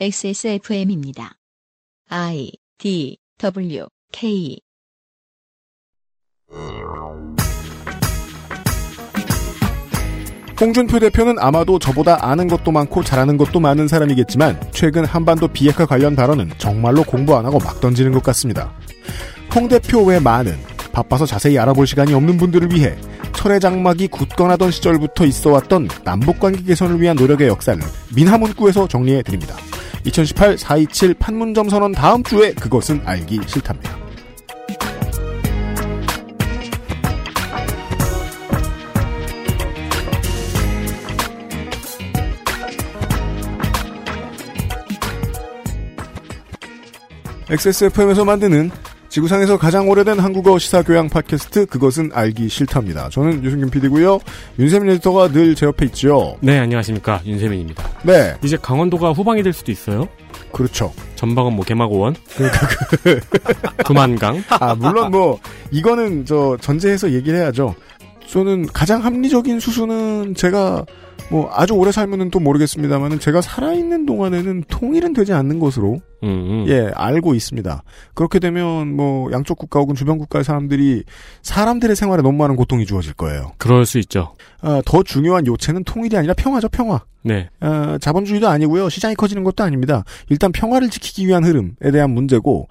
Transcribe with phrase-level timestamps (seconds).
[0.00, 1.34] XSFM입니다.
[2.08, 4.58] I D W K
[10.60, 16.16] 홍준표 대표는 아마도 저보다 아는 것도 많고 잘하는 것도 많은 사람이겠지만 최근 한반도 비핵화 관련
[16.16, 18.72] 발언은 정말로 공부 안 하고 막 던지는 것 같습니다.
[19.54, 20.56] 홍 대표 외 많은
[20.92, 22.96] 바빠서 자세히 알아볼 시간이 없는 분들을 위해
[23.32, 27.80] 철의 장막이 굳건하던 시절부터 있어왔던 남북관계 개선을 위한 노력의 역사를
[28.14, 29.56] 민하문구에서 정리해 드립니다.
[30.04, 34.02] 2018 427 판문점 선언 다음 주에 그것은 알기 싫답니다.
[47.52, 48.70] XSFM에서 만드는
[49.16, 53.10] 지구상에서 가장 오래된 한국어 시사교양 팟캐스트 그것은 알기 싫답니다.
[53.10, 54.18] 저는 유승균 PD고요.
[54.58, 56.38] 윤세민 에디터가 늘 제 옆에 있죠.
[56.40, 57.20] 네, 안녕하십니까.
[57.26, 57.84] 윤세민입니다.
[58.04, 60.08] 네, 이제 강원도가 후방이 될 수도 있어요.
[60.50, 60.94] 그렇죠.
[61.16, 62.14] 전방은 뭐 개마고원.
[63.84, 64.44] 금안강.
[64.48, 65.38] 아 물론 뭐
[65.70, 67.74] 이거는 저 전제해서 얘기를 해야죠.
[68.28, 70.86] 저는 가장 합리적인 수순은 제가
[71.30, 76.64] 뭐 아주 오래 살면은 또 모르겠습니다만은 제가 살아있는 동안에는 통일은 되지 않는 것으로 음, 음.
[76.68, 77.82] 예 알고 있습니다.
[78.14, 81.04] 그렇게 되면 뭐 양쪽 국가 혹은 주변 국가의 사람들이
[81.42, 83.52] 사람들의 생활에 너무 많은 고통이 주어질 거예요.
[83.56, 84.34] 그럴 수 있죠.
[84.60, 87.00] 아, 더 중요한 요체는 통일이 아니라 평화죠 평화.
[87.22, 87.48] 네.
[87.60, 88.88] 어, 자본주의도 아니고요.
[88.88, 90.04] 시장이 커지는 것도 아닙니다.
[90.28, 92.68] 일단 평화를 지키기 위한 흐름에 대한 문제고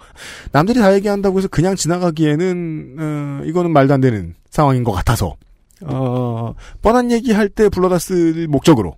[0.52, 5.36] 남들이 다 얘기한다고 해서 그냥 지나가기에는 어, 이거는 말도 안 되는 상황인 것 같아서
[5.86, 8.98] 어, 뻔한 얘기할 때 불러다 쓸 목적으로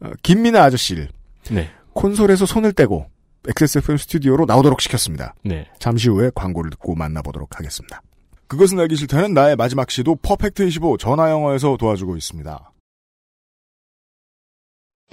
[0.00, 1.08] 어, 김민아 아저씨를
[1.50, 1.70] 네.
[1.92, 3.06] 콘솔에서 손을 떼고
[3.48, 5.34] XSFM 스튜디오로 나오도록 시켰습니다.
[5.44, 5.66] 네.
[5.78, 8.02] 잠시 후에 광고를 듣고 만나보도록 하겠습니다.
[8.48, 12.72] 그것은 알기 싫다는 나의 마지막 시도 퍼펙트25 전화영어에서 도와주고 있습니다.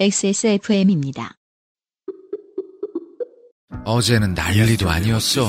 [0.00, 1.34] XSFM입니다.
[3.84, 5.48] 어제는 난리도 아니었어.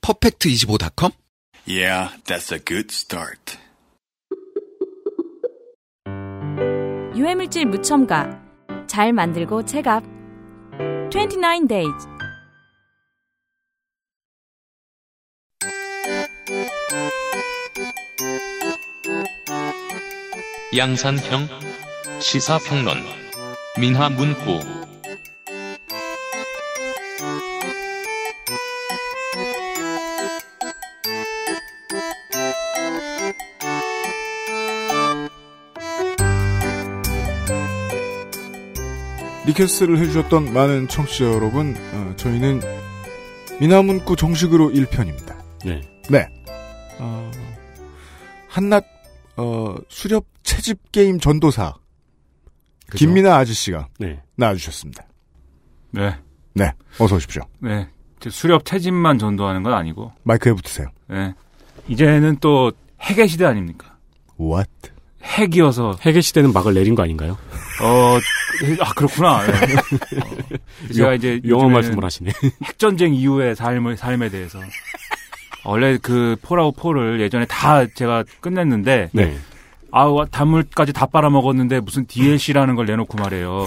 [0.00, 1.12] 퍼펙트25.com?
[1.66, 3.58] Yeah, that's a good start.
[7.14, 8.40] 유해물질 무첨가
[8.86, 10.04] 잘 만들고 체갑
[11.10, 12.06] 29 days
[20.76, 21.48] 양산형
[22.20, 22.98] 시사평론
[23.80, 24.77] 민화문구
[39.48, 42.60] request를 해주셨던 많은 청취자 여러분, 어, 저희는
[43.60, 45.38] 민하문구 정식으로 1편입니다.
[45.64, 45.80] 네.
[46.10, 46.28] 네.
[46.98, 47.30] 어,
[48.48, 48.84] 한낱,
[49.38, 51.74] 어, 수렵 채집 게임 전도사,
[52.90, 53.06] 그죠?
[53.06, 54.22] 김민하 아저씨가 네.
[54.36, 55.06] 나와주셨습니다.
[55.92, 56.14] 네,
[56.52, 56.70] 네.
[56.98, 57.42] 어서 오십시오.
[57.60, 57.88] 네.
[58.20, 60.88] 저 수렵 채집만 전도하는 건 아니고, 마이크에 붙으세요.
[61.08, 61.32] 네.
[61.88, 62.70] 이제는 또
[63.00, 63.96] 핵의 시대 아닙니까?
[64.38, 64.68] What?
[65.22, 67.36] 핵이어서, 해계 시대는 막을 내린 거 아닌가요?
[67.82, 68.18] 어,
[68.80, 69.44] 아, 그렇구나.
[69.46, 69.76] 네.
[69.76, 72.30] 어, 제가 이제 영어 말씀을 하시네.
[72.64, 74.58] 핵 전쟁 이후의 삶을, 삶에 대해서.
[75.64, 79.38] 원래 그 폴아웃 4를 예전에 다 제가 끝냈는데, 네.
[79.90, 83.66] 아, 단물까지 다 빨아먹었는데 무슨 DLC라는 걸 내놓고 말이에요.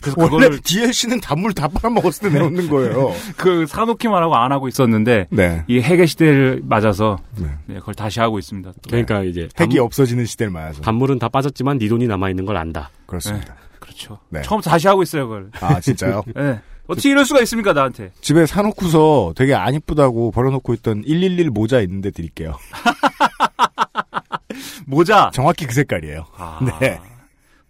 [0.00, 3.12] 그래서 원래 그거를 DLC는 단물 다 빨아먹었을 때 내놓는 거예요.
[3.36, 5.64] 그 사놓기만 하고 안 하고 있었는데, 네.
[5.66, 7.48] 이 핵의 시대를 맞아서 네.
[7.66, 8.72] 네, 그걸 다시 하고 있습니다.
[8.88, 10.82] 그러니까 이제 핵이 단, 없어지는 시대를 말해서.
[10.82, 12.90] 단물은 다 빠졌지만 네 돈이 남아 있는 걸 안다.
[13.06, 13.54] 그렇습니다.
[13.80, 14.18] 그렇죠.
[14.28, 14.42] 네.
[14.42, 15.50] 처음부터 다시 하고 있어요, 그걸.
[15.60, 16.22] 아, 진짜요?
[16.34, 16.60] 네.
[16.86, 18.12] 어떻게 이럴 수가 있습니까, 나한테?
[18.20, 22.56] 집에 사놓고서 되게 안 이쁘다고 버려놓고 있던 111 모자 있는데 드릴게요.
[24.86, 25.30] 모자.
[25.34, 26.24] 정확히 그 색깔이에요.
[26.36, 26.98] 아, 네.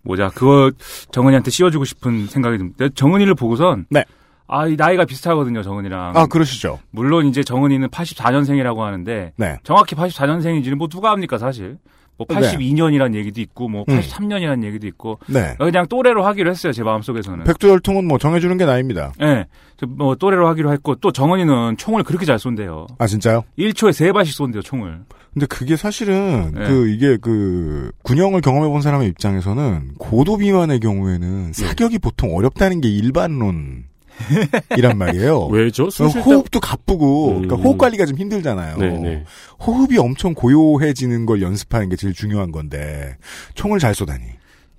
[0.08, 0.31] 모자.
[0.31, 0.72] 그거
[1.12, 2.88] 정은이한테 씌워주고 싶은 생각이 듭니다.
[2.94, 3.87] 정은이를 보고선.
[3.90, 4.05] 네.
[4.46, 6.16] 아, 이 나이가 비슷하거든요, 정은이랑.
[6.16, 6.78] 아, 그러시죠.
[6.90, 9.32] 물론 이제 정은이는 84년생이라고 하는데.
[9.37, 9.58] 네.
[9.62, 11.76] 정확히 84년생인지는 뭐 누가 합니까, 사실.
[12.19, 12.41] 뭐 네.
[12.41, 13.99] 82년이란 얘기도 있고, 뭐 음.
[13.99, 15.19] 83년이란 얘기도 있고.
[15.26, 15.55] 네.
[15.59, 17.44] 그냥 또래로 하기로 했어요, 제 마음속에서는.
[17.44, 19.12] 백두혈통은 뭐 정해주는 게 나입니다.
[19.20, 19.25] 예.
[19.25, 19.47] 네.
[19.87, 22.88] 뭐 또래로 하기로 했고, 또 정은이는 총을 그렇게 잘 쏜대요.
[22.99, 23.44] 아, 진짜요?
[23.59, 25.00] 1초에 세 발씩 쏜대요, 총을.
[25.32, 26.67] 근데 그게 사실은 네.
[26.67, 31.53] 그 이게 그 군형을 경험해 본 사람의 입장에서는 고도 비만의 경우에는 네.
[31.53, 33.85] 사격이 보통 어렵다는 게 일반론.
[34.76, 35.47] 이란 말이에요.
[35.47, 35.91] 왜죠?
[35.91, 37.61] 숨쉴 때- 호흡도 가쁘고, 그러니까 음.
[37.62, 38.76] 호흡 관리가 좀 힘들잖아요.
[38.79, 39.25] 네네.
[39.67, 43.17] 호흡이 엄청 고요해지는 걸 연습하는 게 제일 중요한 건데,
[43.55, 44.25] 총을 잘 쏘다니.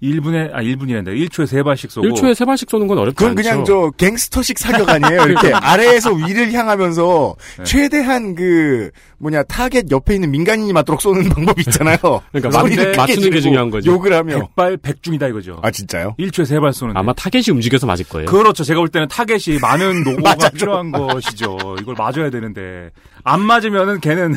[0.01, 1.07] 1분에, 아, 1분이란다.
[1.09, 2.07] 1초에 세 발씩 쏘고.
[2.07, 3.41] 1초에 세 발씩 쏘는 건 어렵지 그건 않죠.
[3.41, 5.23] 그냥 저 갱스터식 사격 아니에요.
[5.23, 7.63] 이렇게 아래에서 위를 향하면서 네.
[7.65, 11.97] 최대한 그 뭐냐 타겟 옆에 있는 민간인이 맞도록 쏘는 방법이 있잖아요.
[12.31, 13.91] 그러니까 소리를 맞- 크게 맞추는 게 중요한 거죠.
[13.91, 14.39] 욕을 하며.
[14.39, 15.59] 백발 백중이다 이거죠.
[15.61, 16.15] 아 진짜요?
[16.17, 16.95] 1초에 세발 쏘는.
[16.95, 18.27] 아마 target이 움직여서 맞을 거예요.
[18.29, 18.63] 그렇죠.
[18.63, 20.49] 제가 볼 때는 target이 많은 노고가.
[20.51, 21.57] 필요한 것이죠.
[21.81, 22.89] 이걸 맞아야 되는데
[23.25, 24.33] 안 맞으면은 걔는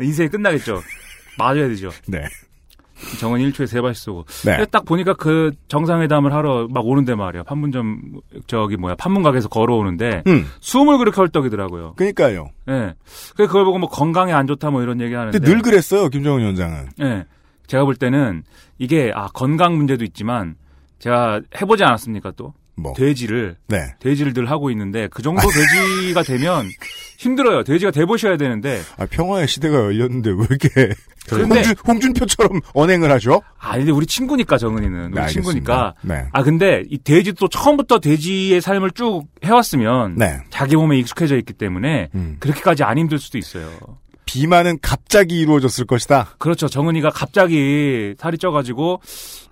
[0.00, 0.82] 인생이 끝나겠죠.
[1.38, 1.90] 맞아야 되죠.
[2.06, 2.20] 네.
[3.20, 4.24] 정은 1초에 세 발씩 쏘고.
[4.44, 4.64] 네.
[4.70, 7.42] 딱 보니까 그 정상회담을 하러 막 오는데 말이야.
[7.44, 8.00] 판문점
[8.46, 10.46] 저기 뭐야 판문각에서 걸어오는데 음.
[10.60, 11.94] 숨을 그렇게 헐떡이더라고요.
[11.96, 12.50] 그러니까요.
[12.68, 12.94] 예.
[13.34, 15.38] 그래서 그걸 보고 뭐 건강에 안 좋다 뭐 이런 얘기 하는데.
[15.38, 16.88] 늘 그랬어요 김정은 위원장은.
[17.02, 17.24] 예.
[17.66, 18.44] 제가 볼 때는
[18.78, 20.54] 이게 아 건강 문제도 있지만
[20.98, 22.92] 제가 해보지 않았습니까 또 뭐.
[22.94, 23.78] 돼지를 네.
[24.00, 26.66] 돼지를 늘 하고 있는데 그 정도 돼지가 되면
[27.18, 27.64] 힘들어요.
[27.64, 30.94] 돼지가 돼 보셔야 되는데 아 평화의 시대가 열렸는데 왜 이렇게
[31.28, 33.42] 그런데- 홍준, 홍준표처럼 언행을 하죠?
[33.58, 35.94] 아 근데 우리 친구니까 정은이는 우리 네, 친구니까.
[36.02, 36.26] 네.
[36.32, 40.38] 아 근데 이 돼지도 처음부터 돼지의 삶을 쭉 해왔으면 네.
[40.50, 42.36] 자기 몸에 익숙해져 있기 때문에 음.
[42.40, 43.68] 그렇게까지 안 힘들 수도 있어요.
[44.24, 46.34] 비만은 갑자기 이루어졌을 것이다.
[46.38, 46.66] 그렇죠.
[46.68, 49.00] 정은이가 갑자기 살이 쪄가지고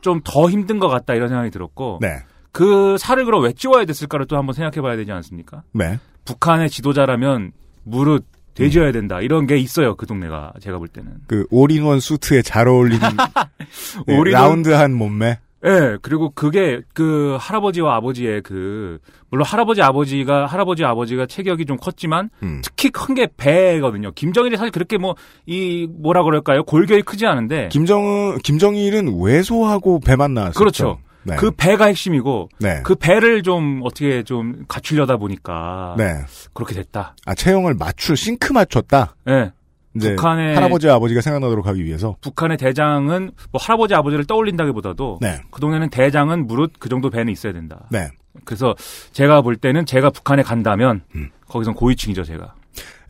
[0.01, 2.09] 좀 더 힘든 것 같다 이런 생각이 들었고 네.
[2.53, 5.63] 그 살을 그럼 왜 찌워야 됐을까를 또 한번 생각해봐야 되지 않습니까?
[5.73, 5.99] 네.
[6.25, 7.53] 북한의 지도자라면
[7.85, 8.25] 무릇
[8.55, 11.13] 돼지여야 된다 이런 게 있어요 그 동네가 제가 볼 때는.
[11.27, 13.01] 그 all-in-one suit에 잘 어울리는
[14.07, 15.39] 네, all-in-one- round한 몸매.
[15.67, 18.99] 예, 그리고 그게 그 할아버지와 아버지의 그
[19.31, 22.61] 물론 할아버지 아버지가 할아버지 아버지가 체격이 좀 컸지만 음.
[22.63, 24.13] 특히 큰 게 배거든요.
[24.13, 25.15] 김정일이 사실 그렇게 뭐
[25.47, 26.65] 이 뭐라 그럴까요?
[26.65, 30.59] 골격이 크지 않은데 김정은 김정일은 왜소하고 배만 나왔었죠.
[30.59, 30.99] 그렇죠.
[31.25, 31.37] 네.
[31.37, 32.81] 그 배가 핵심이고 네.
[32.85, 36.05] 그 배를 좀 어떻게 좀 갖추려다 보니까 네.
[36.53, 37.17] 그렇게 됐다.
[37.27, 39.17] 아 체형을 맞추 싱크 맞췄다.
[39.29, 39.53] 예.
[39.97, 42.17] 이제 북한의- 할아버지 아버지가 생각나도록 하기 위해서.
[42.21, 45.41] 북한의 대장은 뭐 할아버지 아버지를 떠올린다기보다도 네.
[45.51, 47.87] 그 동네는 대장은 무릇 그 정도 배는 있어야 된다.
[47.91, 48.09] 네.
[48.45, 48.75] 그래서
[49.13, 51.31] 제가 볼 때는 제가 북한에 간다면 음.
[51.49, 52.55] 거기선 고위층이죠 제가.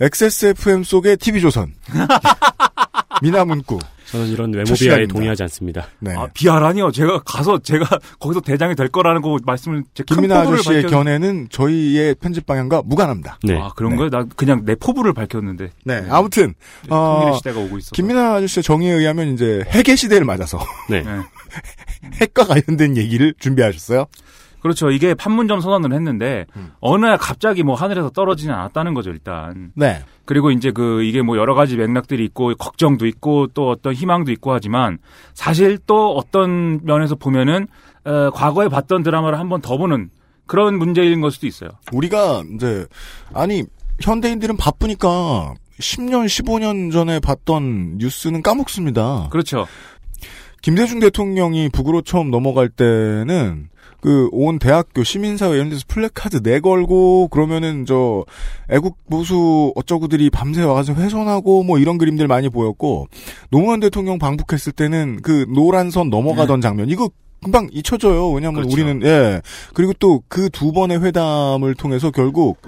[0.01, 1.73] XSFM 속의 TV조선.
[3.25, 3.79] 미나문구.
[4.07, 5.07] 저는 이런 첫 외모 비하에.
[5.07, 5.87] 동의하지 않습니다.
[5.99, 6.15] 네.
[6.15, 6.93] 아, 비하라니요.
[6.93, 12.15] 제가 가서 제가 거기서 대장이 될 거라는 거 말씀을 제큰 김민아 아저씨의 밝혔- 견해는 저희의
[12.17, 13.39] 편집 방향과 무관합니다.
[13.43, 13.59] 네.
[13.59, 13.97] 아 그런 네.
[13.97, 14.11] 거요?
[14.11, 15.71] 나 그냥 내 포부를 밝혔는데.
[15.85, 16.05] 네.
[16.11, 16.55] 아무튼
[16.91, 17.91] 어, 통일의 시대가 오고 있어.
[17.93, 20.59] 김민아 아저씨의 정의에 의하면 이제 핵의 시대를 맞아서
[20.91, 21.03] 네.
[21.03, 21.21] 네.
[22.21, 24.07] 핵과 관련된 얘기를 준비하셨어요.
[24.61, 24.91] 그렇죠.
[24.91, 26.73] 이게 판문점 선언을 했는데 음.
[26.81, 29.73] 어느 날 갑자기 뭐 하늘에서 떨어지지 않았다는 거죠 일단.
[29.75, 30.03] 네.
[30.27, 34.53] 그리고 이제 그 이게 뭐 여러 가지 맥락들이 있고 걱정도 있고 또 어떤 희망도 있고
[34.53, 34.99] 하지만
[35.35, 37.67] 사실 또 어떤 면에서 보면은
[38.05, 40.11] 어, 과거에 봤던 드라마를 한 번 더 보는
[40.47, 41.71] 그런 문제인 걸 수도 있어요.
[41.93, 42.87] 우리가 이제
[43.33, 43.65] 아니
[44.03, 49.29] 현대인들은 바쁘니까 10년, 15년 전에 봤던 뉴스는 까먹습니다.
[49.31, 49.67] 그렇죠.
[50.63, 53.69] 김대중 대통령이 북으로 처음 넘어갈 때는
[54.05, 58.27] 그 온 대학교 시민사회 이런 데서 플래카드 내걸고 그러면은 저
[58.69, 63.09] 애국 보수 어쩌구들이 밤새 와서 훼손하고 뭐 이런 그림들 많이 보였고
[63.51, 67.09] 노무현 대통령 방북했을 때는 그 노란 선 넘어가던 장면 이거
[67.43, 68.31] 금방 잊혀져요.
[68.31, 68.75] 왜냐하면 그렇죠.
[68.75, 69.41] 우리는 예
[69.73, 72.61] 그리고 또 그 두 번의 회담을 통해서 결국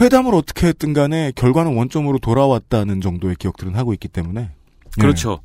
[0.00, 5.00] 회담을 어떻게 했든 간에 결과는 원점으로 돌아왔다는 정도의 기억들은 하고 있기 때문에 예.
[5.00, 5.40] 그렇죠.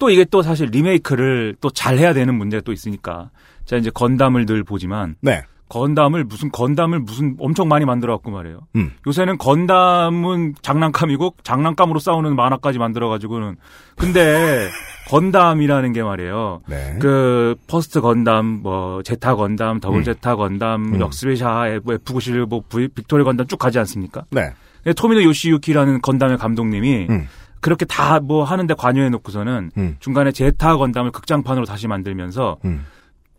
[0.00, 3.30] 또 이게 또 사실 리메이크를 또 잘 해야 되는 문제가 또 있으니까.
[3.64, 5.42] 제가 이제 건담을 늘 보지만 네.
[5.68, 8.60] 건담을 무슨 건담을 무슨 엄청 많이 만들어 갖고 말이에요.
[8.76, 8.92] 음.
[9.06, 13.56] 요새는 건담은 장난감이고 장난감으로 싸우는 만화까지 만들어 가지고는
[13.96, 14.68] 근데
[15.08, 16.60] 건담이라는 게 말이에요.
[16.68, 16.96] 네.
[17.00, 20.04] 그 first 건담, 뭐 제타 건담, 더블 음.
[20.04, 20.98] 제타 건담, 음.
[20.98, 24.24] 역습의 샤아, F91, 뭐 victory 건담 쭉 가지 않습니까?
[24.30, 24.52] 네.
[24.96, 27.26] 토미노 요시유키라는 건담의 감독님이 음.
[27.60, 29.96] 그렇게 다 뭐 하는데 관여해 놓고서는 음.
[29.98, 32.84] 중간에 제타 건담을 극장판으로 다시 만들면서 음.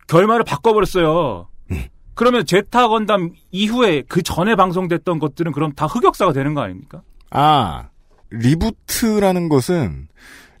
[0.06, 1.48] 결말을 바꿔버렸어요.
[1.70, 1.84] 음.
[2.14, 7.02] 그러면 제타 건담 이후에 그 전에 방송됐던 것들은 그럼 다 흑역사가 되는 거 아닙니까?
[7.30, 7.88] 아,
[8.30, 10.08] reboot라는 것은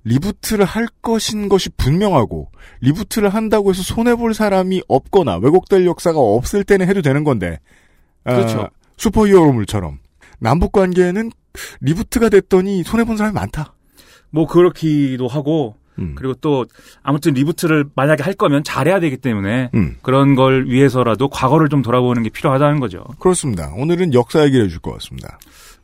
[0.04, 2.50] reboot를 할 것인 것이 분명하고
[2.80, 7.58] reboot를 한다고 해서 손해 볼 사람이 없거나 왜곡될 역사가 없을 때는 해도 되는 건데
[8.24, 8.68] 아, 그렇죠.
[8.98, 9.98] 슈퍼히어로물처럼
[10.38, 11.30] 남북 관계에는
[11.80, 13.74] reboot가 됐더니 손해 본 사람이 많다.
[14.30, 16.14] 뭐 그렇기도 하고 음.
[16.16, 16.66] 그리고 또
[17.02, 22.22] 아무튼 reboot를 만약에 할 거면 잘해야 되기 때문에 음, 그런 걸 위해서라도 과거를 좀 돌아보는
[22.22, 23.04] 게 필요하다는 거죠.
[23.18, 23.72] 그렇습니다.
[23.76, 25.38] 오늘은 역사 얘기를 해줄 것 같습니다.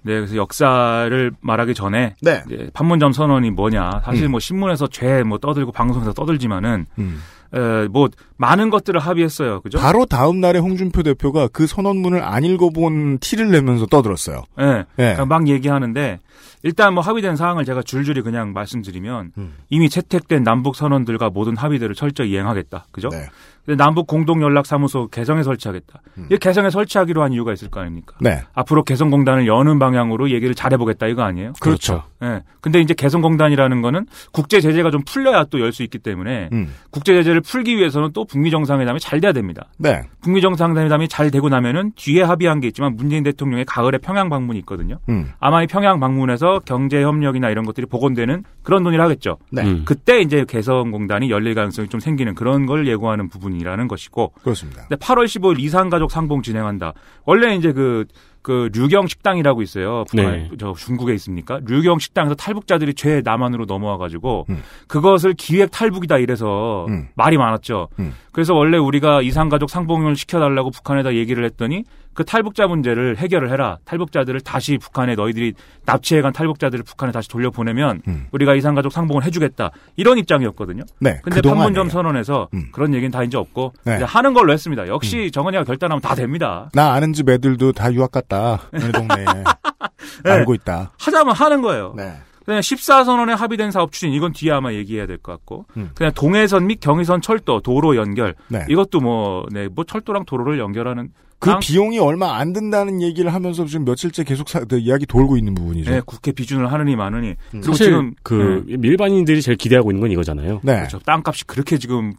[0.05, 2.43] 네, 그래서 역사를 말하기 전에 네.
[2.75, 4.03] 판문점 선언이 뭐냐.
[4.05, 4.33] 사실 음.
[4.33, 7.21] 뭐 신문에서 죄 뭐 떠들고 방송에서 떠들지만은 음,
[7.55, 8.09] 에, 뭐
[8.43, 9.61] 많은 것들을 합의했어요.
[9.61, 9.79] 그죠?
[9.79, 14.43] 바로 다음 날에 홍준표 대표가 그 선언문을 안 읽어본 티를 내면서 떠들었어요.
[14.61, 14.65] 예.
[14.65, 14.85] 예.
[14.97, 16.19] 그러니까 막 얘기하는데
[16.65, 19.55] 일단 뭐 합의된 사항을 제가 줄줄이 그냥 말씀드리면 음.
[19.71, 22.87] 이미 채택된 남북 선언들과 모든 합의들을 철저히 이행하겠다.
[22.93, 23.09] 그죠?
[23.11, 23.29] 네.
[23.77, 26.03] 남북 공동 연락 사무소 개성에 설치하겠다.
[26.19, 26.27] 음.
[26.33, 28.17] 이 개성에 설치하기로 한 이유가 있을 거 아닙니까?
[28.21, 28.43] 네.
[28.55, 31.53] 앞으로 개성 공단을 여는 방향으로 얘기를 잘해 보겠다 이거 아니에요?
[31.61, 32.03] 그렇죠.
[32.25, 32.43] 예.
[32.61, 36.73] 근데 이제 개성 공단이라는 거는 국제 제재가 좀 풀려야 또 열 수 있기 때문에 음.
[36.91, 39.67] 국제 제재를 풀기 위해서는 또 북미 정상회담이 잘 돼야 됩니다.
[39.77, 40.05] 네.
[40.23, 44.99] 북미 정상회담이 잘 되고 나면은 뒤에 합의한 게 있지만 문재인 대통령의 가을에 평양 방문이 있거든요.
[45.11, 45.29] 음.
[45.39, 49.37] 아마 이 평양 방문에서 경제 협력이나 이런 것들이 복원되는 그런 논의를 하겠죠.
[49.51, 49.65] 네.
[49.65, 49.83] 음.
[49.85, 54.87] 그때 이제 개성공단이 열릴 가능성이 좀 생기는 그런 걸 예고하는 부분이라는 것이고 그렇습니다.
[54.89, 56.95] 근데 8월 15일 이산가족 상봉 진행한다.
[57.27, 58.07] 원래 이제 그,
[58.43, 60.05] 그, 류경 식당이라고 있어요.
[60.09, 60.51] 북한, 네.
[60.59, 61.61] 저 중국에 있습니까?
[61.65, 64.63] 류경 식당에서 탈북자들이 죄 남한으로 넘어와 가지고 음.
[64.89, 67.09] 그것을 기획 탈북이다 이래서 음.
[67.15, 67.89] 말이 많았죠.
[67.99, 68.15] 음.
[68.33, 71.85] 그래서 원래 우리가 이산가족 상봉을 시켜 달라고 북한에다 얘기를 했더니
[72.15, 73.79] 그 탈북자 문제를 해결을 해라.
[73.85, 75.55] 탈북자들을 다시 북한에 너희들이
[75.85, 78.27] 납치해간 탈북자들을 북한에 다시 돌려보내면 음.
[78.33, 79.71] 우리가 이산가족 상봉을 해주겠다.
[79.97, 80.85] 이런 입장이었거든요.
[81.01, 81.21] 네.
[81.23, 81.41] 근데.
[81.43, 82.69] 판문점 선언에서 음.
[82.73, 83.97] 그런 얘기는 다 이제 없고 네.
[83.97, 84.87] 이제 하는 걸로 했습니다.
[84.89, 86.71] 역시 정은이가 결단하면 다 됩니다.
[86.73, 88.61] 나 아는 집 애들도 다 유학 갔다.
[88.73, 89.27] 우리 동네에.
[90.25, 90.93] 알고 있다.
[90.99, 91.95] 하자면 하는 거예요.
[91.97, 92.15] 네.
[92.45, 95.91] 그냥 14선언에 합의된 사업 추진 이건 뒤에 아마 얘기해야 될 것 같고 음.
[95.95, 98.65] 그냥 동해선 및 경의선 철도 도로 연결 네.
[98.69, 103.65] 이것도 뭐 네, 뭐 철도랑 도로를 연결하는 그 땅- 비용이 얼마 안 든다는 얘기를 하면서
[103.65, 105.91] 지금 며칠째 계속 사, 그 이야기 돌고 있는 부분이죠.
[105.91, 110.11] 네, 국회 비준을 하느니 마느니 그리고 사실 지금 그 네, 일반인들이 제일 기대하고 있는 건
[110.13, 110.61] 이거잖아요.
[110.63, 110.77] 네.
[110.77, 110.99] 그렇죠.
[111.01, 112.13] 땅값이 그렇게 지금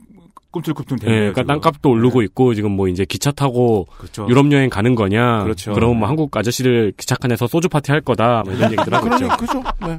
[0.53, 1.19] 꿈틀꿈틀 네, 되네요.
[1.33, 1.47] 그러니까 지금.
[1.47, 4.25] 땅값도 오르고 있고 지금 뭐 이제 기차 타고 그렇죠.
[4.29, 5.43] 유럽 여행 가는 거냐.
[5.43, 5.73] 그렇죠.
[5.73, 8.43] 그럼 뭐 한국 아저씨들 기차칸에서 소주 파티 할 거다.
[8.45, 9.27] 뭐 이런 얘기들 하고 있죠.
[9.37, 9.61] 그죠.
[9.85, 9.97] 네.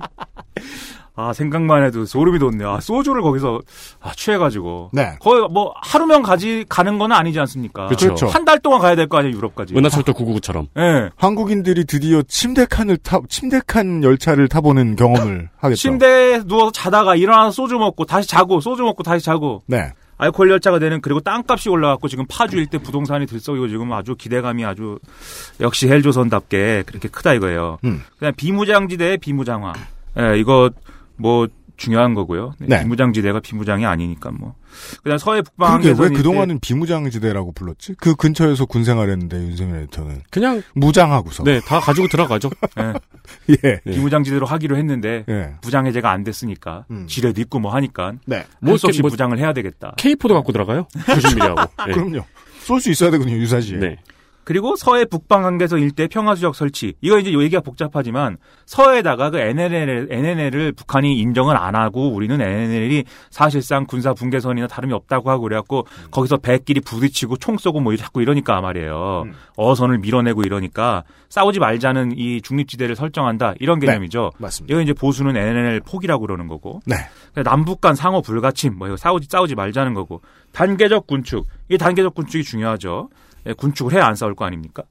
[1.17, 2.71] 아 생각만 해도 소름이 돋네요.
[2.73, 3.61] 아, 소주를 거기서
[4.01, 5.15] 아, 취해가지고 네.
[5.21, 7.87] 거의 뭐 하루면 가지 가는 건 아니지 않습니까?
[7.87, 8.07] 그렇죠.
[8.07, 8.27] 그렇죠.
[8.27, 9.77] 한달 동안 가야 될 거 아니에요 유럽까지.
[9.77, 10.67] 은하철도 999처럼.
[10.77, 11.11] 예.
[11.17, 15.81] 한국인들이 드디어 침대칸을 타 침대칸 열차를 타보는 경험을 하겠죠.
[15.81, 19.93] 침대에 누워서 자다가 일어나서 소주 먹고 다시 자고 소주 먹고 다시 자고 네.
[20.17, 24.99] 알코올 열차가 되는 그리고 땅값이 올라갔고 지금 파주 일대 부동산이 들썩이고 지금 아주 기대감이 아주
[25.61, 27.79] 역시 헬조선답게 그렇게 크다 이거예요.
[27.85, 28.03] 음.
[28.19, 29.73] 그냥 비무장지대의 비무장화.
[30.19, 30.71] 예, 이거
[31.17, 32.53] 뭐 중요한 거고요.
[32.59, 32.83] 네, 네.
[32.83, 34.55] 비무장지대가 비무장이 아니니까 뭐.
[35.03, 37.95] 그다음 서해 그게 북방에서 왜 그동안은 비무장지대라고 불렀지?
[37.99, 41.45] 그 근처에서 군 생활했는데 윤석열 에디터는 그냥 무장하고서.
[41.45, 42.51] 네, 다 가지고 들어가죠.
[43.51, 43.57] 예.
[43.63, 43.81] 네.
[43.85, 45.55] 비무장지대로 하기로 했는데 예.
[45.63, 47.07] 부장 해제가 안 됐으니까 음.
[47.09, 48.45] 지뢰도 있고 뭐 하니까 네.
[48.61, 49.95] 뭐 할수 없이 뭐- 부장을 해야 되겠다.
[49.99, 50.87] K4도 갖고 들어가요.
[50.95, 51.69] 90mm하고.
[51.87, 51.93] 네.
[51.95, 52.25] 그럼요.
[52.61, 53.79] 쏠 수 있어야 되거든요, 유사시에.
[53.79, 53.97] 네.
[54.45, 56.95] 그리고 서해 북방 한계선 일대 평화수역 설치.
[57.01, 58.37] 이거 이제 얘기가 복잡하지만
[58.67, 65.31] 서해에다가 그 NNL, NNL을 북한이 인정을 안 하고 우리는 NNL이 사실상 군사 분계선이나 다름이 없다고
[65.31, 69.23] 하고 그래갖고 거기서 배끼리 부딪히고 총 쏘고 뭐 자꾸 이러니까 말이에요.
[69.27, 69.35] 음.
[69.57, 74.33] 어선을 밀어내고 이러니까 싸우지 말자는 이 중립지대를 설정한다 이런 개념이죠.
[74.39, 74.73] 맞습니다.
[74.73, 76.81] 이거 이제 보수는 NNL 포기라고 그러는 거고.
[76.87, 76.97] 네.
[77.43, 80.21] 남북 간 상호 불가침, 뭐 이거 싸우지 싸우지 말자는 거고
[80.53, 83.09] 단계적 군축, 이 단계적 군축이 중요하죠.
[83.47, 84.83] 예, 군축을 해야 안 싸울 거 아닙니까?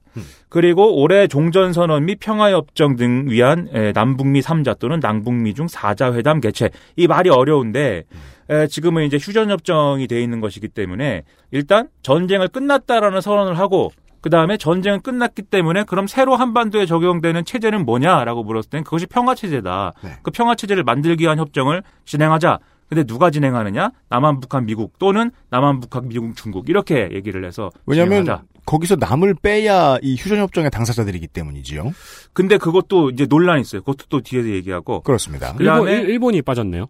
[0.48, 6.40] 그리고 올해 종전선언 및 평화협정 등 위한 예, 남북미 3자 또는 남북미 중 4자 회담
[6.40, 6.70] 개최.
[6.96, 8.04] 이 말이 어려운데
[8.50, 14.56] 에, 지금은 이제 휴전협정이 돼 있는 것이기 때문에 일단 전쟁을 끝났다라는 선언을 하고 그 다음에
[14.56, 19.92] 전쟁은 끝났기 때문에 그럼 새로 한반도에 적용되는 체제는 뭐냐라고 물었을 땐 그것이 평화체제다.
[20.02, 20.10] 네.
[20.22, 22.58] 그 평화체제를 만들기 위한 협정을 진행하자.
[22.88, 23.90] 근데 누가 진행하느냐?
[24.08, 28.44] 남한, 북한, 미국 또는 남한, 북한, 미국, 중국 이렇게 얘기를 해서 왜냐하면 진행하자.
[28.66, 31.92] 거기서 남을 빼야 이 휴전협정의 당사자들이기 때문이지요.
[32.32, 33.80] 근데 그것도 이제 논란이 있어요.
[33.82, 35.54] 그것도 또 뒤에서 얘기하고 그렇습니다.
[35.54, 36.86] 그 다음에- 일본, 일- 일본이 빠졌네요.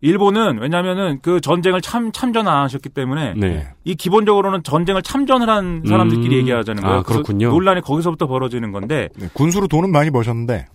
[0.00, 3.68] 일본은 왜냐하면은 그 전쟁을 참 참전 안 하셨기 때문에 네.
[3.84, 6.40] 이 기본적으로는 전쟁을 참전을 한 사람들끼리 음.
[6.40, 7.02] 얘기하자는 아, 거예요.
[7.04, 7.48] 그래서 그렇군요.
[7.50, 10.66] 논란이 거기서부터 벌어지는 건데 네, 군수로 돈은 많이 버셨는데.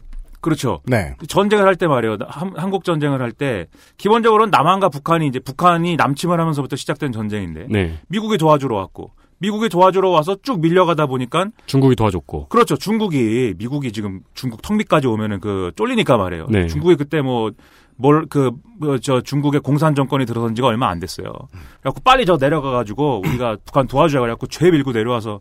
[0.41, 0.81] 그렇죠.
[0.85, 1.15] 네.
[1.27, 2.17] 전쟁을 할 때 말이에요.
[2.27, 3.67] 한, 한국 전쟁을 할 때
[3.97, 7.99] 기본적으로는 남한과 북한이 이제 북한이 남침을 하면서부터 시작된 전쟁인데 네.
[8.07, 12.47] 미국이 도와주러 왔고 미국이 도와주러 와서 쭉 밀려가다 보니까 중국이 도와줬고.
[12.49, 12.75] 그렇죠.
[12.75, 16.47] 중국이 미국이 지금 중국 턱밑까지 오면은 그 쫄리니까 말이에요.
[16.49, 16.67] 네.
[16.67, 17.51] 중국이 그때 뭐
[17.95, 21.33] 뭘그저 중국의 공산 정권이 들어선 지가 얼마 안 됐어요.
[21.81, 25.39] 그래갖고 빨리 저 내려가 가지고 우리가 북한 도와주자 그래갖고 죄 밀고 내려와서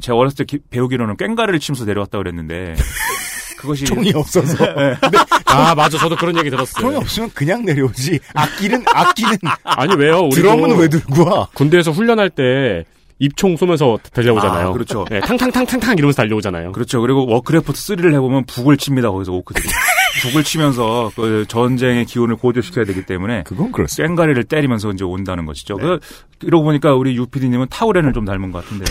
[0.00, 2.74] 제가 어렸을 때 기- 배우기로는 꽹가리를 치면서 내려왔다 그랬는데
[3.58, 4.64] 그것이 총이 없어서.
[5.46, 5.98] 아, 맞아.
[5.98, 6.80] 저도 그런 얘기 들었어요.
[6.80, 8.18] 총이 없으면 그냥 내려오지.
[8.34, 9.36] 악기는, 악기는.
[9.64, 10.20] 아니, 왜요?
[10.20, 11.48] 우리도 드럼은 왜 들고 와?
[11.54, 12.84] 군대에서 훈련할 때
[13.18, 14.68] 입총 쏘면서 달려오잖아요.
[14.68, 15.04] 아, 그렇죠.
[15.10, 16.72] 네, 탕탕탕탕탕 이러면서 달려오잖아요.
[16.72, 17.00] 그렇죠.
[17.00, 19.10] 그리고 워크래프트 3를 해보면 북을 칩니다.
[19.10, 19.66] 거기서 orc들이.
[20.22, 24.08] 북을 치면서 그 전쟁의 기운을 고조시켜야 되기 때문에 그건 그렇습니다.
[24.08, 25.76] 꽹가리를 때리면서 이제 온다는 것이죠.
[25.76, 25.98] 그
[26.42, 28.84] 이러고 보니까 우리 유피디님은 타우렌을 좀 닮은 것 같은데.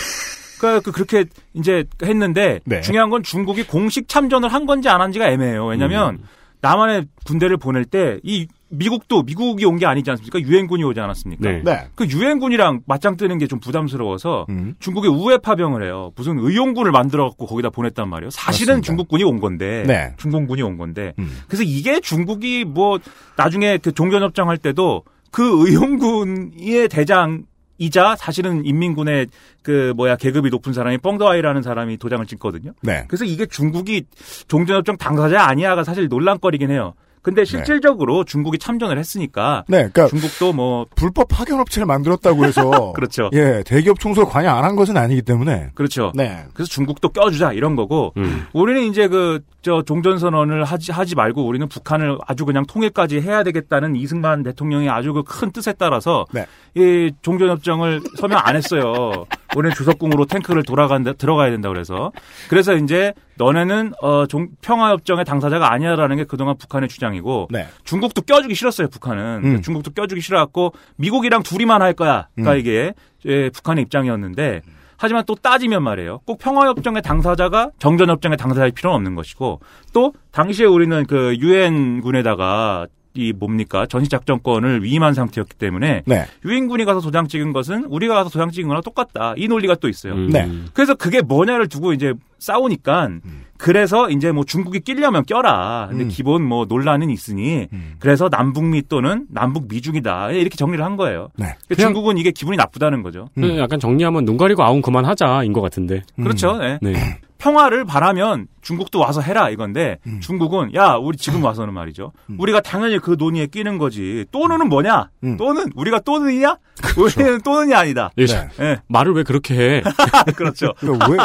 [0.59, 2.81] 그러니까 그렇게 이제 했는데 네.
[2.81, 5.65] 중요한 건 중국이 공식 참전을 한 건지 안 한지가 애매해요.
[5.65, 6.19] 왜냐하면
[6.61, 10.41] 남한에 군대를 보낼 때 이 미국도 미국이 온 게 아니지 않습니까?
[10.41, 11.49] 유엔군이 오지 않았습니까?
[11.49, 11.61] 네.
[11.63, 11.87] 네.
[11.95, 14.73] 그 유엔군이랑 맞짱 뜨는 게 좀 부담스러워서 음.
[14.79, 16.11] 중국이 우회 파병을 해요.
[16.17, 18.29] 무슨 의용군을 만들어 갖고 거기다 보냈단 말이에요.
[18.29, 18.85] 사실은 맞습니다.
[18.85, 20.13] 중국군이 온 건데, 네.
[20.17, 21.13] 중공군이 온 건데.
[21.17, 21.29] 음.
[21.47, 22.99] 그래서 이게 중국이 뭐
[23.37, 27.43] 나중에 그 종전협정 할 때도 그 의용군의 대장
[27.77, 29.27] 이자 사실은 인민군의
[29.61, 32.73] 그 뭐야 계급이 높은 사람이 뻥더아이라는 사람이 도장을 찍거든요.
[32.81, 33.05] 네.
[33.07, 34.03] 그래서 이게 중국이
[34.47, 36.93] 종전협정 당사자 아니야가 사실 논란거리긴 해요.
[37.27, 43.29] 근데 실질적으로 중국이 참전을 했으니까 네, 그러니까 중국도 뭐 불법 파견 업체를 만들었다고 해서 그렇죠.
[43.33, 46.11] 예, 대기업 총수를 관여 안 한 것은 아니기 때문에 그렇죠.
[46.15, 46.43] 네.
[46.53, 48.45] 그래서 중국도 껴주자 이런 거고 음.
[48.53, 53.43] 우리는 이제 그 저 종전 선언을 하지 하지 말고 우리는 북한을 아주 그냥 통일까지 해야
[53.43, 56.45] 되겠다는 이승만 대통령의 아주 그 큰 뜻에 따라서 네.
[56.73, 59.25] 이 종전 협정을 서명 안 했어요.
[59.55, 62.11] 우리는 주석궁으로 탱크를 돌아간다 들어가야 된다 그래서
[62.49, 67.67] 그래서 이제 너네는 어 종, 평화 협정의 당사자가 아니야라는 게 그동안 북한의 주장이고 네.
[67.83, 69.61] 중국도 껴주기 싫었어요 북한은 음.
[69.61, 72.27] 중국도 껴주기 싫어갖고 미국이랑 둘이만 할 거야.
[72.35, 72.59] 그러니까 음.
[72.59, 72.93] 이게
[73.25, 74.61] 예, 북한의 입장이었는데
[74.97, 76.19] 하지만 또 따지면 말이에요.
[76.25, 79.61] 꼭 평화협정의 당사자가 정전협정의 당사자일 필요는 없는 것이고
[79.93, 82.87] 또 당시에 우리는 그 유엔군에다가
[83.17, 86.25] 이 뭡니까 전시 작전권을 위임한 상태였기 때문에 네.
[86.45, 89.33] 유엔군이 가서 도장 찍은 것은 우리가 가서 도장 찍은 거랑 똑같다.
[89.37, 90.13] 이 논리가 또 있어요.
[90.13, 90.29] 음.
[90.29, 90.49] 네.
[90.73, 93.09] 그래서 그게 뭐냐를 두고 이제 싸우니까
[93.57, 95.87] 그래서 이제 뭐 중국이 끼려면 껴라.
[95.89, 96.07] 근데 음.
[96.09, 97.95] 기본 뭐 논란은 있으니 음.
[97.99, 100.31] 그래서 남북미 또는 남북 미중이다.
[100.31, 101.29] 이렇게 정리를 한 거예요.
[101.35, 101.45] 네.
[101.45, 103.29] 그러니까 그냥- 중국은 이게 기분이 나쁘다는 거죠.
[103.37, 103.41] 음.
[103.41, 106.03] 그 약간 정리하면 눈 가리고 아웅 그만하자인 것 같은데.
[106.15, 106.57] 그렇죠.
[106.57, 106.77] 네.
[106.81, 106.93] 네.
[107.37, 110.19] 평화를 바라면 중국도 와서 해라 이건데 음.
[110.21, 112.11] 중국은 야 우리 지금 와서는 말이죠.
[112.39, 114.25] 우리가 당연히 그 논의에 끼는 거지.
[114.31, 115.09] 또는은 뭐냐?
[115.23, 115.37] 음.
[115.37, 116.57] 또는 우리가 또는이냐?
[116.97, 118.09] 우리는 또는이 아니다.
[118.17, 118.49] 이 네.
[118.59, 119.83] 예, 말을 왜 그렇게 해?
[120.35, 120.73] 그렇죠.
[120.79, 121.17] 그러니까 왜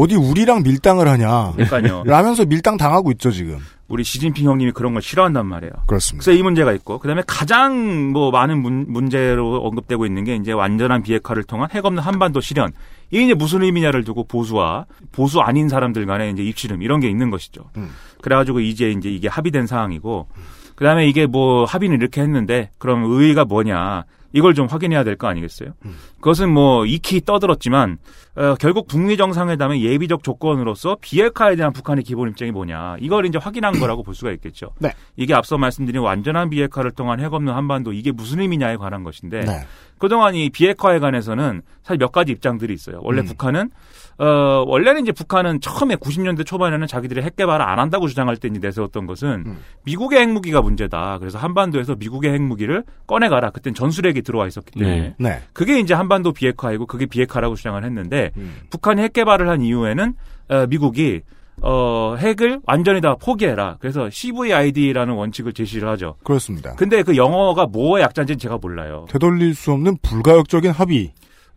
[0.00, 1.54] 어디 우리랑 밀당을 하냐?
[1.68, 2.02] 그러니까요.
[2.06, 3.58] 라면서 밀당 당하고 있죠 지금.
[3.88, 5.72] 우리 시진핑 형님이 그런 걸 싫어한단 말이에요.
[5.86, 6.24] 그렇습니다.
[6.24, 11.02] 그래서 이 문제가 있고 그다음에 가장 뭐 많은 문, 문제로 언급되고 있는 게 이제 완전한
[11.02, 12.72] 비핵화를 통한 핵 없는 한반도 실현.
[13.10, 17.30] 이게 이제 무슨 의미냐를 두고 보수와 보수 아닌 사람들 간의 이제 입씨름 이런 게 있는
[17.30, 17.70] 것이죠.
[17.78, 17.90] 음.
[18.20, 20.28] 그래가지고 이제 이제 이게 합의된 사항이고
[20.74, 25.70] 그다음에 이게 뭐 합의는 이렇게 했는데 그럼 의의가 뭐냐 이걸 좀 확인해야 될 거 아니겠어요?
[26.16, 27.98] 그것은 뭐 익히 떠들었지만
[28.36, 33.72] 어, 결국 북미 정상회담의 예비적 조건으로서 비핵화에 대한 북한의 기본 입장이 뭐냐 이걸 이제 확인한
[33.80, 34.70] 거라고 볼 수가 있겠죠.
[34.78, 34.92] 네.
[35.16, 39.66] 이게 앞서 말씀드린 완전한 비핵화를 통한 핵 없는 한반도 이게 무슨 의미냐에 관한 것인데 네.
[39.98, 43.00] 그동안 이 비핵화에 관해서는 사실 몇 가지 입장들이 있어요.
[43.02, 43.26] 원래 음.
[43.26, 43.70] 북한은
[44.18, 48.58] 어 원래는 이제 북한은 처음에 90년대 초반에는 자기들이 핵 개발을 안 한다고 주장할 때 이제
[48.58, 49.58] 내세웠던 것은 음.
[49.84, 51.18] 미국의 핵무기가 문제다.
[51.18, 53.50] 그래서 한반도에서 미국의 핵무기를 꺼내가라.
[53.50, 55.14] 그땐 전술핵이 들어와 있었기 때문에 네.
[55.18, 55.40] 네.
[55.52, 58.56] 그게 이제 한반도 비핵화이고 그게 비핵화라고 주장을 했는데 음.
[58.70, 60.14] 북한이 핵 개발을 한 이후에는
[60.48, 61.22] 어, 미국이
[61.60, 63.76] 어, 핵을 완전히 다 포기해라.
[63.80, 66.16] 그래서 CVID라는 원칙을 제시를 하죠.
[66.24, 66.74] 그렇습니다.
[66.76, 69.06] 근데 그 영어가 뭐의 약자인지는 제가 몰라요.
[69.08, 71.12] 되돌릴 수 없는 불가역적인 합의.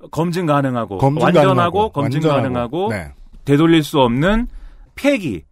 [0.10, 2.88] 검증 가능하고 검증 완전하고 가능하고, 검증 완전하고.
[2.88, 3.12] 가능하고 네.
[3.46, 4.48] 되돌릴 수 없는
[4.96, 5.44] 폐기.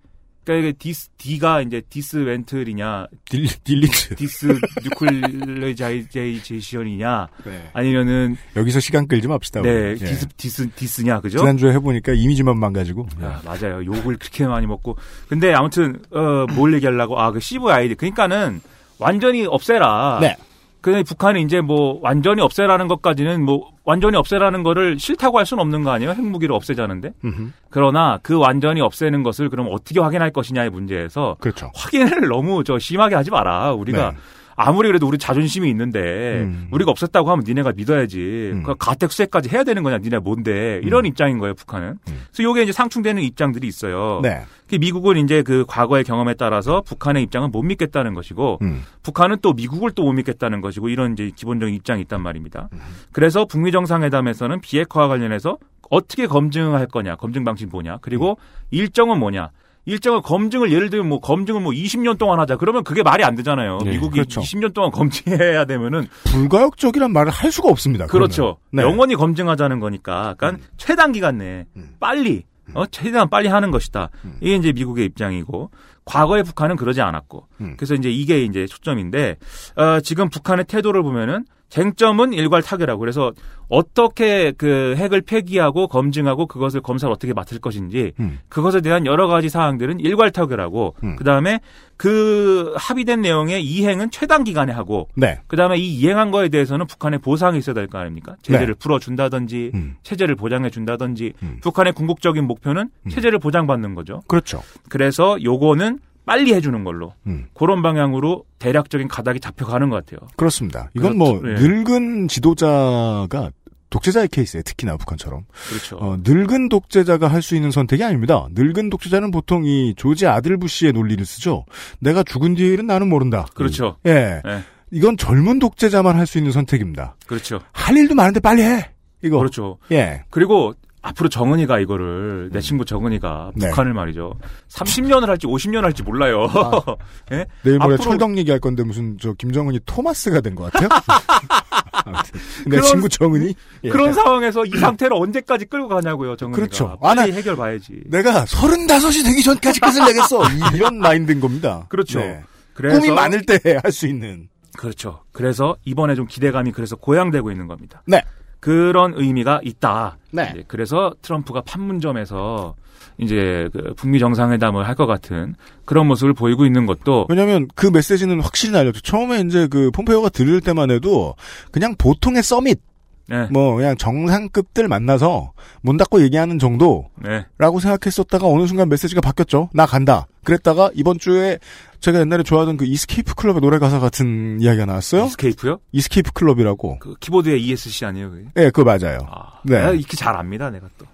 [0.45, 4.15] 그러니까 이게 디스 D가 이제 디스 웬틀이냐, 딜, 딜리트.
[4.15, 7.69] 디스 뉴클레자이제이션이냐, 네.
[7.73, 9.61] 아니면은 여기서 시간 끌지 맙시다.
[9.61, 9.91] 네.
[9.91, 9.95] 예.
[9.95, 11.37] 디스 디스 디스냐 그죠?
[11.39, 13.07] 지난주에 해보니까 이미지만 망가지고.
[13.21, 13.85] 아, 맞아요.
[13.85, 14.97] 욕을 그렇게 많이 먹고.
[15.27, 18.61] 근데 아무튼 어, 뭘 얘기하려고 아그 CVID 그러니까는
[18.97, 20.17] 완전히 없애라.
[20.21, 20.35] 네.
[20.81, 25.83] 근데 북한이 이제 뭐 완전히 없애라는 것까지는 뭐 완전히 없애라는 거를 싫다고 할 수는 없는
[25.83, 26.11] 거 아니에요?
[26.11, 27.11] 핵무기를 없애자는데.
[27.25, 27.49] 음흠.
[27.71, 31.71] 그러나 그 완전히 없애는 것을 그럼 어떻게 확인할 것이냐의 문제에서 그렇죠.
[31.73, 33.73] 확인을 너무 저 심하게 하지 마라.
[33.73, 34.17] 우리가 네.
[34.61, 36.67] 아무리 그래도 우리 자존심이 있는데 음.
[36.71, 38.51] 우리가 없앴다고 하면 니네가 믿어야지.
[38.55, 38.63] 음.
[38.63, 39.99] 그 가택 수혜까지 해야 되는 거냐?
[39.99, 40.81] 니네 뭔데?
[40.83, 41.87] 이런 입장인 거예요, 북한은.
[41.91, 42.21] 음.
[42.27, 44.19] 그래서 요게 이제 상충되는 입장들이 있어요.
[44.21, 44.41] 네.
[44.69, 48.83] 그 미국은 이제 그 과거의 경험에 따라서 북한의 입장은 못 믿겠다는 것이고 음.
[49.01, 52.67] 북한은 또 미국을 또 못 믿겠다는 것이고 이런 이제 기본적인 입장이 있단 말입니다.
[52.73, 52.79] 음.
[53.13, 55.57] 그래서 북미 정상회담에서는 비핵화와 관련해서
[55.89, 58.37] 어떻게 검증할 거냐, 검증 방식 뭐냐, 그리고
[58.71, 59.51] 일정은 뭐냐.
[59.85, 63.79] 일정을 검증을 예를 들면 뭐 검증을 뭐 20년 동안 하자 그러면 그게 말이 안 되잖아요.
[63.83, 64.41] 네, 미국이 그렇죠.
[64.41, 68.05] 20년 동안 검증해야 되면은 불가역적이란 말을 할 수가 없습니다.
[68.07, 68.57] 그렇죠.
[68.71, 68.83] 네.
[68.83, 71.95] 영원히 검증하자는 거니까 약간 최단 기간 내에 음.
[71.99, 72.43] 빨리
[72.75, 74.09] 어 최대한 빨리 하는 것이다.
[74.25, 74.37] 음.
[74.41, 75.71] 이게 이제 미국의 입장이고
[76.05, 77.75] 과거의 북한은 그러지 않았고 음.
[77.77, 79.37] 그래서 이제 이게 이제 초점인데
[79.75, 83.31] 어, 지금 북한의 태도를 보면은 쟁점은 일괄 타결하고 그래서
[83.67, 88.39] 어떻게 그 핵을 폐기하고 검증하고 그것을 검사를 어떻게 맡을 것인지 음.
[88.49, 91.15] 그것에 대한 여러 가지 사항들은 일괄 타결하고 음.
[91.15, 91.59] 그다음에
[91.95, 95.41] 그 합의된 내용의 이행은 최단 기간에 하고 네.
[95.45, 98.35] 그다음에 이 이행한 거에 대해서는 북한의 보상이 있어야 될 거 아닙니까?
[98.41, 98.79] 제재를 네.
[98.79, 99.95] 풀어 준다든지 음.
[100.01, 101.59] 체제를 보장해 준다든지 음.
[101.61, 103.09] 북한의 궁극적인 목표는 음.
[103.09, 104.21] 체제를 보장받는 거죠.
[104.27, 104.63] 그렇죠.
[104.89, 107.47] 그래서 요거는 빨리 해주는 걸로 음.
[107.55, 110.29] 그런 방향으로 대략적인 가닥이 잡혀가는 것 같아요.
[110.35, 110.91] 그렇습니다.
[110.95, 111.63] 이건 뭐 그렇죠.
[111.65, 111.67] 예.
[111.67, 113.49] 늙은 지도자가
[113.89, 115.97] 독재자의 케이스에 특히나 북한처럼 그렇죠.
[115.97, 118.47] 어, 늙은 독재자가 할 수 있는 선택이 아닙니다.
[118.51, 121.65] 늙은 독재자는 보통 이 조지 아들 부시의 논리를 쓰죠.
[121.99, 123.47] 내가 죽은 뒤의 일은 나는 모른다.
[123.55, 123.97] 그렇죠.
[124.05, 124.39] 예.
[124.45, 124.63] 예.
[124.91, 127.15] 이건 젊은 독재자만 할 수 있는 선택입니다.
[127.25, 127.59] 그렇죠.
[127.71, 128.91] 할 일도 많은데 빨리 해.
[129.23, 129.39] 이거.
[129.39, 129.79] 그렇죠.
[129.91, 130.21] 예.
[130.29, 133.69] 그리고 앞으로 정은이가 이거를 내 친구 정은이가 네.
[133.69, 134.33] 북한을 말이죠.
[134.69, 136.47] 30년을 할지 50년 할지 몰라요.
[137.31, 137.45] 예?
[137.63, 140.89] 내일 모레 앞으로- 철덕 얘기할 건데 무슨 저 김정은이 토마스가 된 것 같아요.
[142.65, 143.89] 내 그런- 친구 정은이 예.
[143.89, 146.55] 그런 상황에서 이 상태를 언제까지 끌고 가냐고요, 정은이가.
[146.55, 146.97] 그렇죠.
[147.01, 148.01] 빨리 아, 나- 해결 봐야지.
[148.05, 150.43] 내가 서른다섯이 되기 전까지 끝을 내겠어.
[150.49, 151.85] 이- 이런 마인드인 겁니다.
[151.89, 152.19] 그렇죠.
[152.19, 152.41] 네.
[152.73, 154.47] 그래서 꿈이 많을 때 할 수 있는.
[154.77, 155.23] 그렇죠.
[155.33, 158.01] 그래서 이번에 좀 기대감이 그래서 고양되고 있는 겁니다.
[158.05, 158.21] 네.
[158.59, 160.17] 그런 의미가 있다.
[160.31, 160.63] 네.
[160.67, 162.75] 그래서 트럼프가 판문점에서
[163.17, 168.41] 이제 그 북미 정상회담을 할 것 같은 그런 모습을 보이고 있는 것도 왜냐면 그 메시지는
[168.41, 169.01] 확실히 날렸죠.
[169.01, 171.35] 처음에 이제 그 폼페이오가 들을 때만 해도
[171.71, 172.81] 그냥 보통의 summit,
[173.27, 173.47] 네.
[173.51, 177.45] 뭐 그냥 정상급들 만나서 문 닫고 얘기하는 정도라고 네.
[177.57, 179.69] 생각했었다가 어느 순간 메시지가 바뀌었죠.
[179.73, 180.27] 나 간다.
[180.43, 181.59] 그랬다가 이번 주에
[181.99, 185.25] 제가 옛날에 좋아하던 그 이스케이프 클럽의 노래 가사 같은 이야기가 나왔어요.
[185.25, 185.79] 이스케이프요?
[185.91, 186.99] 이스케이프 클럽이라고.
[186.99, 188.45] 그 키보드에 ESC 아니에요, 그게?
[188.57, 189.19] 예, 그거 맞아요.
[189.29, 189.77] 아, 네.
[189.77, 191.05] 내가 이렇게 잘 압니다, 내가 또.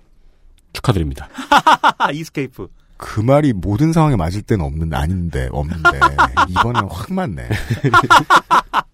[0.73, 1.27] 축하드립니다.
[1.97, 2.67] 아, 이스케이프.
[2.97, 5.99] 그 말이 모든 상황에 맞을 때는 없는 아닌데 없는데
[6.49, 7.49] 이번엔 확 맞네.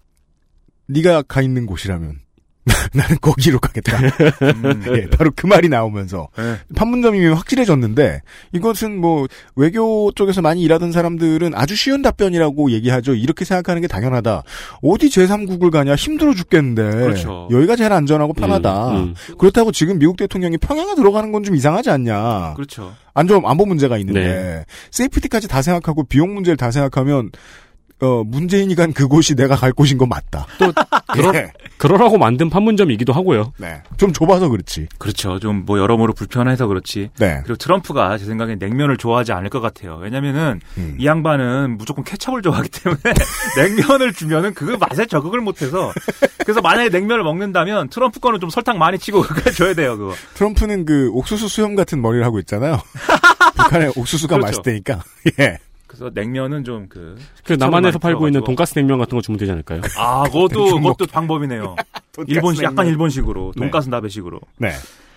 [0.88, 2.18] 네가 가 있는 곳이라면
[2.94, 3.98] 나는 거기로 가겠다.
[4.42, 6.56] 음, 예, 바로 그 말이 나오면서 네.
[6.76, 8.22] 판문점이 확실해졌는데
[8.52, 13.14] 이것은 뭐 외교 쪽에서 많이 일하던 사람들은 아주 쉬운 답변이라고 얘기하죠.
[13.14, 14.42] 이렇게 생각하는 게 당연하다.
[14.82, 17.48] 어디 제3국을 가냐 힘들어 죽겠는데 그렇죠.
[17.50, 18.88] 여기가 제일 안전하고 편하다.
[18.90, 19.14] 음, 음.
[19.38, 22.54] 그렇다고 지금 미국 대통령이 평양에 들어가는 건 좀 이상하지 않냐.
[22.54, 22.94] 그렇죠.
[23.14, 24.64] 안전 안보 문제가 있는데 네.
[24.92, 27.30] 세이프티까지 다 생각하고 비용 문제를 다 생각하면
[28.02, 30.46] 어 문재인이 간 그곳이 내가 갈 곳인 건 맞다.
[30.58, 30.72] 또
[31.12, 31.52] 그러, 예.
[31.78, 33.52] 그러라고 만든 판문점이기도 하고요.
[33.58, 33.80] 네.
[33.96, 34.88] 좀 좁아서 그렇지.
[34.98, 35.38] 그렇죠.
[35.38, 37.10] 좀 뭐 여러모로 불편해서 그렇지.
[37.18, 37.40] 네.
[37.44, 39.98] 그리고 트럼프가 제 생각엔 냉면을 좋아하지 않을 것 같아요.
[40.02, 40.96] 왜냐면은 음.
[40.98, 43.00] 이 양반은 무조건 케첩을 좋아하기 때문에
[43.56, 45.92] 냉면을 주면은 그 맛에 적응을 못해서
[46.38, 50.14] 그래서 만약에 냉면을 먹는다면 트럼프 거는 좀 설탕 많이 치고 그거 줘야 돼요 그거.
[50.34, 52.80] 트럼프는 그 옥수수 수염 같은 머리를 하고 있잖아요.
[53.56, 54.46] 북한의 옥수수가 그렇죠.
[54.58, 55.02] 맛있다니까.
[55.38, 55.58] 예.
[55.92, 59.82] 그래서 냉면은 좀 그 그 남한에서 팔고 있는 돈가스 냉면 같은 거 주면 되지 않을까요?
[59.98, 60.76] 아 그것도.
[60.80, 61.76] 그것도 방법이네요.
[62.26, 63.60] 일본식 약간 일본식으로 네.
[63.60, 64.40] 돈가스 나베식으로.
[64.58, 64.70] 네.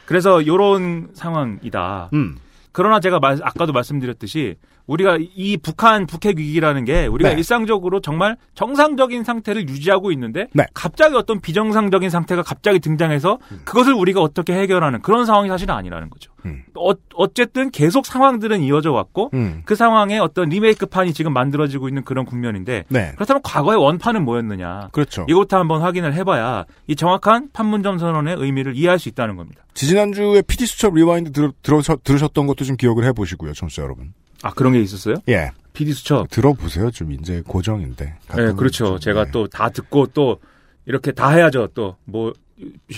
[0.06, 2.10] 그래서 요런 상황이다.
[2.14, 2.38] 음.
[2.72, 4.56] 그러나 제가 말- 아까도 말씀드렸듯이
[4.88, 7.36] 우리가 이 북한 북핵 위기라는 게 우리가 네.
[7.36, 10.66] 일상적으로 정말 정상적인 상태를 유지하고 있는데 네.
[10.74, 16.32] 갑자기 어떤 비정상적인 상태가 갑자기 등장해서 그것을 우리가 어떻게 해결하는 그런 상황이 사실은 아니라는 거죠.
[16.46, 16.64] 음.
[16.76, 19.64] 어, 어쨌든 계속 상황들은 이어져 왔고 음.
[19.66, 23.12] 그 상황에 어떤 리메이크판이 지금 만들어지고 있는 그런 국면인데 네.
[23.16, 24.90] 그렇다면 과거의 원판은 뭐였느냐?
[24.92, 25.26] 그렇죠.
[25.28, 29.64] 이것도 한번 확인을 해봐야 이 정확한 판문점 선언의 의미를 이해할 수 있다는 겁니다.
[29.74, 34.14] 지지난주에 PD 수첩 rewind 들어, 들어서, 들으셨던 것도 좀 기억을 해보시고요, 청취자 여러분.
[34.44, 35.16] 아 그런 게 있었어요?
[35.30, 35.52] 예.
[35.74, 36.30] PD 수첩.
[36.30, 38.06] 들어보세요, 좀 이제 고정인데.
[38.36, 38.86] 네, 그렇죠.
[38.86, 39.32] 좀, 제가 네.
[39.32, 40.40] 또 다 듣고 또
[40.86, 41.68] 이렇게 다 해야죠.
[41.74, 42.34] 또 뭐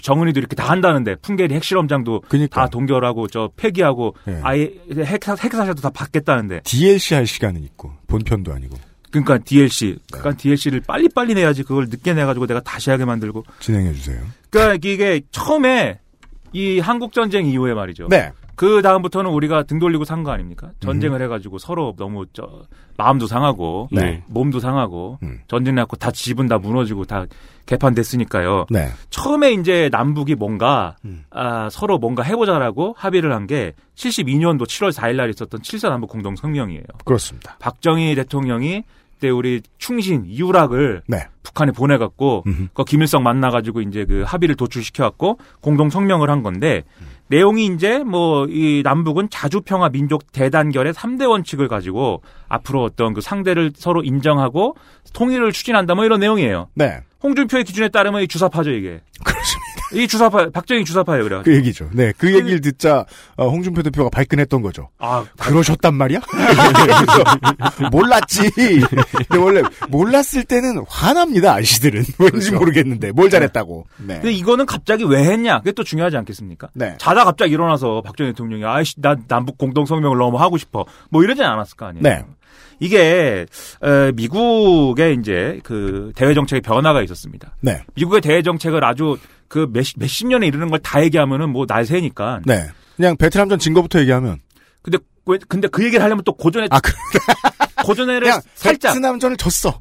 [0.01, 2.61] 정은이도 이렇게 다 한다는데 풍계리 핵실험장도 그니까.
[2.61, 4.39] 다 동결하고 저 폐기하고 네.
[4.43, 8.77] 아예 핵사 핵사찰도 다 받겠다는데 DLC 할 시간은 있고, 본편도 아니고,
[9.09, 9.95] 그러니까 DLC 네.
[10.11, 14.21] 그러니까 DLC를 빨리 빨리 내야지 그걸 늦게 내 가지고 내가 다시 하게 만들고 진행해 주세요.
[14.49, 15.99] 그러니까 이게 처음에
[16.53, 18.07] 이 한국 전쟁 이후에 말이죠.
[18.09, 18.31] 네.
[18.55, 20.71] 그 다음부터는 우리가 등 돌리고 산 거 아닙니까?
[20.79, 22.63] 전쟁을 해가지고 서로 너무 저
[22.97, 24.23] 마음도 상하고 네.
[24.27, 25.41] 몸도 상하고 음.
[25.47, 27.25] 전쟁 났고 다 집은 다 무너지고 다
[27.67, 28.65] 개판됐으니까요.
[28.69, 28.87] 네.
[29.09, 31.23] 처음에 이제 남북이 뭔가 음.
[31.29, 36.35] 아, 서로 뭔가 해보자라고 합의를 한 게 72년도 7월 4일 날 있었던 7사 남북 공동
[36.35, 36.83] 성명이에요.
[37.05, 37.55] 그렇습니다.
[37.59, 38.83] 박정희 대통령이
[39.17, 41.27] 그때 우리 충신 이우락을 네.
[41.41, 42.67] 북한에 보내갖고 음흠.
[42.73, 46.83] 그 김일성 만나가지고 이제 그 합의를 도출시켜갖고 공동 성명을 한 건데
[47.29, 53.21] 내용이 이제 뭐 이 남북은 자주 평화 민족 대단결의 3대 원칙을 가지고 앞으로 어떤 그
[53.21, 54.75] 상대를 서로 인정하고
[55.13, 56.69] 통일을 추진한다 뭐 이런 내용이에요.
[56.75, 57.01] 네.
[57.23, 59.01] 홍준표의 기준에 따르면 이 주사파죠 이게.
[59.23, 59.66] 그렇습니다.
[59.93, 61.41] 이 주사파 박정희 주사파예요, 그래.
[61.43, 61.89] 그 얘기죠.
[61.93, 64.89] 네, 그 얘기를 듣자 어, 홍준표 대표가 발끈했던 거죠.
[64.97, 66.19] 아, 그러셨단 말이야?
[67.91, 68.49] 몰랐지.
[68.51, 71.53] 근데 원래 몰랐을 때는 화납니다.
[71.53, 72.55] 아저씨들은 왠지 그렇죠.
[72.55, 73.85] 모르겠는데 뭘 잘했다고.
[74.05, 74.15] 네.
[74.15, 75.59] 근데 이거는 갑자기 왜 했냐?
[75.59, 76.69] 그게 또 중요하지 않겠습니까?
[76.73, 76.95] 네.
[76.99, 80.85] 자다 갑자기 일어나서 박정희 대통령이 아이씨 나 남북 공동 성명을 너무 하고 싶어.
[81.09, 82.03] 뭐 이러지 않았을 거 아니에요.
[82.03, 82.23] 네.
[82.79, 83.45] 이게
[83.83, 87.55] 에, 미국의 이제 그 대외 정책의 변화가 있었습니다.
[87.61, 87.81] 네.
[87.95, 92.41] 미국의 대외 정책을 아주 그 몇십, 몇십 년에 이르는 걸 다 얘기하면은 뭐 날새니까.
[92.45, 92.69] 네.
[92.95, 94.39] 그냥 베트남전 진 거부터 얘기하면
[94.81, 96.91] 근데 왜 근데 그 얘기를 하려면 또 고전에 아, 그,
[97.85, 99.79] 고전에를 살짝 베트남전을 졌어.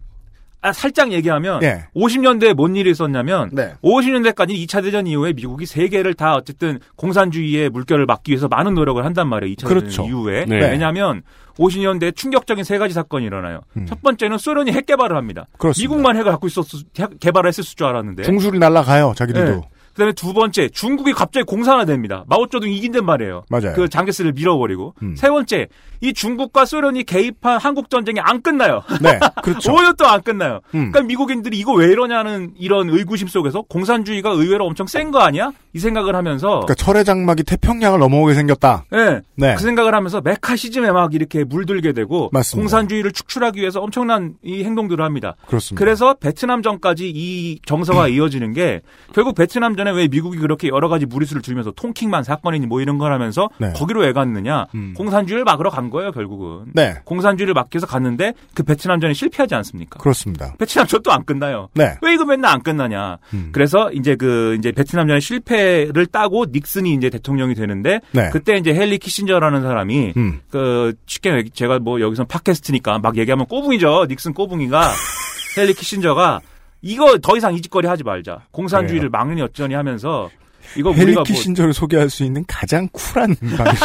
[0.63, 1.85] 아, 살짝 얘기하면 예.
[1.95, 3.75] 50년대에 뭔 일이 있었냐면 네.
[3.83, 9.29] 50년대까지 2차 대전 이후에 미국이 세계를 다 어쨌든 공산주의의 물결을 막기 위해서 많은 노력을 한단
[9.29, 9.55] 말이에요.
[9.55, 9.87] 2차 그렇죠.
[9.87, 10.45] 대전 이후에.
[10.47, 10.57] 네.
[10.71, 11.23] 왜냐하면
[11.59, 13.61] 50년대에 충격적인 세 가지 사건이 일어나요.
[13.77, 13.87] 음.
[13.87, 15.47] 첫 번째는 소련이 핵 개발을 합니다.
[15.59, 15.89] 그렇습니다.
[15.89, 16.67] 미국만 핵을 갖고 있었
[16.99, 18.25] 핵 개발을 했을 줄 알았는데.
[18.25, 19.15] 중술이 날라가요.
[19.17, 19.63] 자기들도.
[19.97, 20.05] 네.
[20.05, 22.25] 그다음에 두 번째 중국이 갑자기 공산화됩니다.
[22.29, 23.45] 마오쩌둥 이긴단 말이에요.
[23.49, 23.73] 맞아요.
[23.75, 24.95] 그 장개스를 밀어버리고.
[25.03, 25.17] 음.
[25.17, 25.69] 세 번째
[26.03, 28.83] 이 중국과 소련이 개입한 한국 전쟁이 안 끝나요.
[29.01, 29.19] 네.
[29.43, 29.73] 그렇죠.
[29.73, 30.61] 5년 동안 안 끝나요.
[30.75, 30.93] 음.
[30.93, 35.53] 그러니까 미국인들이 이거 왜 이러냐는 이런 의구심 속에서 공산주의가 의외로 엄청 센 거 아니야?
[35.73, 38.85] 이 생각을 하면서 그러니까 철의 장막이 태평양을 넘어오게 생겼다.
[38.91, 39.21] 네.
[39.37, 39.55] 네.
[39.55, 42.61] 그 생각을 하면서 메카시즘에 막 이렇게 물들게 되고 맞습니다.
[42.63, 45.37] 공산주의를 축출하기 위해서 엄청난 이 행동들을 합니다.
[45.47, 45.79] 그렇습니다.
[45.83, 48.83] 그래서 베트남 전까지 이 정서가 이어지는 게
[49.15, 53.13] 결국 베트남 전에 왜 미국이 그렇게 여러 가지 무리수를 줄이면서 통킹만 사건이니 뭐 이런 걸
[53.13, 53.73] 하면서 네.
[53.73, 54.67] 거기로 왜 갔느냐?
[54.75, 54.95] 음.
[54.97, 56.67] 공산주의를 막으러 간 거예요, 결국은.
[56.75, 56.97] 네.
[57.05, 59.99] 공산주의를 막기 위해서 갔는데 그 베트남전이 실패하지 않습니까?
[59.99, 60.55] 그렇습니다.
[60.59, 61.69] 베트남전도 안 끝나요.
[61.75, 61.97] 네.
[62.03, 63.19] 왜 이거 맨날 안 끝나냐?
[63.35, 63.51] 음.
[63.53, 68.29] 그래서 이제 그 이제 베트남전의 실패를 따고 닉슨이 이제 대통령이 되는데 네.
[68.31, 70.41] 그때 이제 헨리 키신저라는 사람이 음.
[70.51, 74.07] 그 쉽게 제가 뭐 여기서 팟캐스트니까 막 얘기하면 꼬붕이죠.
[74.09, 74.91] 닉슨 꼬붕이가
[75.59, 76.41] 헨리 키신저가
[76.87, 78.47] 이거 더 이상 이 짓거리 하지 말자.
[78.53, 80.31] 공산주의를 막느니 어쩌니 하면서
[80.77, 83.85] 이거 우리가 뭐 키신저를 소개할 수 있는 가장 쿨한 방식.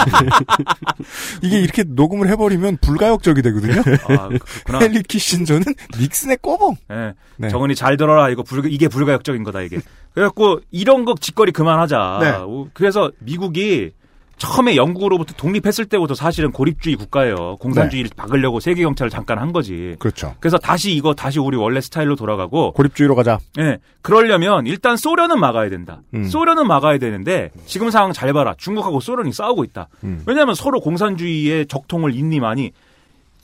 [1.42, 3.82] 이게 이렇게 녹음을 해버리면 불가역적이 되거든요.
[4.18, 4.30] 아.
[4.82, 5.64] 헨리 키신저는
[6.00, 6.76] 닉슨의 꼬봉.
[6.92, 7.14] 예.
[7.38, 7.50] 네.
[7.50, 8.30] 정은이 잘 들어라.
[8.30, 9.80] 이거 불가, 이게 불가역적인 거다, 이게.
[10.14, 12.18] 그래갖고, 이런 거 짓거리 그만하자.
[12.22, 12.32] 네.
[12.44, 13.92] 오, 그래서 미국이
[14.42, 17.58] 처음에 영국으로부터 독립했을 때부터 사실은 고립주의 국가예요.
[17.58, 19.96] 공산주의를 막으려고 세계 경찰을 잠깐 한 거지.
[20.00, 20.34] 그렇죠.
[20.40, 23.38] 그래서 다시 이거 다시 우리 원래 스타일로 돌아가고, 고립주의로 가자.
[23.60, 23.78] 예.
[24.02, 26.02] 그러려면 일단 소련은 막아야 된다.
[26.16, 26.24] 음.
[26.24, 28.56] 소련은 막아야 되는데, 지금 상황 잘 봐라.
[28.58, 29.90] 중국하고 소련이 싸우고 있다.
[30.06, 30.24] 음.
[30.26, 32.72] 왜냐하면 서로 공산주의의 적통을 잇니 마니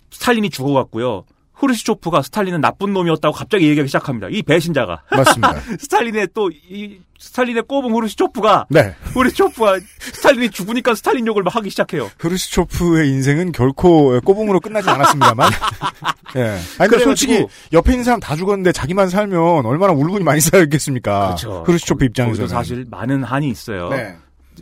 [0.10, 1.26] 스탈린이 죽어갔고요.
[1.58, 4.28] 후르시초프가 스탈린은 나쁜 놈이었다고 갑자기 얘기하기 시작합니다.
[4.32, 5.04] 이 배신자가.
[5.12, 5.56] 맞습니다.
[5.80, 8.94] 스탈린의 또, 이, 스탈린의 꼬붕 후르시초프가, 네.
[9.14, 12.12] 후르시초프가 스탈린이 죽으니까 스탈린 욕을 막 하기 시작해요.
[12.20, 15.52] 흐르시초프의 인생은 결코 꼬봉으로 끝나지 않았습니다만.
[16.38, 16.60] 예.
[16.78, 21.36] 아니, 근데 솔직히 옆에 있는 사람 다 죽었는데 자기만 살면 얼마나 울분이 많이 쌓였겠습니까?
[21.66, 22.38] 흐르시초프 입장에서는.
[22.38, 23.90] 거기도 사실 많은 한이 있어요.
[23.90, 24.16] 네.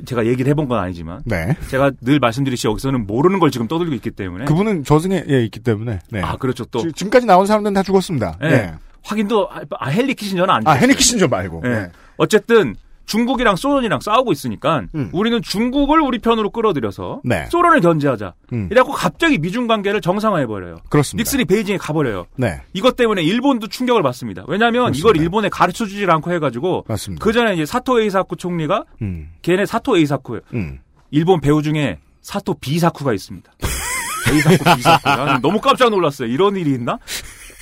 [0.06, 1.22] 제가 얘기를 해본 건 아니지만.
[1.26, 1.56] 네.
[1.70, 4.46] 제가 늘 말씀드리시 여기서는 모르는 걸 지금 떠들고 있기 때문에.
[4.46, 6.00] 그분은 저승에 예, 있기 때문에.
[6.12, 6.22] 네.
[6.22, 6.66] 아, 그렇죠.
[6.66, 6.80] 또.
[6.82, 8.38] 지- 지금까지 나온 사람들은 다 죽었습니다.
[8.44, 8.48] 예.
[8.50, 8.74] 네.
[9.04, 10.82] 확인도, 아, 아, 헨리 키신저는 안 아, 죽었어요.
[10.84, 11.62] 헤니 키신저 말고.
[11.66, 11.70] 예.
[11.70, 11.92] 네.
[12.18, 12.76] 어쨌든
[13.06, 15.10] 중국이랑 소련이랑 싸우고 있으니까 음.
[15.14, 17.46] 우리는 중국을 우리 편으로 끌어들여서 네.
[17.52, 18.34] 소련을 견제하자.
[18.54, 18.68] 음.
[18.72, 20.78] 이래갖고 갑자기 미중 관계를 정상화해 버려요.
[20.90, 21.22] 그렇습니다.
[21.22, 22.26] 닉슨이 베이징에 가버려요.
[22.36, 22.62] 네.
[22.74, 24.44] 이것 때문에 일본도 충격을 받습니다.
[24.48, 25.00] 왜냐하면 그렇습니다.
[25.00, 26.86] 이걸 일본에 가르쳐 주질 않고 해가지고.
[27.20, 29.30] 그 전에 이제 사토 에이사쿠 총리가 음.
[29.42, 30.80] 걔네 사토 에이사쿠 음.
[31.12, 33.52] 일본 배우 중에 사토 비사쿠가 있습니다.
[34.32, 35.42] 에이사쿠 비사쿠.
[35.42, 36.28] 너무 깜짝 놀랐어요.
[36.28, 36.98] 이런 일이 있나?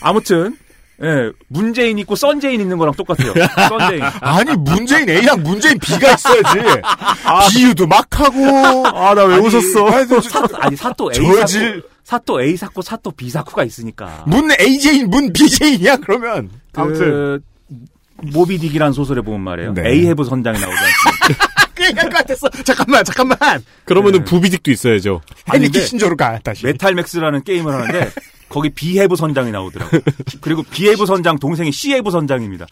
[0.01, 0.55] 아무튼
[1.01, 3.33] 예, 문재인 있고 썬제인 있는 거랑 똑같아요.
[3.69, 4.01] 썬제인.
[4.21, 6.59] 아니, 문재인 A랑 문재인 B가 있어야지.
[7.23, 8.87] 아, 비유도 막 하고.
[8.87, 9.87] 아, 나 왜 웃었어?
[9.89, 11.61] 아니, 저- 사, 아니 사토 저질.
[11.63, 14.23] 에이사쿠 사토 에이사쿠 사토 비사쿠가 있으니까.
[14.27, 16.49] 문 A재인, 문 B재인이야, 그러면.
[16.75, 16.99] 아무튼.
[16.99, 17.39] 그
[18.31, 19.73] 모비딕이라는 소설에 보면 말이에요.
[19.73, 19.89] 네.
[19.89, 21.47] 에이헤브 선장이 나오지 않습니까?
[21.75, 22.49] 그 얘기할 것 같았어.
[22.63, 23.37] 잠깐만, 잠깐만.
[23.83, 25.21] 그러면은 부비딕도 있어야죠.
[25.53, 26.65] 헨리 키신저로 가, 다시.
[26.65, 28.11] 메탈 맥스라는 게임을 하는데
[28.53, 30.01] 거기 비헤브 선장이 나오더라고요.
[30.41, 32.67] 그리고 비헤브 선장 동생이 시헤브 선장입니다.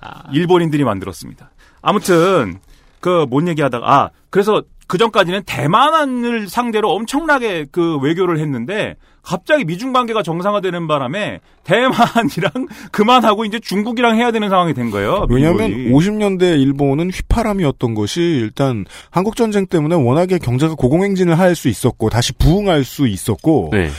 [0.00, 0.24] 가.
[0.32, 1.50] 일본인들이 만들었습니다.
[1.80, 2.58] 아무튼
[3.00, 9.92] 그 뭔 얘기하다가 아 그래서 그 전까지는 대만을 상대로 엄청나게 그 외교를 했는데 갑자기 미중
[9.92, 12.50] 관계가 정상화되는 바람에 대만이랑
[12.90, 15.26] 그만하고 이제 중국이랑 해야 되는 상황이 된 거예요.
[15.30, 15.90] 왜냐하면 미국이.
[16.08, 22.32] 50년대 일본은 휘파람이었던 것이 일단 한국 전쟁 때문에 워낙에 경제가 고공행진을 할 수 있었고 다시
[22.32, 23.90] 부흥할 수 있었고 네.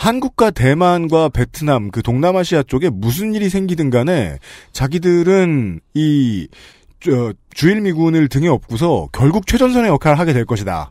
[0.00, 4.38] 한국과 대만과 베트남 그 동남아시아 쪽에 무슨 일이 생기든 간에
[4.72, 6.48] 자기들은 이
[7.00, 10.90] 저, 주일 미군을 등에 업고서 결국 최전선의 역할을 하게 될 것이다.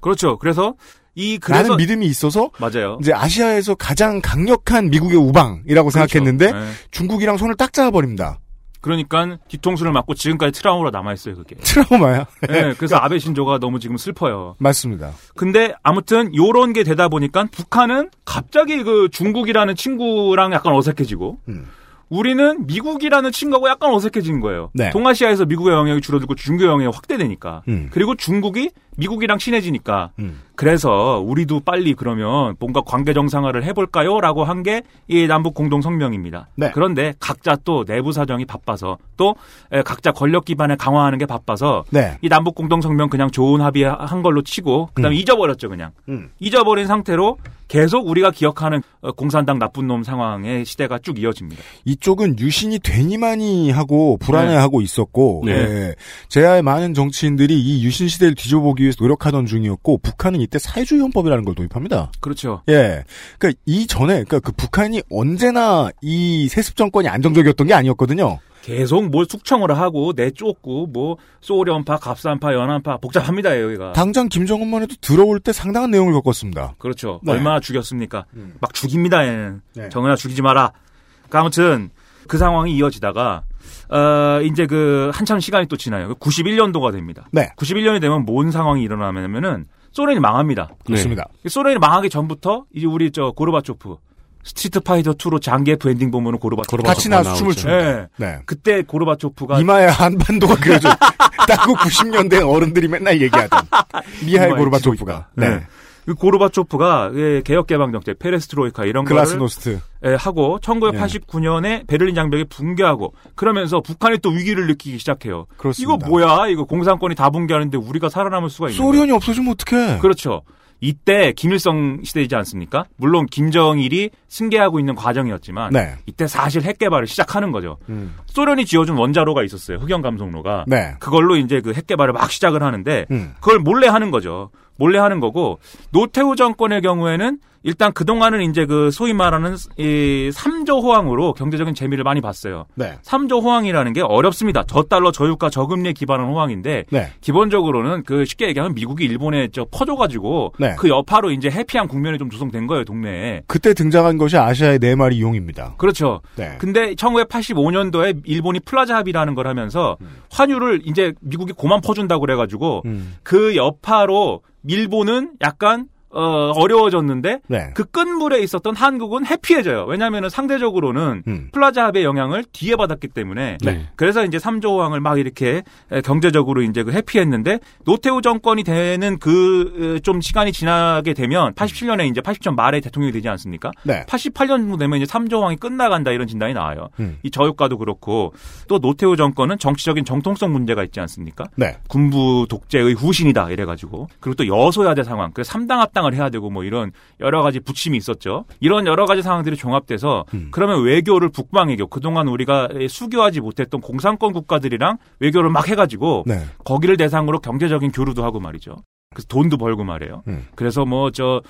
[0.00, 0.36] 그렇죠.
[0.38, 0.74] 그래서
[1.14, 2.98] 이 그래서 믿음이 있어서 맞아요.
[3.00, 6.66] 이제 아시아에서 가장 강력한 미국의 우방이라고 생각했는데 그렇죠.
[6.66, 6.72] 네.
[6.90, 8.40] 중국이랑 손을 딱 잡아 버립니다.
[8.80, 11.56] 그러니까 뒤통수를 맞고 지금까지 트라우마로 남아있어요, 그게.
[11.60, 12.26] 트라우마야.
[12.48, 14.56] 네, 그래서 아베 신조가 너무 지금 슬퍼요.
[14.58, 15.12] 맞습니다.
[15.36, 21.68] 근데 아무튼 요런 게 되다 보니까 북한은 갑자기 그 중국이라는 친구랑 약간 어색해지고 음.
[22.10, 24.70] 우리는 미국이라는 친구하고 약간 어색해진 거예요.
[24.74, 24.90] 네.
[24.90, 27.62] 동아시아에서 미국의 영향이 줄어들고 중국의 영향이 확대되니까.
[27.68, 27.88] 음.
[27.92, 30.10] 그리고 중국이 미국이랑 친해지니까.
[30.20, 30.42] 음.
[30.54, 34.20] 그래서 우리도 빨리 그러면 뭔가 관계 정상화를 해볼까요?
[34.20, 36.48] 라고 한 게 이 남북 공동 성명입니다.
[36.54, 36.70] 네.
[36.74, 39.34] 그런데 각자 또 내부 사정이 바빠서 또
[39.72, 42.16] 에, 각자 권력 기반을 강화하는 게 바빠서 네.
[42.20, 46.30] 이 남북 공동 성명 그냥 좋은 합의한 걸로 치고 그다음에 잊어버렸죠 그냥 음.
[46.38, 51.62] 잊어버린 상태로 계속 우리가 기억하는 어, 공산당 나쁜 놈 상황의 시대가 쭉 이어집니다.
[51.86, 55.52] 이쪽은 유신이 되니마니 하고 불안해하고 있었고 네.
[55.52, 55.94] 예,
[56.28, 61.44] 제야의 많은 정치인들이 이 유신 시대를 뒤져보기 위해 서 노력하던 중이었고 북한은 이때 사회주의 헌법이라는
[61.44, 62.12] 걸 도입합니다.
[62.20, 62.62] 그렇죠.
[62.68, 63.04] 예,
[63.38, 68.38] 그러니까 이 전에 그러니까 그 북한이 언제나 이 세습 정권이 안정적이었던 게 아니었거든요.
[68.62, 73.92] 계속 뭘 숙청을 하고 내쫓고 뭐 소련파, 갑산파, 연안파 복잡합니다 여기가.
[73.92, 76.74] 당장 김정은만 해도 들어올 때 상당한 내용을 겪었습니다.
[76.78, 77.20] 그렇죠.
[77.22, 77.32] 네.
[77.32, 78.26] 얼마나 죽였습니까?
[78.60, 79.62] 막 죽입니다 얘는.
[79.74, 79.88] 네.
[79.88, 80.72] 정은아 죽이지 마라.
[81.14, 81.90] 그러니까 아무튼
[82.28, 83.44] 그 상황이 이어지다가
[83.90, 86.14] 어 이제 그 한참 시간이 또 지나요.
[86.14, 87.26] 91년도가 됩니다.
[87.32, 90.70] 네, 91년이 되면 뭔 상황이 일어나냐면은 소련이 망합니다.
[90.84, 91.26] 그렇습니다.
[91.48, 93.96] 소련이 망하기 전부터 이제 우리 저 고르바초프
[94.44, 97.54] 스트리트 파이터 2로 장기에프 엔딩 보면은 고르바초프 같이 나와서 춤을.
[97.54, 97.78] 춥니다.
[97.78, 98.06] 네.
[98.16, 98.38] 네.
[98.46, 100.88] 그때 고르바초프가 이마에 한반도가 그려져.
[101.48, 103.60] 딱그 90년대 어른들이 맨날 얘기하던
[104.24, 105.28] 미하일 고르바초프가.
[105.34, 105.48] 네.
[105.48, 105.66] 네.
[106.06, 109.80] 그 고르바초프가 예, 개혁 개방 정책 페레스트로이카 이런 거를 글라스노스트.
[110.06, 115.46] 예, 하고 1989년에 베를린 장벽이 붕괴하고 그러면서 북한이 또 위기를 느끼기 시작해요.
[115.56, 115.94] 그렇습니다.
[115.96, 116.48] 이거 뭐야?
[116.48, 119.98] 이거 공산권이 다 붕괴하는데 우리가 살아남을 수가 있는 소련이 없어지면 어떡해.
[119.98, 120.42] 그렇죠.
[120.82, 122.86] 이때 김일성 시대이지 않습니까?
[122.96, 125.96] 물론 김정일이 승계하고 있는 과정이었지만 네.
[126.06, 127.76] 이때 사실 핵 개발을 시작하는 거죠.
[127.90, 128.14] 음.
[128.24, 129.76] 소련이 지어준 원자로가 있었어요.
[129.76, 130.64] 흑연 감속로가.
[130.68, 130.94] 네.
[130.98, 133.34] 그걸로 이제 그 핵 개발을 막 시작을 하는데 음.
[133.40, 134.50] 그걸 몰래 하는 거죠.
[134.80, 135.60] 몰래 하는 거고
[135.92, 142.22] 노태우 정권의 경우에는 일단 그동안은 이제 그 소위 말하는 이 3저 호황으로 경제적인 재미를 많이
[142.22, 142.64] 봤어요.
[142.74, 142.96] 네.
[143.02, 144.62] 3저 호황이라는 게 어렵습니다.
[144.62, 147.08] 저달러 저유가 저금리에 기반한 호황인데 네.
[147.20, 150.74] 기본적으로는 그 쉽게 얘기하면 미국이 일본에 저 퍼줘가지고 네.
[150.78, 153.42] 그 여파로 이제 happy한 국면이 좀 조성된 거예요 동네에.
[153.46, 155.74] 그때 등장한 것이 아시아의 네 마리 용입니다.
[155.76, 156.22] 그렇죠.
[156.36, 156.56] 네.
[156.58, 159.98] 근데 1985년도에 일본이 플라자 합의라는 걸 하면서
[160.30, 163.16] 환율을 이제 미국이 고만 퍼준다고 그래 가지고 음.
[163.22, 167.70] 그 여파로 일본은 약간 어, 어려워졌는데 네.
[167.74, 169.84] 그 끝물에 있었던 한국은 happy해져요.
[169.88, 171.48] 왜냐하면 상대적으로는 음.
[171.52, 173.86] 플라자 합의 영향을 뒤에 받았기 때문에 네.
[173.96, 180.00] 그래서 이제 3저 호황을 막 이렇게 에, 경제적으로 이제 그 happy했는데 노태우 정권이 되는 그
[180.02, 183.70] 좀 시간이 지나게 되면 87년에 이제 80년 말에 대통령이 되지 않습니까?
[183.84, 184.04] 네.
[184.06, 186.88] 88년 정도 되면 이제 3저 호황이 끝나간다 이런 진단이 나와요.
[187.00, 187.18] 음.
[187.22, 188.32] 이 저유가도 그렇고
[188.68, 191.44] 또 노태우 정권은 정치적인 정통성 문제가 있지 않습니까?
[191.56, 191.76] 네.
[191.88, 196.64] 군부 독재의 후신이다 이래가지고 그리고 또 여소야대 상황 그 3당 합당 을 해야 되고 뭐
[196.64, 200.48] 이런 여러 가지 부침이 있었죠 이런 여러 가지 상황들이 종합돼서 음.
[200.50, 206.44] 그러면 외교를 북방 외교 그동안 우리가 수교하지 못했던 공산권 국가들이랑 외교를 막 해가지고 네.
[206.64, 208.76] 거기를 대상으로 경제적인 교류도 하고 말이죠
[209.12, 210.22] 그래서 돈도 벌고 말이에요.
[210.28, 210.46] 음.
[210.54, 211.42] 그래서 뭐 저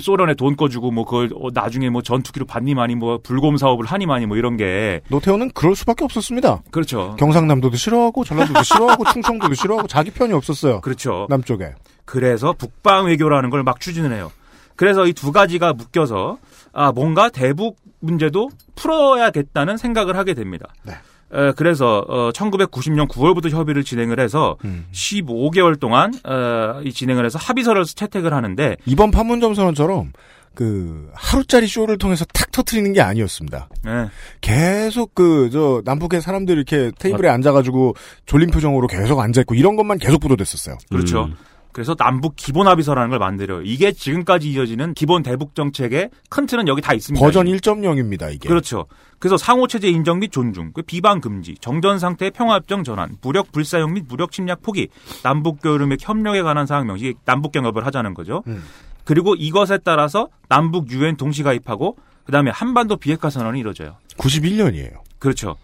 [0.00, 4.36] 소련에 돈 꺼주고 뭐 그걸 어, 나중에 뭐 전투기로 받니마니 뭐 불곰 사업을 하니마니 뭐
[4.36, 6.62] 이런 게 노태우는 그럴 수밖에 없었습니다.
[6.70, 7.16] 그렇죠.
[7.18, 10.80] 경상남도도 싫어하고 전라도도 싫어하고 충청도도 싫어하고 자기 편이 없었어요.
[10.80, 11.26] 그렇죠.
[11.28, 11.74] 남쪽에.
[12.08, 14.30] 그래서 북방 외교라는 걸 막 추진을 해요.
[14.76, 16.38] 그래서 이 두 가지가 묶여서
[16.72, 20.66] 아 뭔가 대북 문제도 풀어야겠다는 생각을 하게 됩니다.
[20.84, 20.92] 네.
[21.32, 24.86] 에, 그래서 어, 1990년 9월부터 협의를 진행을 해서 음.
[24.92, 30.12] 15개월 동안 어, 이 진행을 해서 합의서를 채택을 하는데 이번 판문점 선언처럼
[30.54, 33.68] 그 하루짜리 쇼를 통해서 탁 터트리는 게 아니었습니다.
[33.86, 34.08] 예,
[34.40, 37.94] 계속 그 저 남북의 사람들 이렇게 테이블에 앉아가지고
[38.26, 40.78] 졸린 표정으로 계속 앉아 있고 이런 것만 계속 보도됐었어요.
[40.90, 41.24] 그렇죠.
[41.26, 41.34] 음.
[41.78, 43.62] 그래서 남북 기본 합의서라는 걸 만들어요.
[43.62, 47.24] 이게 지금까지 이어지는 기본 대북 정책의 큰 틀은 여기 다 있습니다.
[47.24, 48.48] 버전 1.0입니다 이게.
[48.48, 48.86] 그렇죠.
[49.20, 53.52] 그래서 상호 체제 인정 및 존중, 그 비방 금지, 정전 상태의 평화 협정 전환, 무력
[53.52, 54.88] 불사용 및 무력 침략 포기,
[55.22, 58.42] 남북 교류 및 협력에 관한 사항 명시, 남북 경협을 하자는 거죠.
[58.48, 58.64] 음.
[59.04, 63.98] 그리고 이것에 따라서 남북 유엔 동시 가입하고 그다음에 한반도 비핵화 선언이 이루어져요.
[64.16, 64.94] 91년이에요.
[65.20, 65.54] 그렇죠.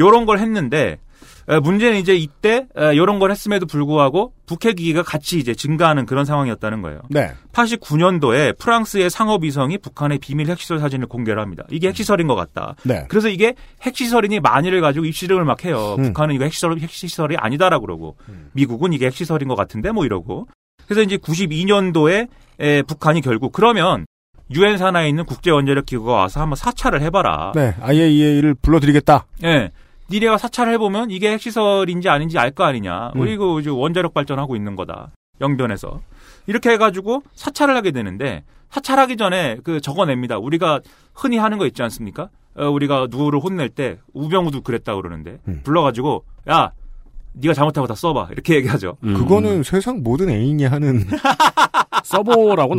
[0.00, 0.98] 요런 걸 했는데 에,
[1.62, 6.82] 문제는 이제 이때 에, 요런 걸 했음에도 불구하고 북핵 기기가 같이 이제 증가하는 그런 상황이었다는
[6.82, 7.00] 거예요.
[7.08, 7.32] 네.
[7.52, 11.64] 89년도에 프랑스의 상업위성이 북한의 비밀 핵시설 사진을 공개를 합니다.
[11.70, 12.74] 이게 핵시설인 것 같다.
[12.84, 13.04] 네.
[13.08, 15.96] 그래서 이게 핵시설이니 만일을 가지고 입시름을 막 해요.
[15.98, 16.04] 음.
[16.04, 18.16] 북한은 이거 핵시설, 핵시설이 아니다라고 그러고
[18.52, 20.46] 미국은 이게 핵시설인 것 같은데 뭐 이러고
[20.86, 22.28] 그래서 이제 92년도에
[22.60, 24.06] 에, 북한이 결국 그러면
[24.52, 27.52] 유엔 산하에 있는 국제 원자력 기구가 와서 한번 사찰을 해봐라.
[27.54, 27.74] 네.
[27.80, 29.26] IAEA를 불러드리겠다.
[29.44, 29.70] 예.
[30.10, 33.12] 니네가 사찰을 해보면 이게 핵시설인지 아닌지 알 거 아니냐.
[33.14, 33.20] 음.
[33.20, 35.12] 우리 그 이제 원자력 발전하고 있는 거다.
[35.40, 36.00] 영변에서.
[36.46, 40.38] 이렇게 해가지고 사찰을 하게 되는데 사찰하기 전에 그 적어냅니다.
[40.38, 40.80] 우리가
[41.14, 42.28] 흔히 하는 거 있지 않습니까?
[42.56, 45.60] 어, 우리가 누구를 혼낼 때 우병우도 그랬다 그러는데 음.
[45.64, 46.72] 불러가지고 야
[47.32, 48.96] 네가 잘못하고 다 써봐 이렇게 얘기하죠.
[49.04, 49.14] 음.
[49.14, 51.06] 그거는 세상 모든 애인이 하는.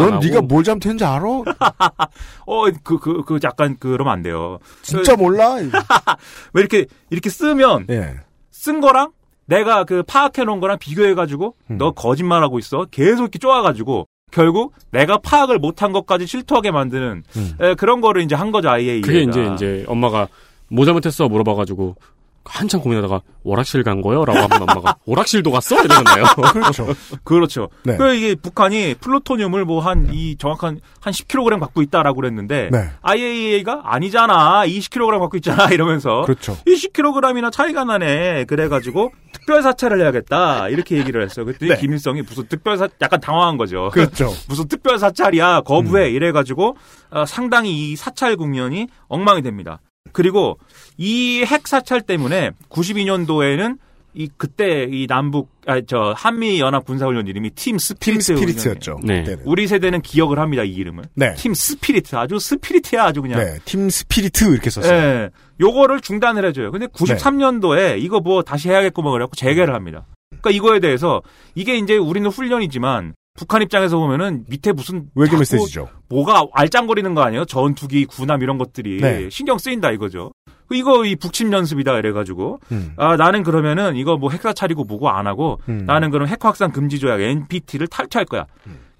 [0.04, 0.20] 안 넌.
[0.20, 1.24] 네가 뭘 잘못했는지 알아?
[2.46, 4.60] 어그 그그 약간 그러면 안 돼요.
[4.82, 5.56] 진짜 몰라?
[6.54, 8.16] 왜 이렇게 이렇게 쓰면 예.
[8.52, 9.12] 쓴 거랑
[9.46, 11.78] 내가 그 파악해 놓은 거랑 비교해 가지고 음.
[11.78, 17.54] 너 거짓말하고 있어 계속 이렇게 쪼아가지고 결국 내가 파악을 못한 것까지 실토하게 만드는 음.
[17.60, 19.02] 에, 그런 거를 이제 한 거죠 IAEA.
[19.02, 20.28] 그게 이제 이제 엄마가
[20.70, 21.96] 뭐 잘못했어 물어봐가지고
[22.44, 24.26] 한참 고민하다가 오락실 간 거요?
[24.26, 25.80] 라고 하면 엄마가 오락실도 갔어?
[25.84, 26.26] 이러잖아요.
[26.54, 26.88] 그렇죠.
[27.24, 27.70] 그렇죠.
[27.84, 27.98] 네.
[27.98, 32.90] 그 이게 북한이 플루토늄을 뭐 한 이 정확한 한 10kg 갖고 있다라고 그랬는데 네.
[33.02, 36.58] IAEA가 아니잖아 20kg 갖고 있잖아 이러면서 그렇죠.
[36.68, 38.46] 20kg이나 차이가 나네.
[38.46, 41.46] 그래 가지고 특별 사찰을 해야겠다 이렇게 얘기를 했어요.
[41.46, 41.78] 그랬더니 네.
[41.78, 43.90] 김일성이 무슨 특별 사 약간 당황한 거죠.
[43.94, 44.34] 그렇죠.
[44.50, 46.16] 무슨 특별 사찰이야 거부해 음.
[46.16, 46.76] 이래 가지고
[47.12, 49.80] 어, 상당히 이 사찰 국면이 엉망이 됩니다.
[50.14, 50.58] 그리고
[50.98, 53.78] 이 핵 사찰 때문에 92년도에는
[54.14, 58.22] 이 그때 이 남북 아 저 한미 연합 군사훈련 이름이 팀팀 스피리트.
[58.36, 59.00] 스피리트였죠.
[59.04, 59.24] 네.
[59.24, 59.44] 그때는.
[59.46, 61.06] 우리 세대는 기억을 합니다 이 이름을.
[61.16, 61.34] 네.
[61.36, 63.40] 팀 스피리트 아주 spirit야 아주 그냥.
[63.40, 63.58] 네.
[63.64, 64.94] 팀 스피리트 이렇게 썼어요.
[64.94, 65.30] 예.
[65.62, 66.72] 요거를 중단을 해줘요.
[66.72, 70.06] 근데 93년도에 이거 뭐 다시 해야겠고 뭐 그래갖고 재개를 합니다.
[70.42, 71.22] 그러니까 이거에 대해서
[71.56, 75.88] 이게 이제 우리는 훈련이지만 북한 입장에서 보면은 밑에 무슨 외교 메시지죠.
[76.10, 77.46] 뭐가 알짱거리는 거 아니에요?
[77.46, 79.30] 전투기, 군함 이런 것들이 네.
[79.32, 80.34] 신경 쓰인다 이거죠.
[80.76, 82.94] 이거 이 북침 연습이다 이래가지고 음.
[82.98, 85.86] 아 나는 그러면은 이거 뭐 핵사 차리고 뭐고 안 하고 음.
[85.86, 88.46] 나는 그럼 핵 확산 금지 조약 NPT를 탈퇴할 거야.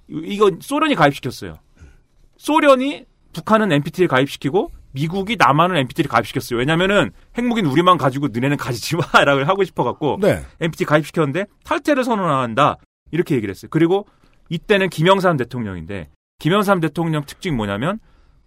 [0.10, 1.58] 이- 이거 소련이 가입시켰어요.
[2.38, 6.60] 소련이 북한은 NPT를 가입시키고 미국이 남한은 NPT를 가입시켰어요.
[6.60, 10.44] 왜냐면은 핵무기는 우리만 가지고 너네는 가지지 마라고 하고 싶어 갖고 네.
[10.60, 12.78] NPT 가입시켰는데 탈퇴를 선언한다
[13.12, 13.70] 이렇게 얘기를 했어요.
[13.72, 14.06] 그리고
[14.50, 16.10] 이때는 김영삼 대통령인데
[16.40, 18.00] 김영삼 대통령 특징이 뭐냐면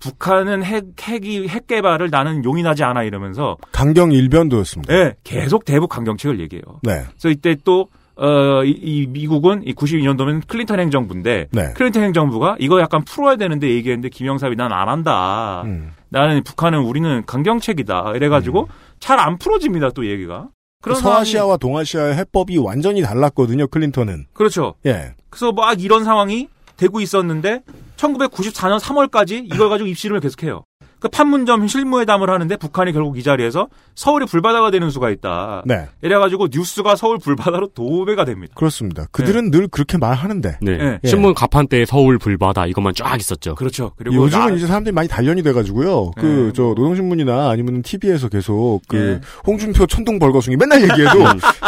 [0.04, 4.94] 북한은 핵 핵이 핵 개발을 나는 용인하지 않아 이러면서 강경 일변도였습니다.
[4.94, 6.62] 예, 계속 대북 강경책을 얘기해요.
[6.82, 7.04] 네.
[7.10, 11.72] 그래서 이때 또 어, 이, 이 미국은 이 92년도면 클린턴 행정부인데 네.
[11.74, 15.62] 클린턴 행정부가 이거 약간 풀어야 되는데 얘기했는데 김영삼이 난 안 한다.
[15.64, 15.90] 음.
[16.10, 18.12] 나는 북한은 우리는 강경책이다.
[18.14, 18.68] 이래가지고
[19.00, 19.90] 잘안 풀어집니다.
[19.90, 20.48] 또 얘기가.
[20.80, 23.66] 그런 서아시아와 동아시아의 해법이 완전히 달랐거든요.
[23.66, 24.26] 클린턴은.
[24.32, 24.74] 그렇죠.
[24.86, 25.14] 예.
[25.30, 27.62] 그래서 막 이런 상황이 되고 있었는데
[27.96, 30.64] 1994년 3월까지 이걸 가지고 입씨름을 계속해요.
[31.00, 35.62] 그 판문점 실무회담을 하는데 북한이 결국 이 자리에서 서울이 불바다가 되는 수가 있다.
[35.66, 35.86] 네.
[36.00, 38.54] 이래가지고 뉴스가 서울 불바다로 도배가 됩니다.
[38.56, 39.04] 그렇습니다.
[39.12, 40.58] 그들은 늘 그렇게 말하는데.
[40.62, 40.76] 네.
[40.78, 40.98] 네.
[41.04, 43.54] 신문 가판대에 서울 불바다 이것만 쫙 있었죠.
[43.54, 43.92] 그렇죠.
[43.98, 46.12] 그리고 요즘은 나- 이제 사람들이 많이 단련이 돼가지고요.
[46.16, 46.52] 그, 네.
[46.56, 49.20] 저, 노동신문이나 아니면 TV에서 계속 그, 네.
[49.46, 51.18] 홍준표 천둥 벌거숭이 맨날 얘기해도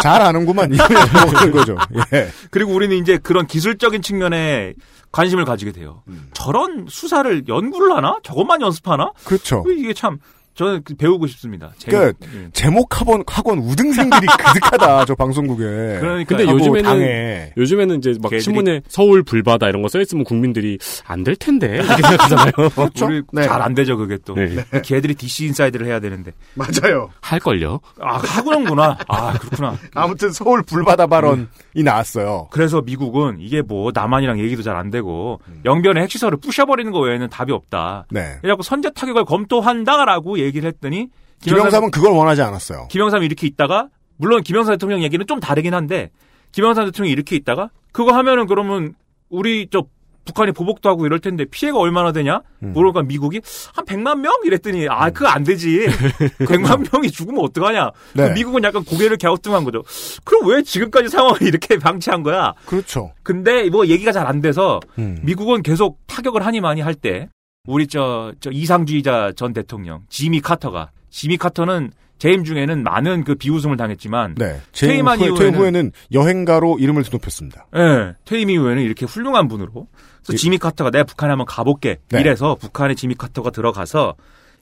[0.02, 0.72] 잘 아는구만.
[0.72, 1.76] 이런 먹는 거죠.
[2.14, 2.28] 예.
[2.50, 4.72] 그리고 우리는 이제 그런 기술적인 측면에
[5.16, 6.02] 관심을 가지게 돼요.
[6.08, 6.28] 음.
[6.34, 8.18] 저런 수사를 연구를 하나?
[8.22, 9.12] 저것만 연습하나?
[9.24, 9.64] 그렇죠.
[9.66, 10.18] 이게 참
[10.56, 11.70] 저는 그 배우고 싶습니다.
[11.84, 12.50] 그러니까 재밌- 예.
[12.52, 15.04] 제목 학원, 학원 우등생들이 그득하다.
[15.04, 15.62] 저 방송국에.
[16.00, 17.52] 그러니까 근데 요즘에는 당해.
[17.56, 21.74] 요즘에는 이제 막 걔들이- 신문에 서울 불바다 이런 거 써 있으면 국민들이 안 될 텐데
[21.76, 22.52] 이렇게 생각하잖아요.
[23.06, 23.42] 우리 네.
[23.42, 24.34] 잘안 되죠 그게 또.
[24.34, 24.64] 네.
[24.82, 26.32] 걔들이 DC 인사이드를 해야 되는데.
[26.54, 27.10] 맞아요.
[27.20, 27.80] 할 걸요.
[28.00, 28.96] 아 하는구나.
[29.08, 29.76] 아 그렇구나.
[29.94, 31.46] 아무튼 서울 불바다 발언이
[31.84, 32.48] 나왔어요.
[32.50, 35.60] 그래서 미국은 이게 뭐 남한이랑 얘기도 잘 안 되고 음.
[35.64, 38.06] 영변에 핵시설을 부셔버리는 거 외에는 답이 없다.
[38.10, 38.36] 네.
[38.40, 41.08] 그래갖고 선제 타격을 검토한다라고 얘기를 했더니
[41.42, 42.88] 김영삼 은 그걸 원하지 않았어요.
[42.90, 46.10] 김영삼이 이렇게 있다가 물론 김영삼 대통령 얘기는 좀 다르긴 한데
[46.52, 48.94] 김영삼 대통령이 이렇게 있다가 그거 하면은 그러면
[49.28, 49.84] 우리 저
[50.24, 52.40] 북한이 보복도 하고 이럴 텐데 피해가 얼마나 되냐?
[52.64, 52.72] 음.
[52.72, 53.40] 모르니까 미국이
[53.74, 55.86] 한 100만 명 이랬더니 아 그거 안 되지.
[56.40, 57.90] 100만 명이 죽으면 어떡하냐?
[58.14, 58.32] 네.
[58.32, 59.84] 미국은 약간 고개를 갸우뚱한 거죠.
[60.24, 62.54] 그럼 왜 지금까지 상황을 이렇게 방치한 거야?
[62.66, 63.12] 그렇죠.
[63.22, 65.20] 근데 뭐 얘기가 잘 안 돼서 음.
[65.22, 67.28] 미국은 계속 타격을 하니 많이 할 때
[67.66, 73.76] 우리 저, 저 이상주의자 전 대통령 지미 카터가 지미 카터는 재임 중에는 많은 그 비웃음을
[73.76, 74.58] 당했지만 네.
[74.72, 77.66] 퇴임한 후에, 퇴임 이후에는- 후에는 여행가로 이름을 드높였습니다.
[77.76, 79.86] 예, 퇴임 이후에는 이렇게 훌륭한 분으로
[80.24, 82.20] 그래서 이- 지미 카터가 내가 북한에 한번 가볼게 네.
[82.20, 84.14] 이래서 북한에 지미 카터가 들어가서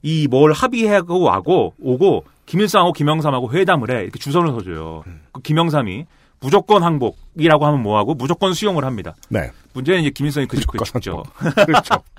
[0.03, 5.03] 이 뭘 합의하고 와고 오고 김일성하고 김영삼하고 회담을 해 이렇게 주선을 서줘요.
[5.07, 5.23] 음.
[5.33, 6.05] 그 김영삼이
[6.41, 9.15] 무조건 항복이라고 하면 뭐하고 무조건 수용을 합니다.
[9.31, 9.51] 네.
[9.73, 11.23] 문제는 이제 김일성이 그 무조건 죽죠.
[11.65, 11.95] 그렇죠.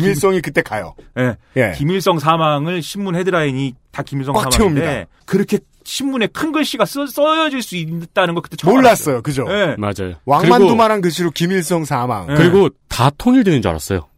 [0.00, 0.94] 김일성이 그때 가요.
[1.18, 1.36] 예.
[1.56, 1.72] 예.
[1.76, 5.10] 김일성 사망을 신문 헤드라인이 다 김일성 꽉 사망인데 채웁니다.
[5.26, 9.22] 그렇게 신문에 큰 글씨가 써, 써여질 수 있다는 걸 그때 처음 몰랐어요.
[9.22, 9.46] 그죠?
[9.46, 9.72] 알았어요.
[9.72, 9.76] 예.
[9.76, 10.14] 맞아요.
[10.24, 12.30] 왕만두만한 글씨로 김일성 사망.
[12.30, 12.34] 예.
[12.34, 14.08] 그리고 다 통일되는 줄 알았어요.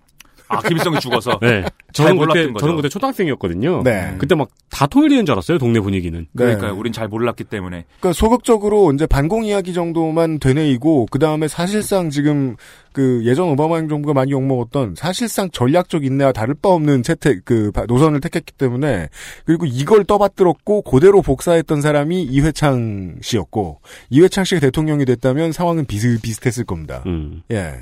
[0.49, 1.39] 아 김일성이 죽어서.
[1.41, 1.63] 네.
[1.93, 2.59] 잘 저는 그때 거죠.
[2.59, 3.83] 저는 그때 초등학생이었거든요.
[3.83, 4.15] 네.
[4.19, 5.57] 그때 막 다 통일되는 줄 알았어요.
[5.57, 6.27] 동네 분위기는.
[6.37, 6.73] 그러니까요.
[6.75, 6.79] 네.
[6.79, 7.87] 우린 잘 몰랐기 때문에.
[7.99, 12.57] 그러니까 소극적으로 이제 반공 이야기 정도만 되뇌이고 그 다음에 사실상 지금
[12.93, 17.87] 그 예전 오바마 행정부가 많이 욕먹었던 사실상 전략적 인내와 다를 바 없는 채택 그 바-
[17.87, 19.09] 노선을 택했기 때문에
[19.47, 23.81] 그리고 이걸 떠받들었고 그대로 복사했던 사람이 이회창 씨였고
[24.11, 27.03] 이회창 씨가 대통령이 됐다면 상황은 비슷비슷했을 겁니다.
[27.07, 27.43] 음.
[27.51, 27.77] 예.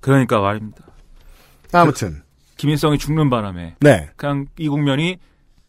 [0.00, 0.84] 그러니까 말입니다.
[1.72, 2.22] 아무튼
[2.56, 4.10] 김일성이 죽는 바람에 네.
[4.16, 5.18] 그냥 이 국면이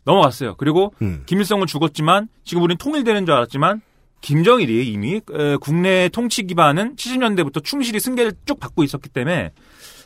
[0.03, 0.55] 넘어갔어요.
[0.57, 1.23] 그리고 음.
[1.25, 3.81] 김일성은 죽었지만 지금 우린 통일되는 줄 알았지만
[4.21, 9.51] 김정일이 이미 에, 국내 통치 기반은 70년대부터 충실히 승계를 쭉 받고 있었기 때문에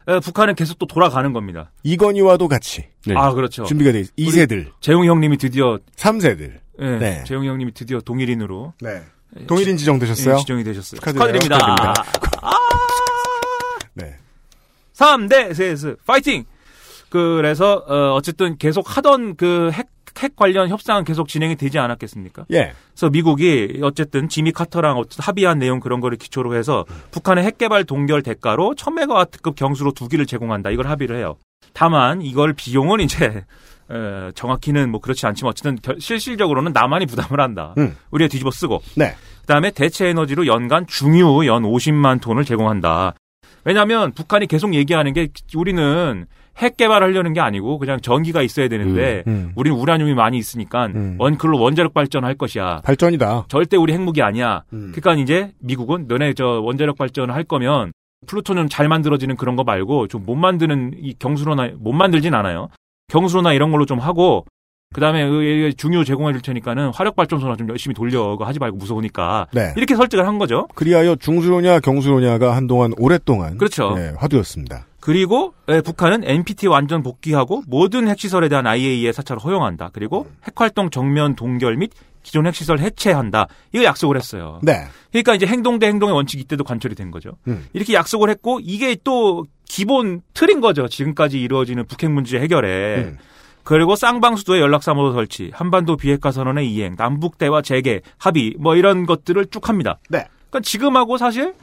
[0.08, 1.72] 에, 북한은 계속 또 돌아가는 겁니다.
[1.84, 3.14] 이건희와도 같이 네.
[3.18, 3.64] 아 그렇죠.
[3.66, 4.16] 준비가 돼 있.
[4.16, 6.60] 2세들, 재용 형님이 드디어 3세들.
[6.82, 7.24] 예, 네.
[7.26, 9.02] 재용 형님이 드디어 동일인으로 네.
[9.48, 10.36] 동일인 지정되셨어요?
[10.36, 11.00] 예, 지정이 되셨어요.
[11.00, 11.58] 축하드립니다.
[11.58, 11.94] 축하드립니다.
[11.94, 12.50] 네.
[14.96, 16.46] 3대 세스 파이팅.
[17.10, 19.88] 그래서 어, 어쨌든 계속 하던 그 핵,
[20.20, 22.46] 핵 관련 협상은 계속 진행이 되지 않았겠습니까?
[22.52, 22.74] 예.
[22.94, 27.84] 그래서 미국이 어쨌든 지미 카터랑 어쨌든 합의한 내용 그런 거를 기초로 해서 북한의 핵 개발
[27.84, 30.72] 동결 대가로 1000메가와트급 경수로 두 기를 제공한다.
[30.72, 31.36] 이걸 합의를 해요.
[31.74, 33.44] 다만 이걸 비용은 이제
[33.92, 37.74] 에, 정확히는 뭐 그렇지 않지만 어쨌든 결- 실질적으로는 남한이 부담을 한다.
[37.78, 37.96] 음.
[38.12, 39.16] 우리가 뒤집어 쓰고 네.
[39.42, 43.14] 그다음에 대체 에너지로 연간 중유 연 50만 톤을 제공한다.
[43.66, 46.26] 왜냐하면 북한이 계속 얘기하는 게 우리는
[46.58, 49.52] 핵 개발하려는 게 아니고 그냥 전기가 있어야 되는데 음, 음.
[49.56, 51.18] 우리는 우라늄이 많이 있으니까 음.
[51.20, 52.82] 원클로 원자력 발전할 것이야.
[52.86, 53.46] 발전이다.
[53.50, 54.64] 절대 우리 핵무기 아니야.
[54.72, 54.94] 음.
[54.96, 57.92] 그러니까 이제 미국은 너네 저 원자력 발전을 할 거면
[58.28, 62.70] 플루토늄 잘 만들어지는 그런 거 말고 좀 못 만드는 이 경수로나 못 만들진 않아요.
[63.10, 64.46] 경수로나 이런 걸로 좀 하고
[64.96, 68.38] 그다음에 그 중요 제공해 줄 테니까는 화력 발전소나 좀 열심히 돌려.
[68.40, 69.48] 하지 말고 무서우니까.
[69.52, 69.74] 네.
[69.76, 70.68] 이렇게 설득을 한 거죠.
[70.74, 73.94] 그리하여 중수로냐 경수로냐가 한동안 오랫동안 그렇죠.
[73.96, 74.88] 네, 화두였습니다.
[75.02, 79.90] 그리고 예, 북한은 NPT 완전 복귀하고 모든 핵시설에 대한 IAEA 사찰을 허용한다.
[79.92, 81.92] 그리고 핵활동 정면 동결 및
[82.24, 83.48] 기존 핵시설 해체한다.
[83.74, 84.60] 이거 약속을 했어요.
[84.64, 84.86] 네.
[85.12, 87.32] 그러니까 이제 행동 대 행동의 원칙이 이때도 관철이 된 거죠.
[87.50, 87.68] 음.
[87.74, 90.88] 이렇게 약속을 했고 이게 또 기본 틀인 거죠.
[90.88, 92.96] 지금까지 이루어지는 북핵 문제 해결에.
[93.10, 93.18] 음.
[93.66, 99.48] 그리고 쌍방수도의 연락사무소 설치, 한반도 비핵화 선언의 이행, 남북 대화 재개, 합의 뭐 이런 것들을
[99.48, 100.00] 쭉 합니다.
[100.10, 100.24] 네.
[100.50, 101.54] 그러니까 지금하고 사실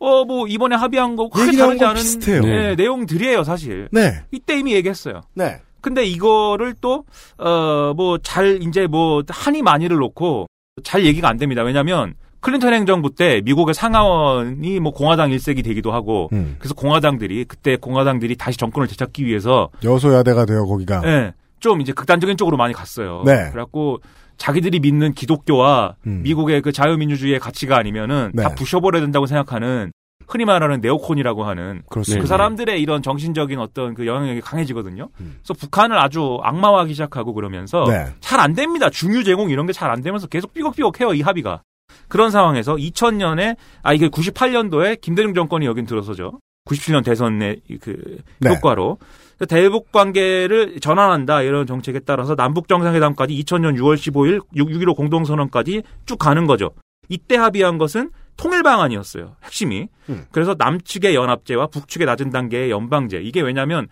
[0.00, 2.42] 어 뭐 이번에 합의한 거 크게 다르지 건 않은 비슷해요.
[2.42, 3.88] 네, 내용들이에요, 사실.
[3.92, 4.22] 네.
[4.32, 5.22] 이때 이미 얘기했어요.
[5.34, 5.60] 네.
[5.80, 7.04] 근데 이거를 또,
[7.38, 10.46] 어, 뭐, 잘, 이제 뭐, 한이 많이를 놓고
[10.82, 11.62] 잘 얘기가 안 됩니다.
[11.62, 16.56] 왜냐면, 클린턴 행정부 때 미국의 상하원이 뭐 공화당 일색이 되기도 하고, 음.
[16.58, 21.02] 그래서 공화당들이, 그때 공화당들이 다시 정권을 되찾기 위해서, 여소야대가 돼요 거기가.
[21.04, 21.32] 예,
[21.64, 23.22] 좀 이제 극단적인 쪽으로 많이 갔어요.
[23.24, 23.48] 네.
[23.50, 24.00] 그래갖고,
[24.36, 26.20] 자기들이 믿는 기독교와 음.
[26.22, 28.54] 미국의 그 자유민주주의의 가치가 아니면은 다 네.
[28.54, 29.90] 부셔버려야 된다고 생각하는
[30.28, 32.20] 흔히 말하는 네오콘이라고 하는 그렇습니다.
[32.22, 35.08] 그 사람들의 이런 정신적인 어떤 그 영향력이 강해지거든요.
[35.20, 35.36] 음.
[35.42, 38.06] 그래서 북한을 아주 악마화하기 시작하고 그러면서 네.
[38.20, 38.90] 잘안 됩니다.
[38.90, 41.62] 중유 제공 이런 게 잘 안 되면서 계속 삐걱삐걱해요 이 합의가.
[42.08, 46.40] 그런 상황에서 2000년에 아 이게 98년도에 김대중 정권이 여긴 들어서죠.
[46.68, 48.50] 97년 대선의 이그 네.
[48.50, 48.98] 효과로
[49.48, 56.46] 대북 관계를 전환한다 이런 정책에 따라서 남북 정상회담까지 2000년 6월 15일 6.15 공동선언까지 쭉 가는
[56.46, 56.70] 거죠.
[57.08, 59.36] 이때 합의한 것은 통일 방안이었어요.
[59.44, 59.88] 핵심이.
[60.08, 60.24] 음.
[60.32, 63.18] 그래서 남측의 연합제와 북측의 낮은 단계의 연방제.
[63.18, 63.88] 이게 왜냐면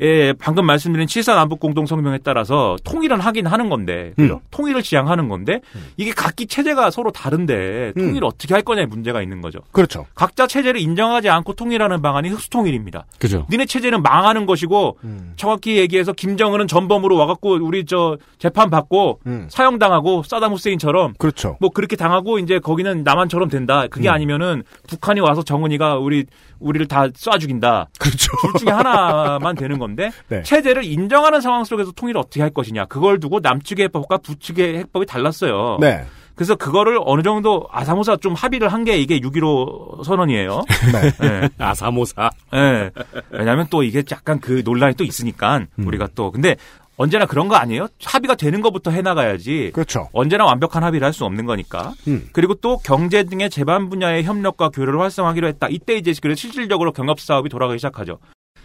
[0.00, 4.34] 예, 방금 말씀드린 7사 남북 공동 성명에 따라서 통일은 하긴 하는 건데, 그죠?
[4.34, 4.40] 음.
[4.50, 5.60] 통일을 지향하는 건데,
[5.96, 8.00] 이게 각기 체제가 서로 다른데, 음.
[8.00, 9.60] 통일을 어떻게 할 거냐의 문제가 있는 거죠.
[9.72, 10.06] 그렇죠.
[10.14, 13.06] 각자 체제를 인정하지 않고 통일하는 방안이 흑수통일입니다.
[13.18, 13.46] 그죠.
[13.50, 15.32] 니네 체제는 망하는 것이고, 음.
[15.36, 19.46] 정확히 얘기해서 김정은은 전범으로 와갖고 우리 저 재판 받고 음.
[19.50, 21.56] 사형당하고 사담 후세인처럼 그렇죠.
[21.60, 23.86] 뭐 그렇게 당하고 이제 거기는 남한처럼 된다.
[23.88, 24.14] 그게 음.
[24.14, 26.26] 아니면은 북한이 와서 정은이가 우리
[26.58, 27.88] 우리를 다 쏴 죽인다.
[27.98, 28.32] 그렇죠.
[28.40, 30.42] 둘 중에 하나만 되는 건데 네.
[30.42, 32.86] 체제를 인정하는 상황 속에서 통일을 어떻게 할 것이냐.
[32.86, 35.78] 그걸 두고 남측의 해법과 북측의 해법이 달랐어요.
[35.80, 36.04] 네.
[36.34, 40.62] 그래서 그거를 어느 정도 아사모사 좀 합의를 한 게 이게 6.15 선언이에요.
[40.92, 41.40] 네.
[41.40, 41.48] 네.
[41.58, 42.30] 아사모사.
[42.54, 42.90] 예.
[43.30, 45.86] 왜냐하면 또 이게 약간 그 논란이 또 있으니까 음.
[45.86, 46.56] 우리가 또 근데
[46.96, 47.88] 언제나 그런 거 아니에요?
[48.04, 49.70] 합의가 되는 것부터 해나가야지.
[49.74, 50.08] 그렇죠.
[50.12, 51.92] 언제나 완벽한 합의를 할 수 없는 거니까.
[52.08, 52.28] 음.
[52.32, 55.68] 그리고 또 경제 등의 제반 분야의 협력과 교류를 활성화하기로 했다.
[55.70, 58.18] 이때 이제 그래서 실질적으로 경협 사업이 돌아가기 시작하죠.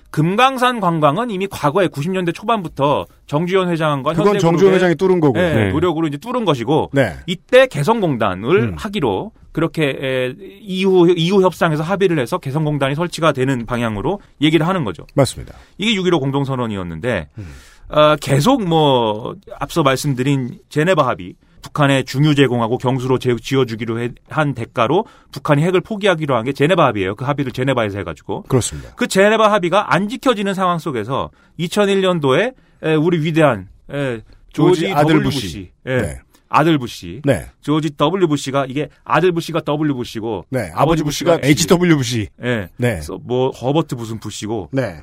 [0.10, 5.40] 금강산 관광은 이미 과거에 90년대 초반부터 정주현 회장과 그건 정주현 회장이 뚫은 거고.
[5.40, 5.70] 예, 네.
[5.72, 7.16] 노력으로 이제 뚫은 것이고 네.
[7.28, 8.76] 이때 개성공단을 음.
[8.78, 15.06] 하기로 그렇게 에, 이후 이후 협상에서 합의를 해서 개성공단이 설치가 되는 방향으로 얘기를 하는 거죠.
[15.16, 15.56] 맞습니다.
[15.78, 17.48] 이게 6.15 공동선언이었는데 음.
[17.92, 24.54] 어, 계속 뭐 앞서 말씀드린 제네바 합의 북한에 중유 제공하고 경수로 제- 지어주기로 해- 한
[24.56, 27.16] 대가로 북한이 핵을 포기하기로 한 게 제네바 합의예요.
[27.16, 28.94] 그 합의를 제네바에서 해가지고 그렇습니다.
[28.96, 31.30] 그 제네바 합의가 안 지켜지는 상황 속에서
[31.60, 32.54] 2001년도에
[33.02, 34.22] 우리 위대한 에,
[34.54, 35.42] 조지, 조지 아들 W 부시.
[35.42, 36.20] 부시, 예, 네.
[36.50, 37.46] 아들 부시, 네.
[37.62, 40.72] 조지 W 부시가 이게 아들 부시가 W 부시고 네.
[40.74, 42.28] 아버지 부시가 HW 부시.
[42.44, 42.94] 예, 네.
[42.94, 44.98] 그래서 뭐 허버트 무슨 부시고 네.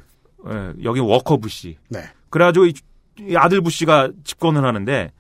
[0.50, 1.76] 예, 여기 워커 부시.
[1.88, 2.00] 네.
[2.30, 2.72] 그래가지고 이,
[3.20, 5.10] 이 아들 부시가 집권을 하는데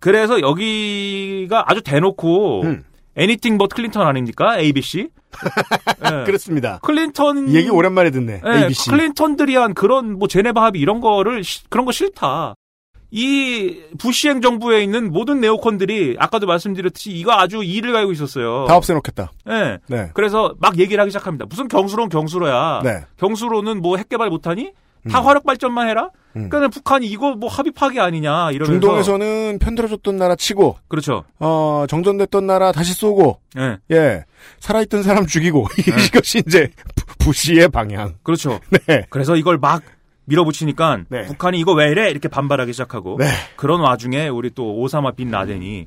[0.00, 2.84] 그래서 여기가 아주 대놓고 음.
[3.16, 4.58] Anything But Clinton 아닙니까?
[4.58, 5.08] ABC.
[6.04, 6.24] 예.
[6.24, 6.78] 그렇습니다.
[6.82, 8.42] 클린턴 이 얘기 오랜만에 듣네.
[8.46, 8.90] 예, ABC.
[8.90, 12.54] 클린턴들이 한 그런 뭐 제네바 합의 이런 거를 시- 그런 거 싫다.
[13.10, 18.66] 이 부시 행정부에 있는 모든 네오콘들이 아까도 말씀드렸듯이 이거 아주 이를 가지고 있었어요.
[18.68, 19.32] 다 없애놓겠다.
[19.48, 19.78] 예.
[19.88, 20.10] 네.
[20.14, 21.46] 그래서 막 얘기를 하기 시작합니다.
[21.48, 22.82] 무슨 경수로는 경수로야.
[22.84, 23.00] 네.
[23.16, 24.72] 경수로는 뭐 핵 개발 못하니?
[25.08, 26.10] 다 화력 발전만 해라.
[26.36, 26.48] 음.
[26.48, 31.24] 그러니까 북한이 이거 뭐 합의 파기 아니냐 이러면서 중동에서는 편들어줬던 나라 치고 그렇죠.
[31.38, 33.78] 어, 정전됐던 나라 다시 쏘고 예.
[33.90, 34.24] 예
[34.60, 35.92] 살아있던 사람 죽이고 네.
[36.06, 38.14] 이것이 이제 부- 부시의 방향.
[38.22, 38.60] 그렇죠.
[38.86, 39.06] 네.
[39.10, 39.82] 그래서 이걸 막
[40.26, 41.24] 밀어붙이니까 네.
[41.24, 43.26] 북한이 이거 왜 이래 이렇게 반발하기 시작하고 네.
[43.56, 45.86] 그런 와중에 우리 또 오사마 bin 라덴이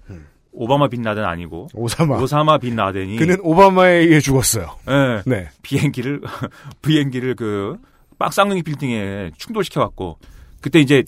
[0.54, 2.18] 오바마 bin 라덴 아니고 오사마.
[2.18, 4.76] 오사마 bin 라덴이 그는 오바마에 의해 죽었어요.
[4.90, 5.48] 예, 네.
[5.62, 6.22] 비행기를
[6.82, 7.78] 비행기를 그
[8.30, 10.18] 쌍둥이 빌딩에 충돌시켜 갖고
[10.62, 11.04] 그때 이제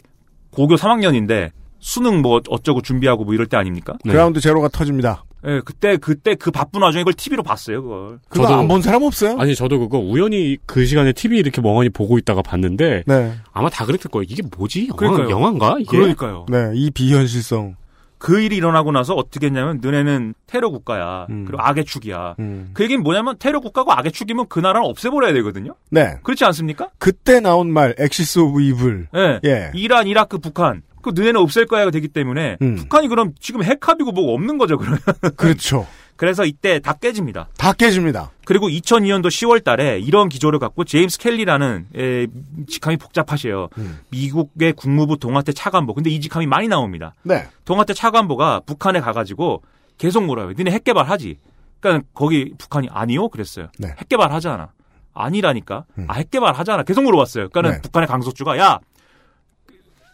[0.52, 3.98] 고교 3학년인데 수능 뭐 어쩌고 준비하고 뭐 이럴 때 아닙니까?
[4.06, 4.14] 네.
[4.14, 5.26] 그라운드 제로가 터집니다.
[5.46, 8.20] 예, 그때 그때 그 바쁜 와중에 그걸 TV로 봤어요, 그걸.
[8.30, 9.36] 그거 저도- 안본 사람 없어요?
[9.40, 13.34] 아니 저도 그거 우연히 그 시간에 TV 이렇게 멍하니 보고 있다가 봤는데 네.
[13.52, 14.26] 아마 다 그랬을 거예요.
[14.30, 14.88] 이게 뭐지?
[14.88, 15.30] 영화, 그러니까요.
[15.30, 15.98] 영화인가 이게?
[15.98, 16.46] 그러니까요.
[16.50, 16.72] 네.
[16.76, 17.76] 이 비현실성.
[18.24, 21.28] 그 일이 일어나고 나서 어떻게 했냐면 너네는 테러 국가야.
[21.30, 21.44] 음.
[21.44, 22.36] 그리고 악의 축이야.
[22.40, 22.70] 음.
[22.74, 25.76] 그 얘기는 뭐냐면 테러 국가고 악의 축이면 그 나라를 없애버려야 되거든요.
[25.90, 26.20] 네.
[26.24, 26.88] 그렇지 않습니까?
[27.00, 29.10] 그때 나온 말 Axis of Evil.
[29.14, 29.42] 예.
[29.44, 29.72] 예.
[29.74, 30.84] 이란, 이라크, 북한.
[31.02, 32.76] 그 너네는 없앨 거야가 되기 때문에 음.
[32.76, 35.00] 북한이 그럼 지금 핵합의고 뭐고 없는 거죠, 그러면.
[35.36, 35.86] 그렇죠.
[36.24, 37.50] 그래서 이때 다 깨집니다.
[37.58, 38.32] 다 깨집니다.
[38.46, 42.28] 그리고 2002년도 10월 달에 이런 기조를 갖고 제임스 켈리라는 에,
[42.66, 43.68] 직함이 복잡하셔요.
[43.78, 44.00] 음.
[44.10, 45.94] 미국의 국무부 동아태 차관보.
[45.94, 47.14] 근데 이 직함이 많이 나옵니다.
[47.24, 47.50] 네.
[47.66, 49.64] 동아태 차관보가 북한에 가가지고
[49.98, 50.54] 계속 물어요.
[50.54, 51.40] 니네 핵 개발하지?
[51.82, 53.28] 그러니까 거기 북한이 아니요?
[53.28, 53.68] 그랬어요.
[53.78, 53.90] 네.
[53.90, 54.72] 핵 개발하잖아.
[55.14, 55.84] 아니라니까.
[55.98, 56.06] 음.
[56.08, 56.84] 아, 핵 개발하잖아.
[56.84, 57.50] 계속 물어봤어요.
[57.50, 57.82] 그러니까 네.
[57.82, 58.80] 북한의 강석주가 야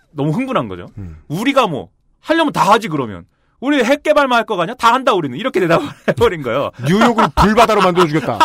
[0.10, 0.88] 너무 흥분한 거죠.
[0.98, 1.18] 음.
[1.28, 1.90] 우리가 뭐
[2.20, 3.26] 하려면 다 하지 그러면.
[3.60, 4.74] 우리 핵 개발만 할거 아니야?
[4.76, 5.38] 다 한다 우리는.
[5.38, 6.72] 이렇게 대답을 해버린 거예요.
[6.88, 8.40] 뉴욕을 불바다로 만들어주겠다.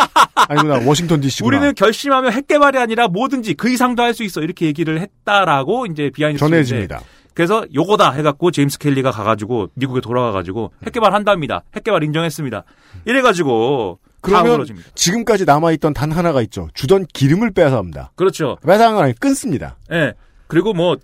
[0.49, 0.81] 아니구나.
[0.85, 1.47] 워싱턴 DC구나.
[1.57, 4.41] 우리는 결심하면 핵 개발이 아니라 뭐든지 그 이상도 할 수 있어.
[4.41, 7.01] 이렇게 얘기를 했다라고 이제 behind 전해집니다.
[7.33, 11.63] 그래서 요거다 해갖고 제임스 켈리가 가가지고 미국에 돌아가가지고 핵 개발 한답니다.
[11.75, 12.63] 핵 개발 인정했습니다.
[13.05, 14.65] 이래가지고 다 그러면.
[14.95, 16.69] 지금까지 남아있던 단 하나가 있죠.
[16.73, 18.11] 주던 기름을 빼앗아옵니다.
[18.15, 18.57] 그렇죠.
[18.65, 19.75] 빼앗아간 거 아니 끊습니다.
[19.91, 20.13] 예.
[20.47, 20.95] 그리고 뭐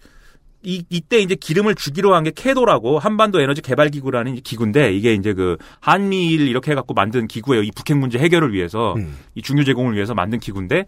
[0.64, 5.34] 이, 이때 이제 기름을 주기로 한 게 캐도라고 한반도 에너지 개발 기구라는 기구인데 이게 이제
[5.34, 7.64] 그 한미일 이렇게 해갖고 만든 기구예요.
[7.64, 9.18] 이 북핵 문제 해결을 위해서 음.
[9.36, 10.86] 이 중유 제공을 위해서 만든 기구인데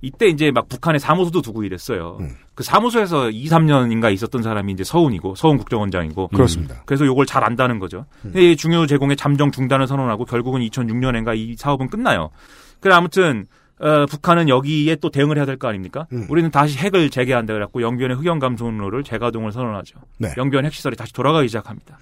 [0.00, 2.18] 이때 이제 막 북한에 사무소도 두고 이랬어요.
[2.20, 2.36] 음.
[2.54, 6.82] 그 사무소에서 2, 3년인가 있었던 사람이 이제 서훈이고 서훈 국정원장이고 그렇습니다.
[6.86, 8.06] 그래서 요걸 잘 안다는 거죠.
[8.24, 8.30] 음.
[8.32, 12.30] 근데 이 중요 제공의 잠정 중단을 선언하고 결국은 2006년인가 이 사업은 끝나요.
[12.78, 13.46] 그래 아무튼
[13.80, 16.06] 어, 북한은 여기에 또 대응을 해야 될 거 아닙니까?
[16.12, 16.26] 음.
[16.28, 19.98] 우리는 다시 핵을 재개한다 그래갖고 영변의 흑연 감소로를 재가동을 선언하죠.
[20.18, 20.28] 네.
[20.28, 20.34] 음.
[20.36, 21.98] 영변 핵시설이 다시 돌아가기 시작합니다.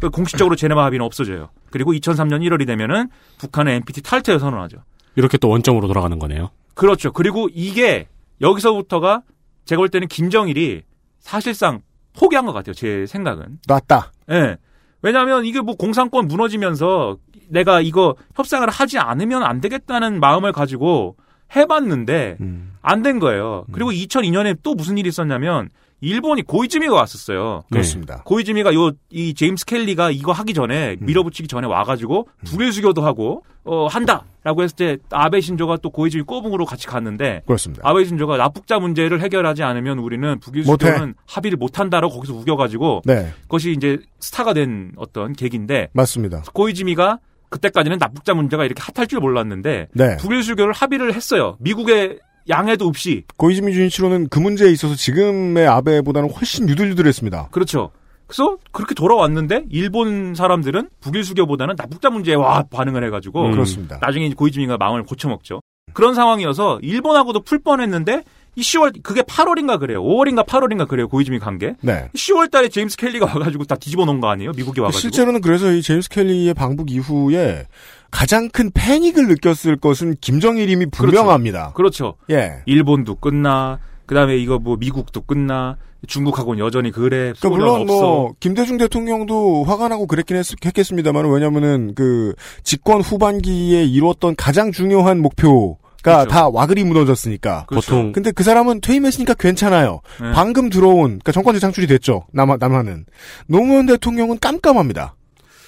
[0.00, 1.50] 그 공식적으로 제네바 합의는 없어져요.
[1.70, 3.08] 그리고 2003년 1월이 되면은
[3.38, 4.78] 북한은 NPT 탈퇴를 선언하죠.
[5.16, 6.50] 이렇게 또 원점으로 돌아가는 거네요.
[6.74, 7.12] 그렇죠.
[7.12, 8.06] 그리고 이게
[8.40, 9.22] 여기서부터가
[9.66, 10.82] 제가 볼 때는 김정일이
[11.18, 11.82] 사실상
[12.14, 12.74] 포기한 것 같아요.
[12.74, 13.58] 제 생각은.
[13.68, 14.12] 놨다.
[14.30, 14.56] 예.
[15.02, 17.16] 왜냐하면 이게 뭐 공산권 무너지면서
[17.50, 21.16] 내가 이거 협상을 하지 않으면 안 되겠다는 마음을 가지고
[21.54, 22.72] 해봤는데 음.
[22.82, 23.64] 안된 거예요.
[23.72, 25.68] 그리고 2002년에 또 무슨 일이 있었냐면
[26.02, 27.64] 일본이 고이즈미가 왔었어요.
[27.70, 28.22] 그렇습니다.
[28.24, 33.86] 고이즈미가 요 이 제임스 켈리가 이거 하기 전에 밀어붙이기 전에 와가지고 북일 수교도 하고 어
[33.88, 37.82] 한다라고 했을 때 아베 신조가 또 고이즈미 꼬붕으로 같이 갔는데 그렇습니다.
[37.86, 40.64] 아베 신조가 납북자 문제를 해결하지 않으면 우리는 북일.
[40.64, 43.32] 수교는 합의를 못한다라고 거기서 우겨가지고 네.
[43.42, 46.44] 그것이 이제 스타가 된 어떤 계기인데 맞습니다.
[46.54, 47.18] 고이즈미가
[47.50, 50.16] 그때까지는 납북자 문제가 이렇게 핫할 줄 몰랐는데 네.
[50.16, 51.56] 북일 수교를 합의를 했어요.
[51.60, 57.48] 미국의 양해도 없이 고이즈미 준이치로는 그 문제에 있어서 지금의 아베보다는 훨씬 유들유들했습니다.
[57.50, 57.90] 그렇죠.
[58.26, 63.50] 그래서 그렇게 돌아왔는데 일본 사람들은 북일 수교보다는 납북자 문제에 와 반응을 해가지고 음.
[63.50, 63.98] 그렇습니다.
[64.00, 65.60] 나중에 고이즈미가 마음을 고쳐먹죠.
[65.92, 68.22] 그런 상황이어서 일본하고도 풀 뻔했는데
[68.56, 70.02] 이 10월 그게 8월인가 그래요.
[70.02, 71.08] 5월인가 8월인가 그래요.
[71.08, 71.74] 고이즈미 간 게.
[71.82, 72.08] 네.
[72.14, 74.52] 10월 달에 제임스 켈리가 와가지고 다 뒤집어 놓은 거 아니에요?
[74.52, 75.00] 미국이 와가지고.
[75.00, 77.66] 실제로는 그래서 이 제임스 켈리의 방북 이후에
[78.10, 81.72] 가장 큰 패닉을 느꼈을 것은 김정일임이 분명합니다.
[81.74, 82.16] 그렇죠.
[82.30, 82.62] 예.
[82.66, 83.78] 일본도 끝나.
[84.06, 85.76] 그다음에 이거 뭐 미국도 끝나
[86.08, 87.32] 중국하고는 여전히 그래.
[87.38, 87.94] 그러니까 물론 없어.
[87.94, 92.34] 뭐 김대중 대통령도 화가 나고 그랬긴 했, 했겠습니다만 왜냐면은 그
[92.64, 96.28] 집권 후반기에 이루었던 가장 중요한 목표가 그렇죠.
[96.30, 97.66] 다 와그리 무너졌으니까.
[97.66, 97.90] 그렇죠.
[97.90, 100.00] 보통 근데 그 사람은 퇴임했으니까 괜찮아요.
[100.20, 100.32] 네.
[100.32, 102.26] 방금 들어온 그러니까 정권 재창출이 됐죠.
[102.32, 103.06] 남 남한은
[103.46, 105.14] 노무현 대통령은 깜깜합니다.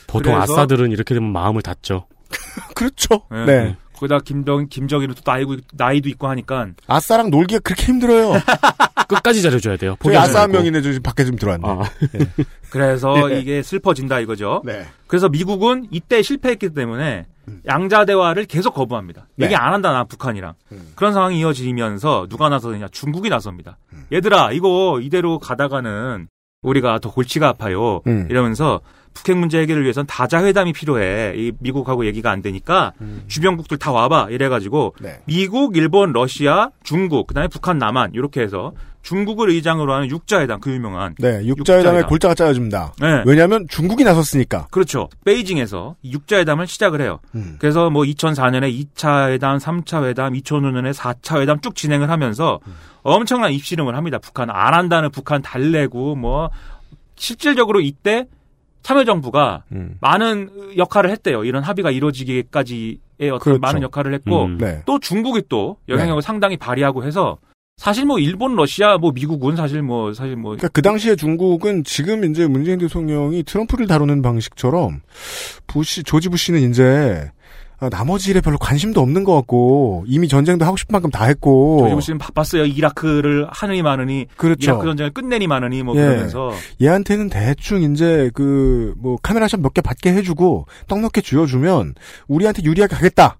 [0.07, 2.07] 보통 그래서- 아싸들은 이렇게 되면 마음을 닫죠.
[2.75, 3.23] 그렇죠.
[3.31, 3.45] 네.
[3.45, 3.77] 네.
[3.95, 8.33] 거기다 김정 김정일은 또 나이고 나이도 있고 하니까 아싸랑 놀기가 그렇게 힘들어요.
[9.09, 9.97] 끝까지 잘해줘야 돼요.
[10.03, 10.51] 저희 아싸 한.
[10.51, 11.69] 명이네 지금 밖에 좀 들어왔네.
[11.69, 11.83] 아,
[12.71, 13.39] 그래서 네.
[13.41, 14.63] 이게 슬퍼진다 이거죠.
[14.65, 14.87] 네.
[15.07, 17.27] 그래서 미국은 이때 실패했기 때문에
[17.67, 19.27] 양자 대화를 계속 거부합니다.
[19.37, 19.47] 네.
[19.47, 20.93] 얘기 안 한다 나 북한이랑 음.
[20.95, 23.79] 그런 상황이 이어지면서 누가 나서느냐 중국이 나섭니다.
[24.13, 26.29] 얘들아 이거 이대로 가다가는
[26.63, 28.03] 우리가 더 골치가 아파요.
[28.07, 28.27] 음.
[28.31, 28.81] 이러면서
[29.15, 31.35] 북핵 문제 해결을 위해선 다자 회담이 필요해.
[31.37, 32.93] 이 미국하고 얘기가 안 되니까
[33.27, 34.29] 주변국들 다 와봐.
[34.31, 35.21] 이래가지고 네.
[35.27, 38.73] 미국, 일본, 러시아, 중국, 그다음에 북한, 남한 이렇게 해서
[39.03, 42.09] 중국을 의장으로 하는 육자회담 그 유명한 네, 육자회담의 육자회담.
[42.09, 42.95] 골자가 짜여집니다.
[43.01, 43.23] 네.
[43.27, 44.69] 왜냐하면 중국이 나섰으니까.
[44.71, 45.09] 그렇죠.
[45.25, 47.19] 베이징에서 이 육자회담을 시작을 해요.
[47.35, 47.57] 음.
[47.59, 52.61] 그래서 뭐 2004년에 2차 회담, 3차 회담, 2005년에 4차 회담 쭉 진행을 하면서
[53.03, 54.19] 엄청난 입씨름을 합니다.
[54.19, 56.51] 북한 안 한다는 북한 달래고 뭐
[57.17, 58.27] 실질적으로 이때
[58.83, 59.97] 참여정부가 음.
[60.01, 61.45] 많은 역할을 했대요.
[61.45, 62.99] 이런 합의가 이루어지기까지의
[63.33, 63.61] 어떤 그렇죠.
[63.61, 64.59] 많은 역할을 했고 음.
[64.59, 64.83] 네.
[64.87, 67.39] 또 중국이 또 영향력을 상당히 발휘하고 해서
[67.77, 72.25] 사실 뭐 일본, 러시아, 뭐 미국은 사실 뭐 사실 뭐 그러니까 그 당시에 중국은 지금
[72.25, 75.01] 이제 문재인 대통령이 트럼프를 다루는 방식처럼
[75.67, 77.31] 부시 조지 부시는 이제
[77.81, 81.79] 아, 나머지 일에 별로 관심도 없는 것 같고 이미 전쟁도 하고 싶은 만큼 다 했고
[81.81, 82.67] 조지 부시는 바빴어요.
[82.67, 84.71] 이라크를 하느니 마느니 그렇죠.
[84.71, 86.01] 이라크 전쟁을 끝내니 마느니 뭐 예.
[86.03, 91.95] 그러면서 얘한테는 대충 이제 그 뭐 카메라샷 몇 개 받게 해주고 떡 몇 개 쥐어주면
[92.29, 93.35] 우리한테 유리하게 가겠다라는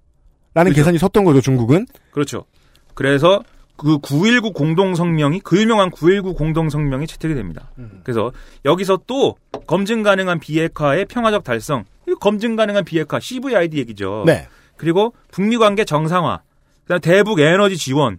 [0.55, 0.75] 그렇죠.
[0.75, 1.87] 계산이 섰던 거죠 중국은.
[2.11, 2.45] 그렇죠.
[2.95, 3.43] 그래서
[3.83, 7.73] 그 9.19 공동성명이 그 유명한 9.19 공동성명이 채택이 됩니다.
[8.05, 8.31] 그래서
[8.65, 14.23] 여기서 또 검증 가능한 비핵화의 평화적 달성, 이 검증 가능한 비핵화 CVID 얘기죠.
[14.25, 14.47] 네.
[14.77, 16.43] 그리고 북미 관계 정상화,
[16.83, 18.19] 그다음 대북 에너지 지원,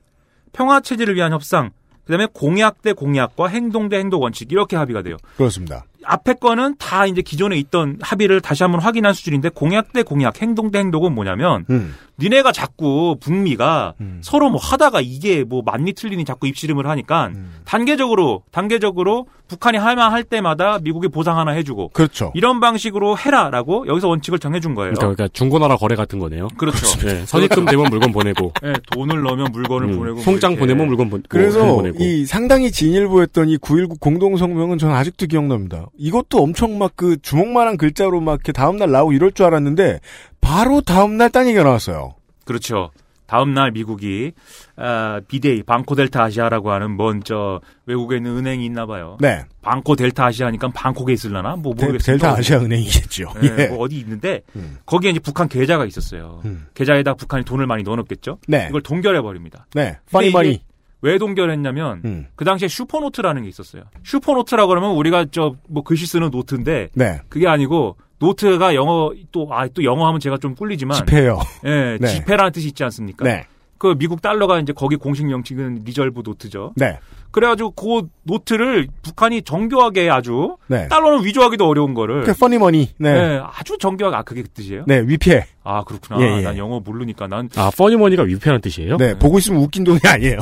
[0.51, 1.71] 평화 체제를 위한 협상,
[2.03, 5.15] 그다음에 공약 대 공약과 행동 대 행동 원칙 이렇게 합의가 돼요.
[5.37, 5.85] 그렇습니다.
[6.05, 10.71] 앞에 거는 다 이제 기존에 있던 합의를 다시 한번 확인한 수준인데 공약 대 공약, 행동
[10.71, 11.95] 대 행동은 뭐냐면 음.
[12.19, 14.19] 니네가 자꾸 북미가 음.
[14.21, 17.53] 서로 뭐 하다가 이게 뭐 맞니 틀리니 자꾸 입씨름을 하니까 음.
[17.65, 22.31] 단계적으로 단계적으로 북한이 할만 할 때마다 미국이 보상 하나 해주고 그렇죠.
[22.33, 24.93] 이런 방식으로 해라라고 여기서 원칙을 정해준 거예요.
[24.93, 26.47] 그러니까, 그러니까 중고나라 거래 같은 거네요.
[26.57, 26.85] 그렇죠.
[27.05, 30.59] 네, 선입금 되면 물건 보내고, 네, 돈을 넣으면 물건을 음, 보내고 뭐 송장 이렇게.
[30.61, 32.03] 보내면 물건 보, 그래서 뭐 보내고.
[32.03, 35.87] 이 상당히 진일보했던 이 9.19 공동성명은 저는 아직도 기억납니다.
[35.97, 39.99] 이것도 엄청 막 그 주먹만한 글자로 막 이렇게 다음날 나오고 이럴 줄 알았는데
[40.41, 42.15] 바로 다음날 딴 얘기가 나왔어요.
[42.45, 42.91] 그렇죠.
[43.25, 44.33] 다음 날 미국이
[44.75, 49.17] 아, BDA 방코 델타 아시아라고 하는 뭔저 외국에 있는 은행이 있나 봐요.
[49.21, 49.45] 네.
[49.61, 52.17] 방코 델타 아시아니까 방콕에 있을라나 뭐 데- 모르겠어요.
[52.17, 53.33] 델타 아시아 은행이겠죠.
[53.41, 53.67] 네, 예.
[53.67, 54.77] 뭐 어디 있는데 음.
[54.85, 56.41] 거기에 이제 북한 계좌가 있었어요.
[56.45, 56.67] 음.
[56.75, 58.37] 계좌에다 북한이 돈을 많이 넣어놓겠죠.
[58.47, 58.67] 네.
[58.69, 59.65] 이걸 동결해 버립니다.
[59.73, 59.97] 네.
[60.11, 60.61] funny money.
[61.03, 62.27] 왜 동결했냐면 음.
[62.35, 63.83] 그 당시에 supernote라는 게 있었어요.
[64.03, 67.19] supernote라고 그러면 우리가 저 뭐 글씨 쓰는 노트인데 네.
[67.29, 71.39] 그게 아니고 노트가 영어 또아또 영어 하면 제가 좀 꿀리지만 지폐요.
[71.65, 72.07] 예, 네.
[72.07, 73.25] 지폐라는 뜻이 있지 않습니까?
[73.25, 73.45] 네.
[73.77, 76.73] 그 미국 달러가 이제 거기 공식 명칭은 reserve note죠.
[76.77, 76.99] 네.
[77.33, 80.87] 그래가지고 그 노트를 북한이 정교하게 아주 네.
[80.87, 82.91] 달러는 위조하기도 어려운 거를 그 funny money.
[82.99, 83.11] 네.
[83.13, 84.83] 네, 아주 정교하게 아 그게 그 뜻이에요?
[84.85, 85.45] 네, 위폐.
[85.63, 86.21] 아 그렇구나.
[86.21, 86.41] 예, 예.
[86.41, 88.97] 난 영어 모르니까 난 아, funny money가 위폐란 뜻이에요?
[88.97, 90.37] 네, 보고 있으면 웃긴 돈이 아니에요.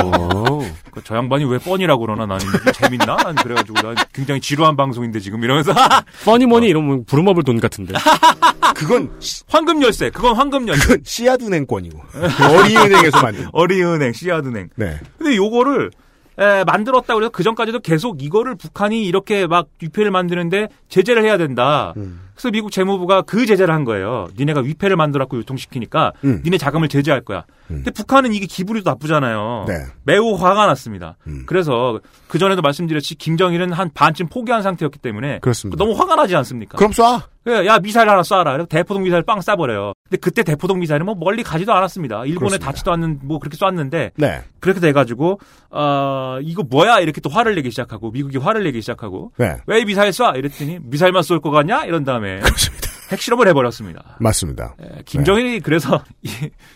[0.00, 0.60] 어.
[0.92, 3.16] 그저 양반이 왜 funny라고 그러나 나는 이게 재밌나?
[3.16, 5.72] 난 그래가지고 난 굉장히 지루한 방송인데 지금 이러면서
[6.24, 7.94] funny money 이러면 부루마블 돈 같은데.
[8.76, 9.10] 그건
[9.48, 13.46] 황금 열쇠 그건 황금 열쇠 그건 씨앗은행권이고 어린이은행에서 만든.
[13.52, 15.00] 어린이은행 씨앗은행 네.
[15.18, 15.90] 근데 요거를
[16.38, 21.94] 에, 만들었다 그래서 그 전까지도 계속 이거를 북한이 이렇게 막 위폐를 만드는데 제재를 해야 된다.
[21.96, 22.27] 음.
[22.38, 24.28] 그래서 미국 재무부가 그 제재를 한 거예요.
[24.38, 26.40] 니네가 위폐를 만들었고 유통시키니까 음.
[26.44, 27.44] 니네 자금을 제재할 거야.
[27.66, 29.64] 근데 북한은 이게 기분이 또 나쁘잖아요.
[29.66, 29.74] 네.
[30.04, 31.16] 매우 화가 났습니다.
[31.26, 31.42] 음.
[31.46, 35.84] 그래서 그 전에도 말씀드렸지 김정일은 한 반쯤 포기한 상태였기 때문에 그렇습니다.
[35.84, 36.78] 너무 화가 나지 않습니까?
[36.78, 37.22] 그럼 쏴.
[37.44, 38.68] 그래, 야 미사일 하나 쏴라.
[38.68, 39.92] 대포동 미사일 빵 쏴버려요.
[40.04, 42.24] 근데 그때 대포동 미사일은 뭐 멀리 가지도 않았습니다.
[42.24, 42.66] 일본에 그렇습니다.
[42.66, 44.42] 닿지도 않는 뭐 그렇게 쐈는데 네.
[44.60, 49.56] 그렇게 돼가지고 어 이거 뭐야 이렇게 또 화를 내기 시작하고 미국이 화를 내기 시작하고 네.
[49.66, 52.88] 왜 미사일 쏴 이랬더니 미사일만 쏠것 같냐 이런 다음에 그렇습니다.
[53.10, 54.16] 핵실험을 해버렸습니다.
[54.20, 54.74] 맞습니다.
[54.82, 56.28] 예, 김정일이 그래서 이-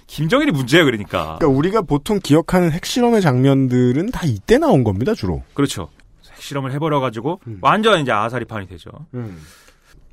[0.07, 5.43] 김정일이 문제예요 그러니까 그러니까 우리가 보통 기억하는 핵실험의 장면들은 다 이때 나온 겁니다, 주로.
[5.55, 5.89] 그렇죠.
[6.35, 7.59] 핵실험을 해버려가지고 음.
[7.61, 8.91] 완전 이제 아사리판이 되죠.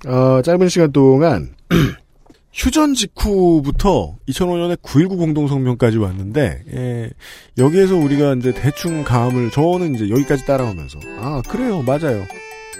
[0.07, 1.55] 어, 짧은 시간 동안
[2.53, 7.09] 휴전 직후부터 2005년에 9.19 공동성명까지 왔는데, 예,
[7.57, 12.25] 여기에서 우리가 이제 대충 감을, 저는 이제 여기까지 따라오면서, 아, 그래요, 맞아요.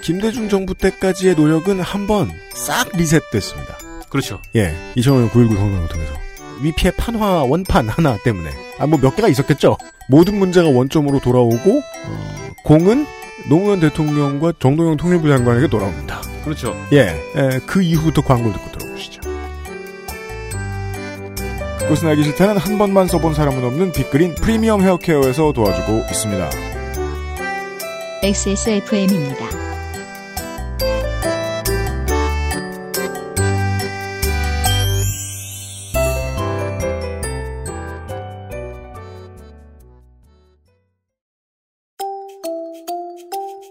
[0.02, 3.78] 김대중 정부 때까지의 노력은 한 번 싹 리셋됐습니다.
[4.08, 4.40] 그렇죠.
[4.56, 6.12] 예, 2005년 9.19 성명을 통해서.
[6.62, 8.50] 위피의 판화 원판 하나 때문에.
[8.78, 9.76] 아, 뭐 몇 개가 있었겠죠?
[10.08, 13.06] 모든 문제가 원점으로 돌아오고, 어, 공은
[13.48, 16.20] 노무현 대통령과 정동영 통일부 장관에게 돌아옵니다.
[16.44, 16.76] 그렇죠.
[16.92, 19.20] 예, 예, 그 이후부터 광고를 듣고 들어보시죠.
[21.78, 26.50] 그것은 알기 싫다는 한 번만 써본 사람은 없는 빅그린 프리미엄 헤어케어에서 도와주고 있습니다.
[28.22, 29.59] XSFM입니다.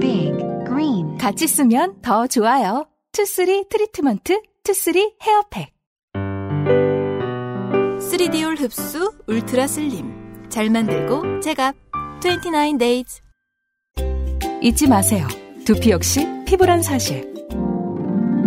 [0.00, 0.32] Big
[0.66, 2.88] Green 같이 쓰면 더 좋아요.
[3.12, 5.72] 투쓰리 트리트먼트, 투쓰리 hair pack.
[8.00, 10.48] 3D올 흡수 ultra slim.
[10.48, 11.74] 잘 만들고 제갑.
[12.20, 13.22] 29 days.
[14.62, 15.26] 잊지 마세요.
[15.64, 17.32] 두피 역시 피부란 사실.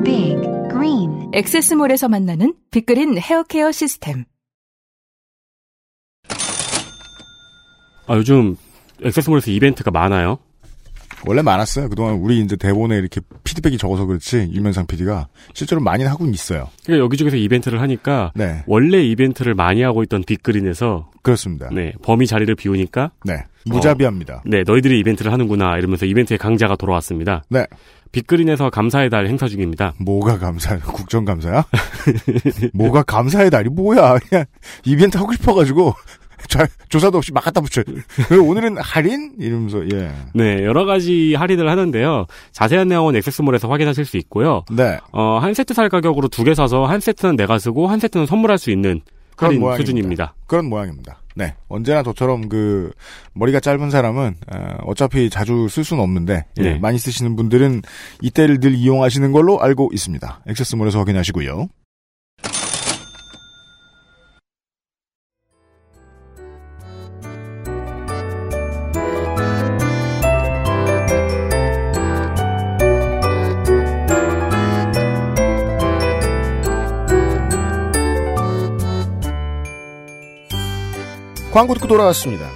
[0.04, 0.36] Big
[0.70, 4.26] Green 엑세스몰에서 만나는 빅그린 헤어케어 시스템.
[8.08, 8.58] 아, 요즘
[9.04, 10.40] 액세스몰에서 이벤트가 많아요.
[11.26, 11.90] 원래 많았어요.
[11.90, 16.68] 그동안 우리 이제 대본에 이렇게 피드백이 적어서 그렇지, 유면상 PD가 실제로 많이 하고 있어요.
[16.84, 18.64] 그러니까 여기저기서 이벤트를 하니까 네.
[18.68, 21.70] 원래 이벤트를 많이 하고 있던 빅그린에서 그렇습니다.
[21.72, 23.44] 네, 범위 자리를 비우니까 네.
[23.66, 24.44] 무자비합니다.
[24.46, 27.44] 네, 너희들이 이벤트를 하는구나 이러면서 이벤트의 강자가 돌아왔습니다.
[27.50, 27.66] 네.
[28.12, 29.94] 빅그린에서 감사의 달 행사 중입니다.
[30.00, 31.66] 뭐가 감사, 국정감사야?
[32.74, 34.20] 뭐가 감사의 달이 뭐야?
[34.20, 34.46] 그냥
[34.86, 35.96] 이벤트 하고 싶어가지고,
[36.48, 37.82] 자, 조사도 없이 막 갖다 붙여.
[38.42, 39.34] 오늘은 할인?
[39.40, 40.12] 이러면서, 예.
[40.34, 42.26] 네, 여러 가지 할인을 하는데요.
[42.52, 44.64] 자세한 내용은 액세스몰에서 확인하실 수 있고요.
[44.72, 44.98] 네.
[45.12, 48.58] 어, 한 세트 살 가격으로 두 개 사서 한 세트는 내가 쓰고 한 세트는 선물할
[48.58, 49.02] 수 있는
[49.38, 49.78] 그런 모양입니다.
[49.78, 50.36] 수준입니다.
[50.46, 51.20] 그런 모양입니다.
[51.36, 51.56] 네.
[51.68, 52.92] 언제나 저처럼 그,
[53.34, 54.36] 머리가 짧은 사람은,
[54.84, 56.80] 어, 차피 자주 쓸 수는 없는데, 예, 네.
[56.80, 57.82] 많이 쓰시는 분들은
[58.22, 60.42] 이때를 늘 이용하시는 걸로 알고 있습니다.
[60.48, 61.68] 액세스몰에서 확인하시고요.
[81.54, 82.50] 광고 듣고 돌아왔습니다.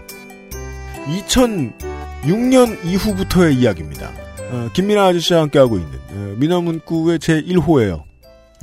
[1.06, 4.10] 2006년 이후부터의 이야기입니다.
[4.50, 8.04] 어, 김민아 아저씨와 함께하고 있는 어, 민화문구의 제1호예요.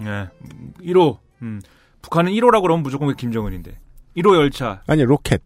[0.00, 0.26] 네.
[0.82, 1.18] 1호.
[1.42, 1.62] 음.
[2.02, 3.78] 북한은 1호라고 그러면 무조건 김정은인데.
[4.16, 4.82] 1호 열차.
[4.88, 5.40] 아니 로켓.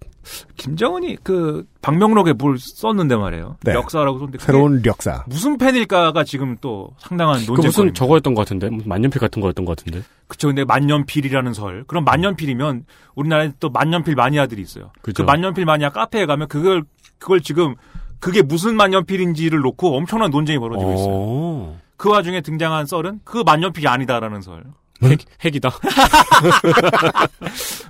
[0.56, 3.56] 김정은이 그 방명록에 뭘 썼는데 말이에요.
[3.64, 3.74] 네.
[3.74, 5.24] 역사라고 썼는데 새로운 역사.
[5.26, 7.66] 무슨 팬일까가 지금 또 상당한 그 논쟁.
[7.68, 8.68] 무슨 저거였던 것 같은데?
[8.70, 10.02] 무슨 만년필 같은 거였던 것 같은데?
[10.26, 10.48] 그쵸.
[10.48, 11.84] 근데 만년필이라는 설.
[11.86, 14.90] 그럼 만년필이면 우리나라에 또 만년필 마니아들이 있어요.
[14.96, 15.24] 그 그죠.
[15.24, 16.84] 만년필 마니아 카페에 가면 그걸
[17.18, 17.74] 그걸 지금
[18.20, 21.08] 그게 무슨 만년필인지를 놓고 엄청난 논쟁이 벌어지고 있어요.
[21.10, 21.78] 어.
[21.96, 24.64] 그 와중에 등장한 썰은 그 만년필이 아니다라는 설.
[25.02, 25.70] 핵, 핵이다.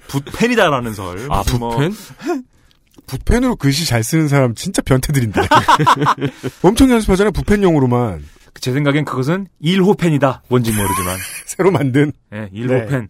[0.08, 1.26] 붓펜이다라는 설.
[1.30, 1.94] 아, 뭐 붓펜?
[3.06, 5.40] 붓펜으로 글씨 잘 쓰는 사람 진짜 변태들인데.
[6.62, 7.32] 엄청 연습하잖아요.
[7.32, 8.24] 붓펜용으로만.
[8.60, 10.42] 제 생각엔 그것은 1호 펜이다.
[10.48, 11.16] 뭔지 모르지만.
[11.46, 12.12] 새로 만든.
[12.32, 12.86] 예, 1호 네.
[12.86, 13.08] 펜.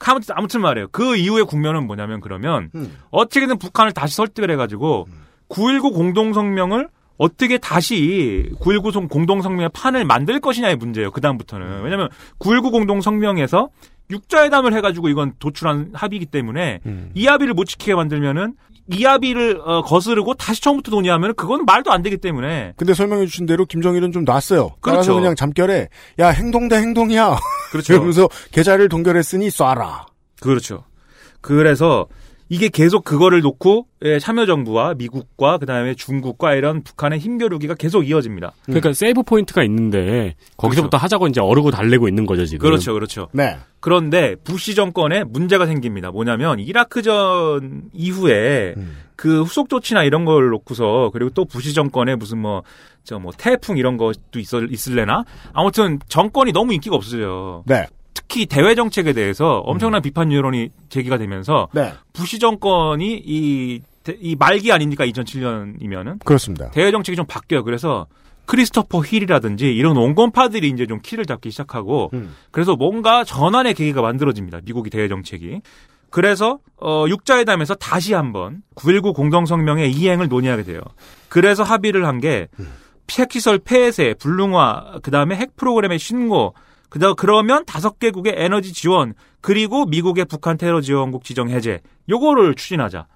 [0.00, 0.88] 아무튼, 아무튼 말이에요.
[0.92, 2.96] 그 이후의 국면은 뭐냐면 그러면 음.
[3.10, 5.08] 어떻게든 북한을 다시 설득을 해가지고
[5.48, 6.88] 9.19 공동성명을
[7.18, 11.10] 어떻게 다시 9.19 공동성명의 판을 만들 것이냐의 문제예요.
[11.10, 11.82] 그다음부터는.
[11.82, 12.08] 왜냐면
[12.38, 13.68] 9.19 공동성명에서
[14.10, 17.10] 육자회담을 해가지고 이건 도출한 합의이기 때문에 음.
[17.14, 18.54] 이 합의를 못 지키게 만들면은
[18.90, 23.44] 이 합의를 어, 거스르고 다시 처음부터 논의하면 그건 말도 안 되기 때문에 근데 설명해 주신
[23.44, 24.76] 대로 김정일은 좀 놨어요.
[24.80, 25.14] 그렇죠.
[25.14, 25.88] 그냥 잠결에
[26.20, 27.36] 야 행동 대 행동이야.
[27.70, 27.92] 그렇죠.
[27.94, 30.06] 이러면서 계좌를 동결했으니 쏴라.
[30.40, 30.84] 그렇죠.
[31.42, 32.06] 그래서
[32.48, 38.52] 이게 계속 그거를 놓고 예, 참여정부와 미국과 그다음에 중국과 이런 북한의 힘겨루기가 계속 이어집니다.
[38.64, 42.66] 그러니까 세이브 포인트가 있는데 거기서부터 하자고 이제 어르고 달래고 있는 거죠 지금.
[42.66, 43.28] 그렇죠, 그렇죠.
[43.32, 43.56] 네.
[43.80, 46.10] 그런데 부시 정권에 문제가 생깁니다.
[46.10, 48.74] 뭐냐면 이라크전 이후에
[49.14, 54.38] 그 후속 조치나 이런 걸 놓고서 그리고 또 부시 정권에 무슨 뭐저뭐 태풍 이런 것도
[54.38, 57.64] 있을 있을래나 아무튼 정권이 너무 인기가 없어져요.
[57.66, 57.86] 네.
[58.18, 61.92] 특히 대외 정책에 대해서 엄청난 비판 여론이 제기가 되면서 네.
[62.12, 66.70] 부시 정권이 이, 대- 이 말기 아닙니까 2007년이면은 그렇습니다.
[66.72, 67.62] 대외 정책이 좀 바뀌어요.
[67.62, 68.06] 그래서
[68.46, 72.34] 크리스토퍼 힐이라든지 이런 온건파들이 이제 좀 키를 잡기 시작하고 음.
[72.50, 74.60] 그래서 뭔가 전환의 계기가 만들어집니다.
[74.64, 75.60] 미국이 대외 정책이.
[76.10, 80.80] 그래서 어 육자회담에서 다시 한번 9.19 공동성명의 이행을 논의하게 돼요.
[81.28, 82.48] 그래서 합의를 한게
[83.10, 86.54] 핵시설 폐쇄, 불능화, 그 다음에 핵 프로그램의 신고,
[86.88, 91.80] 그다 그러면 다섯 개국의 에너지 지원, 그리고 미국의 북한 테러 지원국 지정 해제.
[92.08, 93.06] 요거를 추진하자.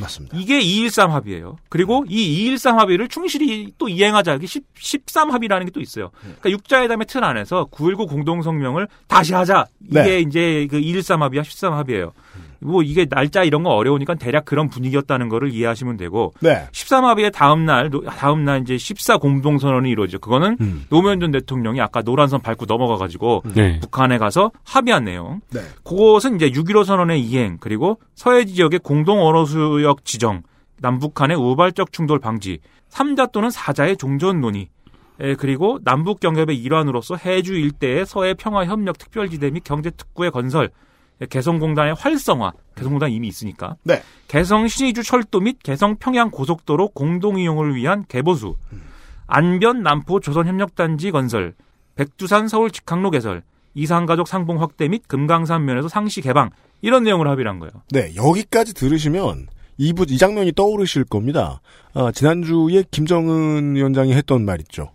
[0.00, 0.36] 맞습니다.
[0.38, 1.56] 이게 213 합의예요.
[1.68, 4.34] 그리고 이 213 합의를 충실히 또 이행하자.
[4.34, 6.10] 이게 10, 13 합의라는 게 또 있어요.
[6.20, 9.66] 그러니까 육자회담의 틀 안에서 9.19 공동성명을 다시 하자.
[9.84, 10.20] 이게 네.
[10.20, 12.12] 이제 그 213 합의와 13 합의예요.
[12.60, 16.66] 뭐 이게 날짜 이런 거 어려우니까 대략 그런 분위기였다는 거를 이해하시면 되고 네.
[16.72, 20.18] 13 합의의 다음 날 노- 다음 날 이제 14 공동 선언이 이루어지죠.
[20.18, 20.86] 그거는 음.
[20.90, 23.78] 노무현 전 대통령이 아까 노란선 밟고 넘어가 가지고 네.
[23.80, 25.40] 북한에 가서 합의한 내용.
[25.52, 25.60] 네.
[25.84, 30.42] 그것은 이제 6.15 선언의 이행, 그리고 서해 지역의 공동 어로수역 지정,
[30.80, 32.58] 남북한의 우발적 충돌 방지,
[32.90, 34.68] 3자 또는 4자의 종전 논의,
[35.20, 40.66] 에, 그리고 남북 경협의 일환으로서 해주 일대의 서해 평화 협력 특별지대 및 경제 특구의 건설,
[40.66, 40.68] 에,
[41.28, 43.76] 개성공단의 활성화, 개성공단 이미 있으니까.
[43.84, 44.02] 네.
[44.28, 48.56] 개성 신의주 철도 및 개성 평양 고속도로 공동 이용을 위한 개보수,
[49.26, 51.54] 안변 남포 조선협력단지 건설,
[51.96, 53.42] 백두산 서울 직항로 개설,
[53.74, 56.50] 이산가족 상봉 확대 및 금강산 면에서 상시 개방
[56.80, 57.72] 이런 내용을 합의를 한 거예요.
[57.90, 59.48] 네, 여기까지 들으시면
[59.80, 61.60] 이 부 이 장면이 떠오르실 겁니다.
[61.94, 64.90] 아, 지난주에 김정은 위원장이 했던 말 있죠.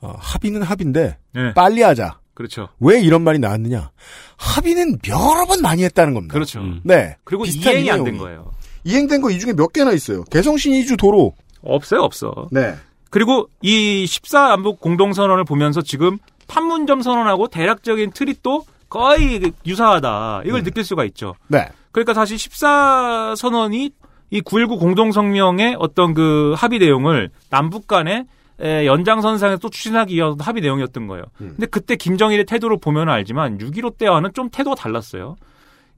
[0.00, 1.54] 어, 합의는 합의인데 네.
[1.54, 2.18] 빨리 하자.
[2.36, 2.68] 그렇죠.
[2.78, 3.90] 왜 이런 말이 나왔느냐?
[4.36, 6.32] 합의는 여러 번 많이 했다는 겁니다.
[6.34, 6.60] 그렇죠.
[6.60, 6.80] 음.
[6.84, 7.16] 네.
[7.24, 8.18] 그리고 이행이 안 된.
[8.18, 8.52] 거예요.
[8.84, 10.22] 이행된 거 이 중에 몇 개나 있어요.
[10.24, 11.32] 개성신 이주 도로.
[11.62, 12.46] 없어요, 없어.
[12.52, 12.74] 네.
[13.10, 20.42] 그리고 이 14안북 공동선언을 보면서 지금 판문점 선언하고 대략적인 틀이 또 거의 유사하다.
[20.44, 21.34] 이걸 느낄 수가 있죠.
[21.48, 21.66] 네.
[21.90, 23.90] 그러니까 사실 14 선언이
[24.30, 28.24] 이 9.19 공동성명의 어떤 그 합의 내용을 남북 간의 에,
[28.60, 31.24] 연장선상에서 또 추진하기 위한 합의 내용이었던 거예요.
[31.36, 35.36] 근데 그때 김정일의 태도를 보면 알지만 6.15 때와는 좀 태도가 달랐어요.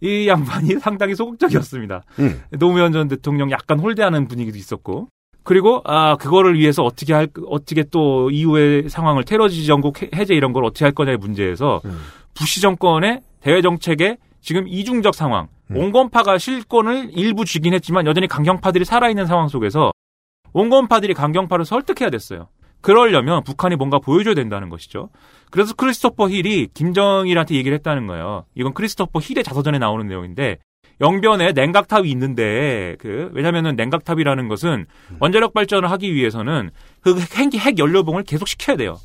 [0.01, 2.03] 이 양반이 상당히 소극적이었습니다.
[2.21, 2.43] 음.
[2.59, 5.09] 노무현 전 대통령 약간 홀대하는 분위기도 있었고.
[5.45, 10.53] 그리고 아 그거를 위해서 어떻게 할 어떻게 또 이후의 상황을 테러 지정국 해- 해제 이런
[10.53, 11.99] 걸 어떻게 할 거냐의 문제에서 음.
[12.35, 15.77] 부시 정권의 대외 정책에 지금 이중적 상황, 음.
[15.77, 19.91] 온건파가 실권을 일부 쥐긴 했지만 여전히 강경파들이 살아있는 상황 속에서
[20.53, 22.49] 온건파들이 강경파를 설득해야 됐어요.
[22.81, 25.11] 그러려면 북한이 뭔가 보여줘야 된다는 것이죠.
[25.51, 28.45] 그래서 크리스토퍼 힐이 김정일한테 얘기를 했다는 거예요.
[28.55, 30.59] 이건 크리스토퍼 힐의 자서전에 나오는 내용인데
[31.01, 34.87] 영변에 냉각탑이 있는데 그 왜냐면은 냉각탑이라는 것은
[35.21, 36.71] 원자력 발전을 하기 위해서는
[37.01, 38.97] 그 핵, 핵 연료봉을 계속 식혀야 돼요.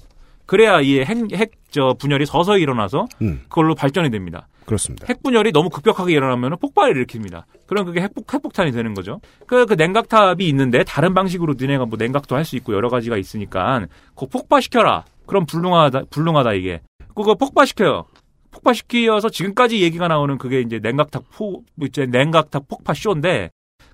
[0.46, 3.42] 그래야 이핵핵저 분열이 서서히 일어나서 음.
[3.50, 4.48] 그걸로 발전이 됩니다.
[4.66, 5.06] 그렇습니다.
[5.10, 7.44] 핵 분열이 너무 급격하게 일어나면 폭발을 일으킵니다.
[7.68, 9.20] 그럼 그게 핵폭, 핵폭탄이 되는 거죠.
[9.46, 13.88] 그, 그 냉각탑이 있는데 다른 방식으로 니네가 뭐 냉각도 할 수 있고 여러 가지가 있으니까
[14.10, 15.06] 그거 폭파시켜라.
[15.26, 16.82] 그럼 불능화다, 불능화다 이게.
[17.16, 18.06] 그거 폭파시켜요.
[18.52, 23.50] 폭파시키어서 지금까지 얘기가 나오는 그게 이제 냉각탑 포, 뭐 이제 냉각탑 폭파 쇼인데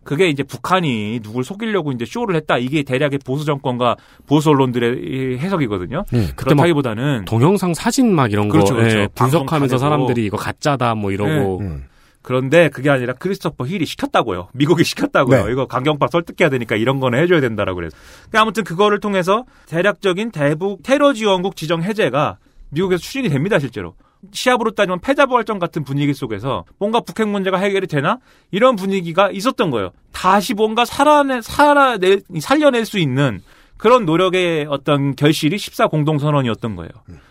[0.09, 2.57] 그게 이제 북한이 누굴 속이려고 이제 쇼를 했다.
[2.57, 3.95] 이게 대략의 보수 정권과
[4.25, 5.97] 보수 언론들의 이 해석이거든요.
[5.97, 9.01] 막 그렇다기보다는 동영상 사진 막 이런 그렇죠, 거 그렇죠.
[9.01, 11.83] 예, 분석하면서 방송 다 사람들이 이거 가짜다 뭐 이러고 음.
[12.23, 14.47] 그런데 그게 아니라 크리스토퍼 힐이 시켰다고요.
[14.53, 15.45] 미국이 시켰다고요.
[15.45, 15.51] 네.
[15.51, 17.95] 이거 강경파 설득해야 되니까 이런 거는 해줘야 된다라고 그래서.
[18.29, 22.39] 그러니까 아무튼 그거를 통해서 대략적인 대북 테러 지원국 지정 해제가
[22.71, 23.93] 미국에서 추진이 됩니다, 실제로.
[24.31, 28.19] 시합으로 따지면 패자부활전 같은 분위기 속에서 뭔가 북핵 문제가 해결이 되나
[28.51, 29.91] 이런 분위기가 있었던 거예요.
[30.11, 33.41] 다시 뭔가 살아내 살아내 살려낼 수 있는
[33.77, 36.89] 그런 노력의 어떤 결실이 14 공동선언이었던 거예요.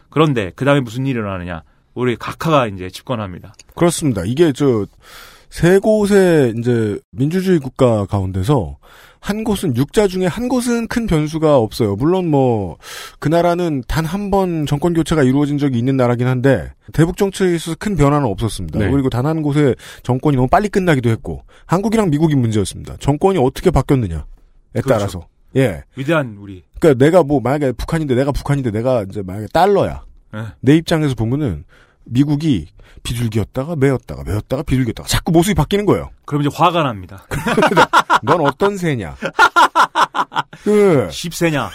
[0.09, 1.63] 그런데 그 다음에 무슨 일이 일어나느냐?
[1.95, 3.53] 우리 각하가 이제 집권합니다.
[3.75, 4.23] 그렇습니다.
[4.25, 4.87] 이게 저
[5.51, 8.77] 세 곳의 이제 민주주의 국가 가운데서
[9.21, 11.97] 한 곳은 육자 중에 한 곳은 큰 변수가 없어요.
[11.97, 12.77] 물론 뭐
[13.19, 17.77] 그 나라는 단 한 번 정권 교체가 이루어진 적이 있는 나라긴 한데 대북 정책에 있어서
[17.79, 18.79] 큰 변화는 없었습니다.
[18.79, 18.91] 네.
[18.91, 22.97] 그리고 단 한 곳에 정권이 너무 빨리 끝나기도 했고 한국이랑 미국이 문제였습니다.
[23.01, 24.21] 정권이 어떻게 바뀌었느냐에
[24.73, 24.89] 그렇죠.
[24.89, 25.83] 따라서 예.
[25.97, 30.05] 위대한 우리 그러니까 내가 뭐 만약에 북한인데 내가 북한인데 내가 이제 만약에 달러야.
[30.35, 30.41] 예.
[30.61, 31.65] 내 입장에서 보면은
[32.09, 32.69] 미국이
[33.03, 36.11] 비둘기였다가 매였다가 매였다가 비둘기였다가 자꾸 모습이 바뀌는 거예요.
[36.25, 37.25] 그럼 이제 화가 납니다.
[38.23, 39.17] 넌 어떤 새냐?
[40.63, 41.71] 그 십세냐,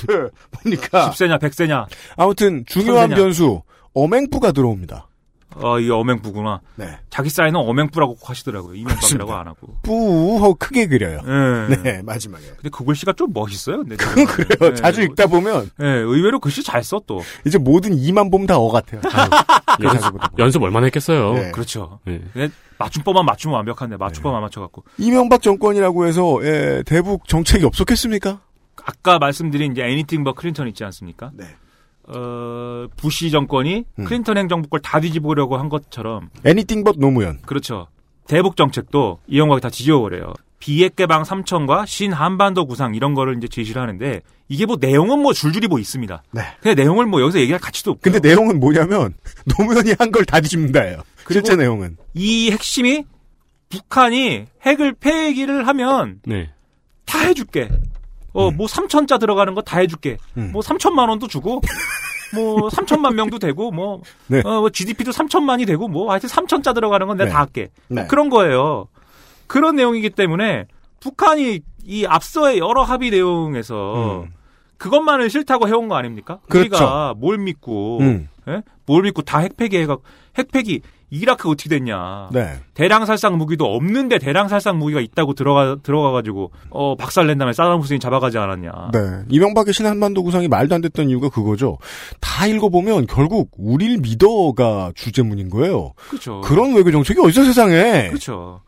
[0.62, 1.04] 뭡니까?
[1.10, 1.86] 십세냐, 백세냐.
[2.16, 3.16] 아무튼 중요한 천세냐.
[3.16, 3.62] 변수
[3.94, 5.08] 어맹부가 들어옵니다.
[5.56, 6.60] 어, 이게 어맹부구나.
[6.76, 6.98] 네.
[7.10, 8.74] 자기 사인은 어맹부라고 꼭 하시더라고요.
[8.74, 9.32] 이명박이라고.
[9.34, 9.76] 안 하고.
[9.82, 11.20] 뿌하고 크게 그려요.
[11.68, 11.76] 네.
[11.82, 12.44] 네, 마지막에.
[12.56, 13.78] 근데 그 글씨가 좀 멋있어요.
[13.78, 14.70] 근데 그건 그래요.
[14.72, 14.74] 네.
[14.74, 17.22] 자주 읽다 보면 네, 의외로 글씨 잘 써 또.
[17.46, 19.00] 이제 모든 이만 보면 다어 같아요.
[19.82, 21.34] 연습, 연습 얼마나 했겠어요.
[21.34, 21.50] 네.
[21.52, 22.00] 그렇죠.
[22.04, 22.20] 네.
[22.32, 22.48] 근데
[22.78, 24.84] 맞춤법만 맞추면 완벽한데 맞춤법 안 맞춰갖고.
[24.98, 28.40] 이명박 정권이라고 해서 예, 대북 정책이 없었겠습니까?
[28.82, 31.30] 아까 말씀드린 이제 anything but 클린턴 있지 않습니까?
[31.34, 31.44] 네.
[32.14, 34.04] 어, 부시 정권이 음.
[34.04, 37.40] 클린턴 행정부 걸 다 뒤집으려고 한 것처럼 anything but 노무현.
[37.42, 37.86] 그렇죠.
[38.26, 40.32] 대북 정책도 이명박이 다 뒤집어버려요.
[40.58, 45.32] 비핵 개방 3천과 신 한반도 구상 이런 거를 이제 제시를 하는데 이게 뭐 내용은 뭐
[45.32, 46.22] 줄줄이 뭐 있습니다.
[46.32, 46.42] 네.
[46.60, 49.14] 근데 내용을 뭐 여기서 얘기할 가치도 없고 근데 내용은 뭐냐면
[49.58, 51.02] 노무현이 한 걸 다 뒤집는다예요.
[51.30, 51.96] 실제 내용은.
[52.14, 53.04] 이 핵심이
[53.70, 56.50] 북한이 핵을 폐기를 하면 네.
[57.06, 57.68] 다 해줄게.
[58.32, 60.16] 어, 뭐 3천자 들어가는 거 다 해줄게.
[60.36, 60.50] 음.
[60.52, 61.60] 뭐 3천만 원도 주고,
[62.34, 64.40] 뭐 3천만 명도 되고, 뭐, 네.
[64.44, 67.32] 어, 뭐 GDP도 3천만이 되고, 뭐 하여튼 3천자 들어가는 건 내가 네.
[67.32, 67.68] 다 할게.
[67.88, 68.06] 네.
[68.06, 68.86] 그런 거예요.
[69.46, 70.66] 그런 내용이기 때문에
[71.00, 74.32] 북한이 이 앞서의 여러 합의 내용에서 음.
[74.76, 76.38] 그것만을 싫다고 해온 거 아닙니까?
[76.48, 76.68] 그렇죠.
[76.68, 78.28] 우리가 뭘 믿고, 음.
[78.48, 78.62] 예?
[78.86, 79.98] 뭘 믿고 다 핵폐기 해가,
[80.38, 82.28] 핵폐기, 이라크 어떻게 됐냐.
[82.32, 82.60] 네.
[82.74, 87.52] 대량 살상 무기도 없는데 대량 살상 무기가 있다고 들어가 들어가 가지고 어 박살 낸 다음에
[87.52, 88.70] 사담 후세인 잡아가지 않았냐.
[88.92, 88.98] 네.
[89.28, 91.78] 이명박의 신한반도 구상이 말도 안 됐던 이유가 그거죠.
[92.20, 95.92] 다 읽어보면 결국 우릴 믿어가 주제문인 거예요.
[96.08, 96.40] 그렇죠.
[96.42, 98.08] 그런 외교 정책이 어디서 세상에.
[98.08, 98.60] 그렇죠.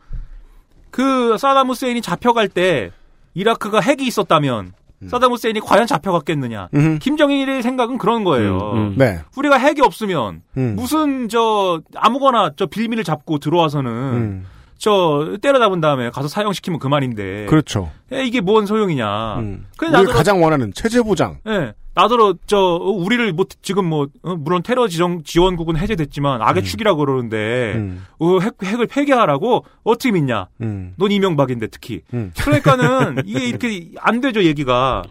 [0.90, 2.90] 그 사담 후세인이 잡혀갈 때
[3.34, 4.72] 이라크가 핵이 있었다면
[5.08, 6.68] 사담 후세인이 과연 잡혀갔겠느냐.
[6.74, 6.98] 음.
[7.00, 8.58] 김정일의 생각은 그런 거예요.
[8.74, 8.94] 음, 음.
[8.96, 9.20] 네.
[9.36, 10.74] 우리가 핵이 없으면 음.
[10.76, 14.46] 무슨 저 아무거나 저 빌미를 잡고 들어와서는 음.
[14.78, 17.46] 저 때려잡은 다음에 가서 사형시키면 그만인데.
[17.46, 17.90] 그렇죠.
[18.12, 19.36] 에, 이게 뭔 소용이냐.
[19.38, 19.66] 음.
[19.80, 21.38] 우리가 나도 가장 원하는 체제 보장.
[21.46, 21.72] 예.
[21.94, 26.98] 나더러 저 어, 우리를 뭐 지금 뭐 어, 물론 테러 지정 지원국은 해제됐지만 악의 축이라고
[26.98, 28.06] 그러는데 음.
[28.18, 30.48] 어, 핵, 핵을 폐기하라고 어떻게 믿냐?
[30.62, 30.94] 음.
[30.96, 32.02] 넌 이명박인데 특히.
[32.14, 32.32] 음.
[32.38, 35.02] 그러니까는 이게 이렇게 안 되죠 얘기가.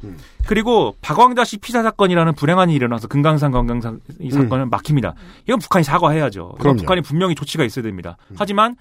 [0.48, 5.14] 그리고 박광자 씨 피사 사건이라는 불행한 일이 일어나서 금강산 관광산 이 사건은 막힙니다.
[5.44, 6.56] 이건 북한이 사과해야죠.
[6.60, 6.74] 이건 음.
[6.74, 6.78] 음.
[6.78, 8.18] 북한이 분명히 조치가 있어야 됩니다.
[8.36, 8.76] 하지만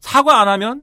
[0.00, 0.82] 사과 안 하면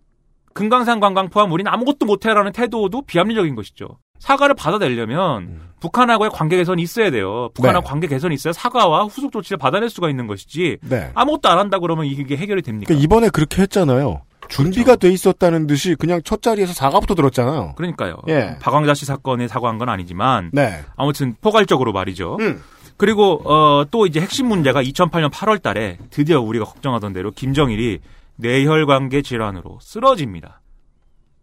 [0.54, 4.00] 금강산 관광 포함 우리는 아무것도 못해라는 태도도 비합리적인 것이죠.
[4.22, 7.50] 사과를 받아내려면 북한하고의 관계 개선이 있어야 돼요.
[7.56, 7.84] 북한하고 음.
[7.84, 7.90] 네.
[7.90, 11.10] 관계 개선이 있어야 사과와 후속 조치를 받아낼 수가 있는 것이지 네.
[11.16, 12.88] 아무것도 안 한다 그러면 이게 해결이 됩니까?
[12.88, 14.22] 그러니까 이번에 그렇게 했잖아요.
[14.48, 17.74] 준비가 돼 있었다는 듯이 그냥 첫 자리에서 사과부터 들었잖아요.
[17.78, 18.18] 그러니까요.
[18.28, 18.58] 예.
[18.60, 20.82] 박광자 씨 사건에 사과한 건 아니지만 네.
[20.96, 22.38] 아무튼 포괄적으로 말이죠.
[22.42, 22.62] 음.
[22.98, 28.00] 그리고 어, 또 이제 핵심 문제가 2008년 8월 달에 드디어 우리가 걱정하던 대로 김정일이
[28.36, 30.61] 뇌혈관계 질환으로 쓰러집니다.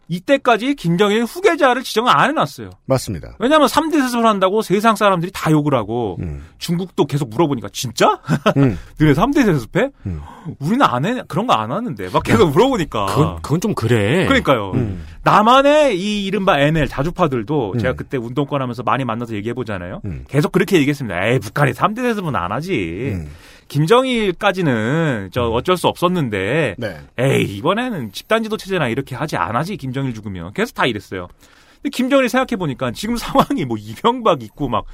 [0.09, 2.71] 이때까지 김정일 후계자를 지정 안 해놨어요.
[2.87, 3.37] 맞습니다.
[3.39, 6.45] 왜냐하면 3대 세습을 한다고 세상 사람들이 다 욕을 하고 음.
[6.59, 8.19] 중국도 계속 물어보니까 진짜?
[8.57, 8.79] 음.
[8.99, 9.91] 너네 3대 세습해?
[10.07, 10.21] 음.
[10.61, 12.09] 우리는 안 해, 그런 거 안 하는데.
[12.11, 13.07] 막 계속 물어보니까.
[13.07, 14.25] 그건, 그건 좀 그래.
[14.27, 14.71] 그러니까요.
[14.75, 15.05] 음.
[15.25, 17.79] 나만의 이 이른바 NL 자주파들도 음.
[17.79, 20.01] 제가 그때 운동권 하면서 많이 만나서 얘기해보잖아요.
[20.07, 20.25] 음.
[20.29, 21.27] 계속 그렇게 얘기했습니다.
[21.27, 23.19] 에이, 북한이 3대 세습은 안 하지.
[23.69, 23.79] 음.
[24.33, 26.97] 김정일까지는 저 어쩔 수 없었는데, 네.
[27.19, 30.53] 에이, 이번에는 집단지도 체제나 이렇게 하지 안 하지, 김정일 죽으면.
[30.55, 31.29] 계속 다 이랬어요.
[31.77, 34.85] 근데 김정일 생각해 보니까 지금 상황이 뭐 이명박 있고 막,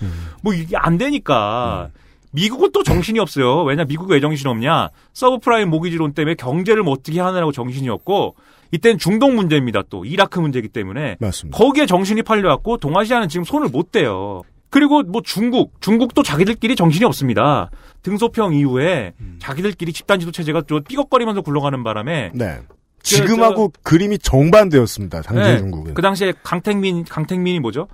[0.42, 1.90] 뭐 이게 안 되니까,
[2.32, 3.62] 미국은 또 정신이 없어요.
[3.62, 4.88] 왜냐, 미국이 왜 정신이 없냐?
[5.12, 8.34] 서브프라임 모기지론 때문에 경제를 뭐 어떻게 하느라고 정신이 없고,
[8.72, 10.04] 이때는 중동 문제입니다, 또.
[10.04, 11.16] 이라크 문제이기 때문에.
[11.20, 11.56] 맞습니다.
[11.56, 14.42] 거기에 정신이 팔려갖고, 동아시아는 지금 손을 못 대요.
[14.74, 17.70] 그리고 뭐 중국, 중국도 자기들끼리 정신이 없습니다.
[18.02, 22.58] 등소평 이후에 자기들끼리 집단 지도 체제가 좀 삐걱거리면서 굴러가는 바람에 네.
[23.00, 25.22] 지금하고 그림이 정반대였습니다.
[25.22, 25.94] 당시 네, 중국은.
[25.94, 27.86] 그 당시에 강택민, 강택민이 뭐죠?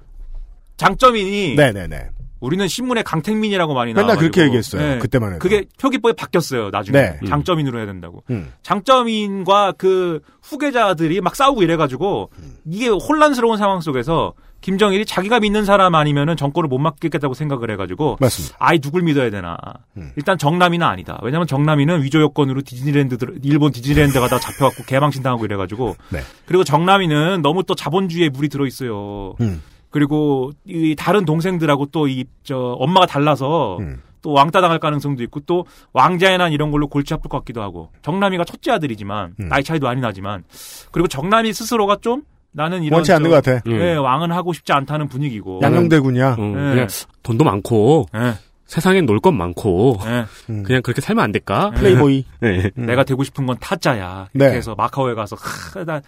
[0.78, 2.12] 장점인이 네네네.
[2.40, 4.06] 우리는 신문에 강택민이라고 많이 나와.
[4.06, 5.00] 맨날 그렇게 얘기했어요.
[5.00, 5.38] 그때만 해도.
[5.38, 6.70] 그게 표기법에 바뀌었어요.
[6.70, 7.18] 나중에 네.
[7.28, 8.24] 장점인으로 해야 된다고.
[8.30, 8.54] 음.
[8.62, 12.30] 장점인과 그 후계자들이 막 싸우고 이래가지고
[12.64, 18.56] 이게 혼란스러운 상황 속에서 김정일이 자기가 믿는 사람 아니면은 정권을 못 맡기겠다고 생각을 해가지고 맞습니다.
[18.58, 19.56] 아이 누굴 믿어야 되나.
[19.96, 20.12] 음.
[20.16, 21.18] 일단 정남이는 아니다.
[21.22, 26.20] 왜냐면 정남이는 위조 여권으로 디즈니랜드 들- 일본 디즈니랜드 가다 잡혀갖고 개망신 당하고 이래가지고 네.
[26.44, 29.34] 그리고 정남이는 너무 또 자본주의에 물이 들어 있어요.
[29.40, 29.62] 음.
[29.90, 34.02] 그리고 이 다른 동생들하고 또 이 저 엄마가 달라서 음.
[34.22, 37.90] 또 왕따 당할 가능성도 있고 또 왕자의 난 이런 걸로 골치 아플 것 같기도 하고
[38.02, 39.48] 정남이가 첫째 아들이지만 음.
[39.48, 40.44] 나이 차이도 많이 나지만
[40.92, 42.22] 그리고 정남이 스스로가 좀
[42.52, 43.62] 나는 이런 원치 않는 저- 것 같아.
[43.66, 43.78] 음.
[43.78, 46.34] 네, 왕은 하고 싶지 않다는 분위기고 양용대군이야.
[46.38, 46.70] 음, 네.
[46.72, 46.88] 그냥
[47.22, 48.34] 돈도 많고 네,
[48.66, 50.24] 세상엔 놀건 많고 네.
[50.50, 50.62] 음.
[50.64, 51.70] 그냥 그렇게 살면 안 될까?
[51.70, 52.24] 플레이보이.
[52.40, 52.70] 네.
[52.76, 52.86] 음.
[52.86, 54.56] 내가 되고 싶은 건 타짜야 이렇게 네.
[54.56, 56.00] 해서 마카오에 가서 하, 나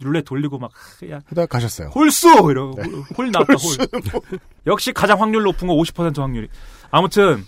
[0.00, 0.70] 룰렛 돌리고 막
[1.10, 1.88] 야, 하다 가셨어요.
[1.88, 2.80] 홀수 이러고
[3.16, 4.38] 홀 나왔다 홀.
[4.66, 6.48] 역시 가장 확률 높은 거 50% 확률이.
[6.90, 7.44] 아무튼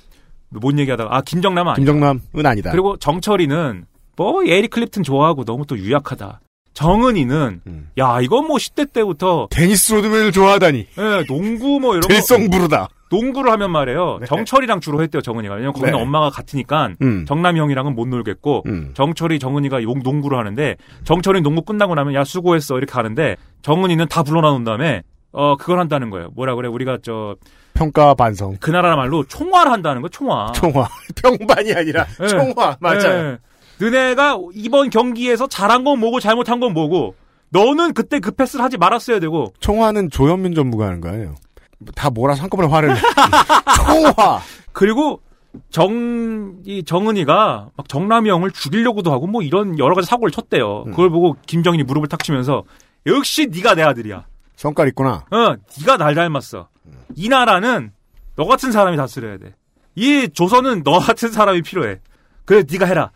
[0.48, 1.76] 뭔 얘기하다가 아 김정남은 아니다.
[1.92, 2.70] 김정남은 아니다.
[2.72, 6.40] 그리고 정철이는 뭐 에릭 클립튼 좋아하고 너무 또 유약하다.
[6.84, 7.90] 정은이는 음.
[7.98, 10.78] 야 이건 뭐 10대 때부터 데니스 로드맨을 좋아하다니.
[10.98, 12.88] 예, 농구 뭐 이런 거 들성부르다.
[13.10, 14.18] 농구를 하면 말이에요.
[14.20, 14.26] 네.
[14.26, 15.54] 정철이랑 주로 했대요, 정은이가.
[15.54, 16.00] 왜냐면 거기는 네.
[16.02, 17.24] 엄마가 같으니까 음.
[17.26, 18.92] 정남이 형이랑은 못 놀겠고 음.
[18.94, 24.22] 정철이 정은이가 용- 농구를 하는데 정철이 농구 끝나고 나면 야 수고했어 이렇게 하는데 정은이는 다
[24.22, 25.02] 불러놔 놓은 다음에
[25.32, 26.30] 어 그걸 한다는 거예요.
[26.34, 26.68] 뭐라 그래?
[26.68, 27.34] 우리가 저
[27.74, 28.56] 평가 반성.
[28.60, 30.50] 그 나라 말로 총화를 한다는 거, 총화.
[30.52, 30.88] 총화.
[31.22, 32.26] 평반이 아니라 예.
[32.28, 32.76] 총화.
[32.80, 33.36] 맞아요.
[33.80, 33.84] 예.
[33.84, 37.14] 너네가 이번 경기에서 잘한 건 뭐고 잘못한 건 뭐고
[37.50, 41.34] 너는 그때 그 패스를 하지 말았어야 되고 총화는 조현민 전무가 하는 거 아니에요.
[41.94, 43.00] 다 몰아서 한꺼번에 화를 내.
[43.76, 44.40] 총화.
[44.72, 45.20] 그리고
[45.70, 50.84] 정, 이 정은이가 막 정남이 형을 죽이려고도 하고 뭐 이런 여러 가지 사고를 쳤대요.
[50.86, 50.90] 음.
[50.90, 52.62] 그걸 보고 김정인이 무릎을 탁 치면서
[53.06, 54.26] 역시 네가 내 아들이야.
[54.56, 55.24] 성깔 있구나.
[55.30, 56.68] 어, 네가 날 닮았어.
[57.16, 57.92] 이 나라는
[58.36, 59.54] 너 같은 사람이 다스려야 돼.
[59.96, 61.98] 이 조선은 너 같은 사람이 필요해.
[62.44, 63.10] 그래 네가 해라.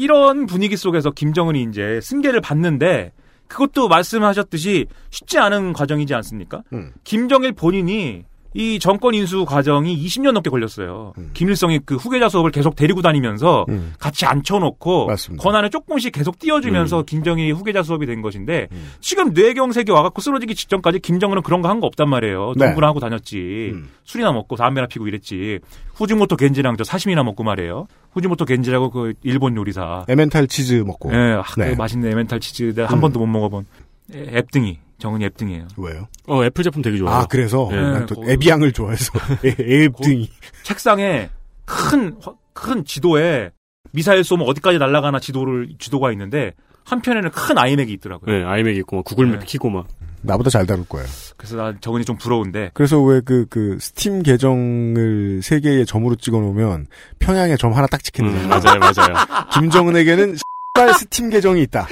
[0.00, 3.12] 이런 분위기 속에서 김정은이 이제 승계를 받는데
[3.48, 6.62] 그것도 말씀하셨듯이 쉽지 않은 과정이지 않습니까?
[6.72, 6.92] 음.
[7.04, 11.12] 김정일 본인이 이 정권 인수 과정이 20년 넘게 걸렸어요.
[11.18, 11.30] 음.
[11.34, 13.92] 김일성이 그 후계자 수업을 계속 데리고 다니면서 음.
[13.98, 15.42] 같이 앉혀놓고 맞습니다.
[15.42, 17.04] 권한을 조금씩 계속 띄워주면서 음.
[17.06, 18.90] 김정일이 후계자 수업이 된 것인데 음.
[19.00, 22.54] 지금 뇌경색이 와갖고 쓰러지기 직전까지 김정은은 그런 거 한 거 없단 말이에요.
[22.56, 22.66] 네.
[22.66, 23.70] 농구나 하고 다녔지.
[23.72, 23.88] 음.
[24.04, 25.60] 술이나 먹고 담배나 피고 이랬지.
[25.94, 27.86] 후지모토 겐지랑 저 사시미나 먹고 말이에요.
[28.12, 30.04] 후지모토 겐지라고 그 일본 요리사.
[30.08, 31.12] 에멘탈 치즈 먹고.
[31.12, 31.74] 예, 아, 그 네.
[31.76, 33.00] 맛있는 에멘탈 치즈 내가 한 음.
[33.02, 33.66] 번도 못 먹어본
[34.12, 34.78] 에, 앱등이.
[35.00, 35.66] 정은이 앱등이에요.
[35.78, 36.06] 왜요?
[36.28, 37.14] 어, 애플 제품 되게 좋아요.
[37.16, 37.80] 아, 그래서 네.
[37.80, 39.12] 난 또 거기- 에비앙을 좋아해서
[39.44, 40.30] 앱등이.
[40.62, 41.30] 책상에
[41.64, 43.50] 큰, 화- 큰 지도에
[43.92, 46.52] 미사일 쏘면 어디까지 날아가나 지도를, 지도가 있는데
[46.84, 48.36] 한편에는 큰 아이맥이 있더라고요.
[48.38, 49.44] 네, 아이맥 있고 막 구글맵 네.
[49.46, 49.86] 키고 막.
[50.22, 51.06] 나보다 잘 다룰 거예요.
[51.38, 52.72] 그래서 난 정은이 좀 부러운데.
[52.74, 58.02] 그래서 왜 그, 그, 스팀 계정을 세 개의 점으로 찍어 놓으면 평양에 점 하나 딱
[58.04, 58.48] 찍히는 음, 거예요.
[58.48, 59.14] 맞아요, 맞아요.
[59.54, 60.36] 김정은에게는
[60.98, 61.86] 스팀 계정이 있다.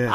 [0.00, 0.10] 예.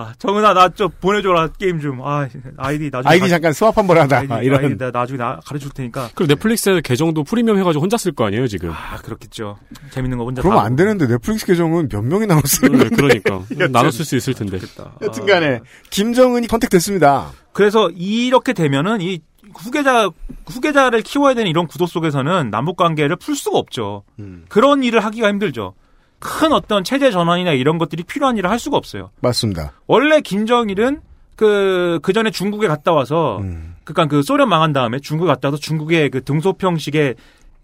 [0.00, 2.00] 아, 정은아, 나 좀 보내줘라, 게임 좀.
[2.02, 3.10] 아, 아이디 나중에.
[3.10, 4.18] 아이디 가- 잠깐 swap 한번 하자.
[4.30, 4.60] 아이디, 이런.
[4.64, 6.10] 아이디 내가 나중에 나 가르쳐 줄 테니까.
[6.14, 8.70] 그리고 넷플릭스 계정도 프리미엄 해가지고 혼자 쓸 거 아니에요, 지금.
[8.70, 9.58] 아, 그렇겠죠.
[9.90, 10.76] 재밌는 거 혼자 그러면 다 안.
[10.76, 12.70] 되는데 넷플릭스 계정은 몇 명이 나눴어요.
[12.78, 13.42] 네, 그러니까.
[13.72, 14.60] 나눠 쓸 수 있을 텐데.
[14.60, 14.92] 좋겠다.
[15.02, 15.60] 여튼 간에,
[15.90, 17.32] 김정은이 선택됐습니다.
[17.52, 19.18] 그래서 이렇게 되면은 이
[19.56, 20.08] 후계자
[20.46, 24.04] 후계자를 키워야 되는 이런 구도 속에서는 남북 관계를 풀 수가 없죠.
[24.20, 24.44] 음.
[24.48, 25.74] 그런 일을 하기가 힘들죠.
[26.18, 29.10] 큰 어떤 체제 전환이나 이런 것들이 필요한 일을 할 수가 없어요.
[29.20, 29.72] 맞습니다.
[29.86, 31.00] 원래 김정일은
[31.36, 33.76] 그, 그 전에 중국에 갔다 와서, 음.
[33.84, 37.14] 그니까 그 소련 망한 다음에 중국에 갔다 와서 중국의 그 등소평식에,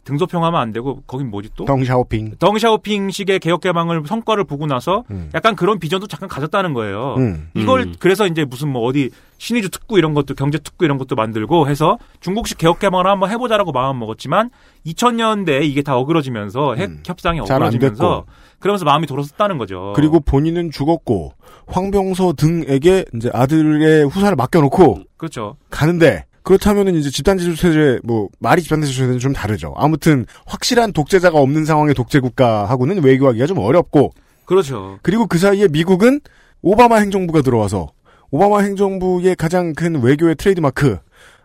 [0.05, 1.65] 등소평하면 안 되고, 거긴 뭐지 또?
[1.65, 2.37] 덩샤오핑.
[2.39, 5.31] 덩샤오핑식의 개혁 개방을 성과를 보고 나서 음.
[5.35, 7.15] 약간 그런 비전도 잠깐 가졌다는 거예요.
[7.19, 7.49] 음.
[7.55, 7.95] 이걸 음.
[7.99, 11.99] 그래서 이제 무슨 뭐 어디 신의주 특구 이런 것도 경제 특구 이런 것도 만들고 해서
[12.21, 14.51] 중국식 개혁 개방을 한번 해보자라고 마음 먹었지만
[14.87, 17.03] 2000년대에 이게 다 어그러지면서 핵 음.
[17.05, 18.25] 협상이 어그러지면서
[18.65, 19.93] 그러면서 마음이 돌아섰다는 거죠.
[19.95, 21.35] 그리고 본인은 죽었고,
[21.67, 25.57] 황병서 등에게 이제 아들의 후사를 맡겨놓고 그렇죠.
[25.69, 29.75] 가는데, 그렇다면은 이제 집단지주 체제, 뭐, 말이 집단지주 체제는 좀 다르죠.
[29.77, 34.13] 아무튼, 확실한 독재자가 없는 상황의 독재 국가하고는 외교하기가 좀 어렵고,
[34.45, 34.99] 그렇죠.
[35.03, 36.21] 그리고 그 사이에 미국은
[36.61, 37.89] 오바마 행정부가 들어와서,
[38.31, 40.99] 오바마 행정부의 가장 큰 외교의 트레이드마크,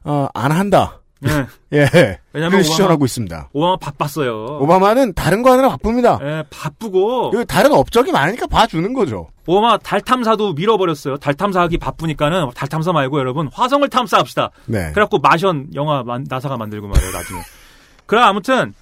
[0.04, 1.02] 어, 안 한다.
[1.22, 1.46] 네.
[1.74, 2.20] 예.
[2.34, 3.50] 왜냐면 를 시전하고 있습니다.
[3.54, 4.60] 오바마 바빴어요.
[4.62, 6.20] 오바마는 다른 거 하느라 바쁩니다.
[6.22, 9.28] 예, 바쁘고 여기 다른 업적이 많으니까 봐주는 거죠.
[9.50, 11.18] 오바마 달 탐사도 밀어버렸어요.
[11.18, 14.52] 달 탐사하기 바쁘니까는 달 탐사 말고 여러분 화성을 탐사합시다.
[14.68, 14.92] 네.
[14.92, 17.42] 그래갖고 마션 영화 만- 나사가 만들고 말이에요 나중에.
[18.06, 18.76] 그래 아무튼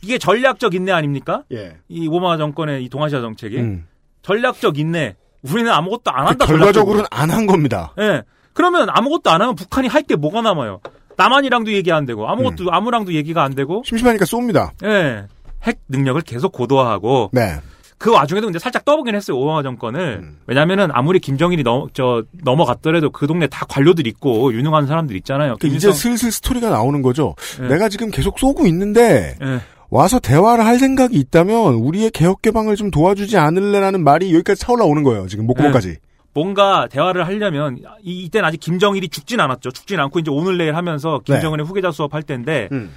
[0.00, 1.42] 이게 전략적 인내 아닙니까?
[1.52, 1.76] 예.
[1.90, 3.86] 이 오바마 정권의 이 동아시아 정책이 음.
[4.22, 5.16] 전략적 인내.
[5.42, 6.46] 우리는 아무것도 안 한다.
[6.46, 7.92] 그 결과적으로는 안 한 겁니다.
[7.98, 8.22] 예.
[8.54, 10.80] 그러면 아무것도 안 하면 북한이 할 게 뭐가 남아요?
[11.18, 12.68] 남한이랑도 얘기 안 되고 아무것도 음.
[12.72, 14.70] 아무랑도 얘기가 안 되고 심심하니까 쏩니다.
[14.82, 15.26] 예.
[15.64, 17.56] 핵 능력을 계속 고도화하고 네.
[17.98, 20.38] 그 와중에도 근데 살짝 떠보긴 했어요 오바마 정권을 음.
[20.46, 25.56] 왜냐면은 아무리 김정일이 넘, 저 넘어갔더라도 그 동네 다 관료들 있고 유능한 사람들 있잖아요.
[25.60, 27.34] 그 이제 김일성- 슬슬 스토리가 나오는 거죠.
[27.62, 27.68] 예.
[27.68, 29.60] 내가 지금 계속 쏘고 있는데 예.
[29.88, 35.26] 와서 대화를 할 생각이 있다면 우리의 개혁 개방을 좀 도와주지 않을래라는 말이 여기까지 차올라오는 거예요.
[35.28, 35.96] 지금 목구멍까지.
[36.34, 39.70] 뭔가 대화를 하려면 이, 이때는 아직 김정일이 죽진 않았죠.
[39.70, 41.32] 죽진 않고 이제 오늘 내일 하면서 네.
[41.34, 42.90] 김정은의 후계자 수업할 때인데 음.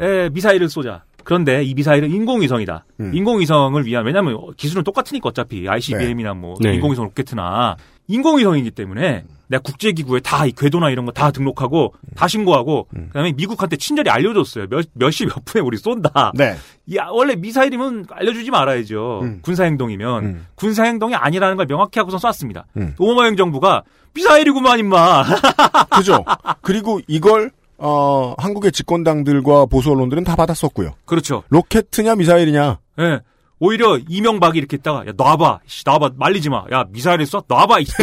[0.00, 1.02] 에, 미사일을 쏘자.
[1.24, 2.84] 그런데 이 미사일은 인공위성이다.
[3.00, 3.14] 음.
[3.14, 6.74] 인공위성을 위한 왜냐하면 기술은 똑같으니까 어차피 ICBM이나 뭐 네.
[6.74, 7.76] 인공위성 로켓이나
[8.06, 13.06] 인공위성이기 때문에 내가 국제기구에 다이 궤도나 이런 거 다 등록하고 다 신고하고 음.
[13.08, 14.66] 그다음에 미국한테 친절히 알려줬어요.
[14.68, 16.32] 몇 몇시 몇 분에 우리 쏜다.
[16.34, 16.54] 네.
[16.96, 19.20] 야 원래 미사일이면 알려주지 말아야죠.
[19.22, 19.38] 음.
[19.42, 20.46] 군사 행동이면 음.
[20.54, 22.66] 군사 행동이 아니라는 걸 명확히 하고서 쐈습니다.
[22.76, 22.94] 음.
[22.98, 23.82] 오바마 행정부가
[24.14, 25.24] 미사일이구만 임마.
[25.96, 26.24] 그죠.
[26.60, 30.94] 그리고 이걸 어, 한국의 집권당들과 보수 언론들은 다 받았었고요.
[31.04, 31.42] 그렇죠.
[31.48, 32.78] 로켓이냐 미사일이냐.
[33.00, 33.20] 예.
[33.60, 36.64] 오히려 이명박이 이렇게 있다가 야 놔봐, 씨, 놔봐, 말리지 마.
[36.72, 37.80] 야 미사일 쏴, 놔봐.
[37.80, 37.92] 이씨.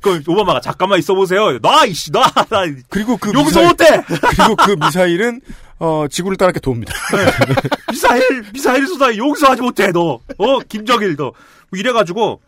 [0.00, 1.58] 그 오바마가 잠깐만 있어 보세요.
[1.60, 2.22] 놔, 이씨, 놔.
[2.22, 4.02] 나 그리고 그 여기서 미사일- 어때?
[4.36, 5.40] 그리고 그 미사일은
[5.80, 6.92] 어, 지구를 따랗게 돕니다.
[7.90, 10.18] 미사일, 미사일 쏘다 여기서 하지 못해, 너.
[10.38, 11.32] 어, 김정일, 너.
[11.70, 12.40] 뭐 이래가지고,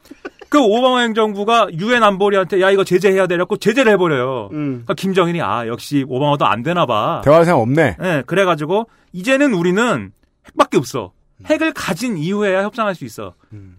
[0.49, 4.49] 그 오바마 행정부가 유엔 안보리한테 야, 이거 제재해야 되라고 제재를 해버려요.
[4.51, 7.23] 그러니까 김정일이 아, 역시 오바마도 안 되나봐.
[7.25, 7.97] 대화할 생각 없네.
[8.03, 10.13] 예, 그래가지고, 이제는 우리는
[10.47, 11.13] 핵밖에 없어.
[11.47, 13.35] 핵을 가진 이후에야 협상할 수 있어.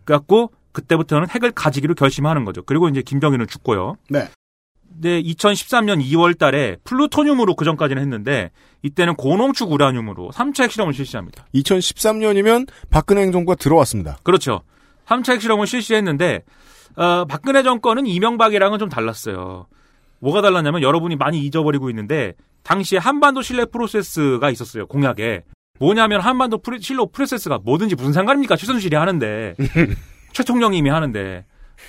[0.06, 2.64] 그래갖고, 그때부터는 핵을 가지기로 결심하는 거죠.
[2.64, 3.98] 그리고 이제 김정일은 죽고요.
[4.10, 4.30] 네.
[5.02, 8.52] 네, 2013년 2월 달에 플루토늄으로 그 전까지는 했는데,
[8.82, 11.46] 이때는 고농축 우라늄으로 3차 핵실험을 실시합니다.
[11.54, 14.18] 2013년이면 박근혜 행정부가 들어왔습니다.
[14.24, 14.62] 그렇죠.
[15.12, 16.44] 3차 핵실험을 실시했는데
[16.96, 19.68] 어, 박근혜 정권은 이명박이랑은 좀 달랐어요.
[20.20, 22.34] 뭐가 달랐냐면 여러분이 많이 잊어버리고 있는데
[22.64, 24.86] 당시에 한반도 신뢰 프로세스가 있었어요.
[24.88, 25.44] 공약에.
[25.80, 28.56] 뭐냐면 한반도 프리, 신뢰 프로세스가 뭐든지 무슨 상관입니까?
[28.56, 29.56] 최순실이 하는데.
[30.34, 31.44] 최 총령님이 하는데.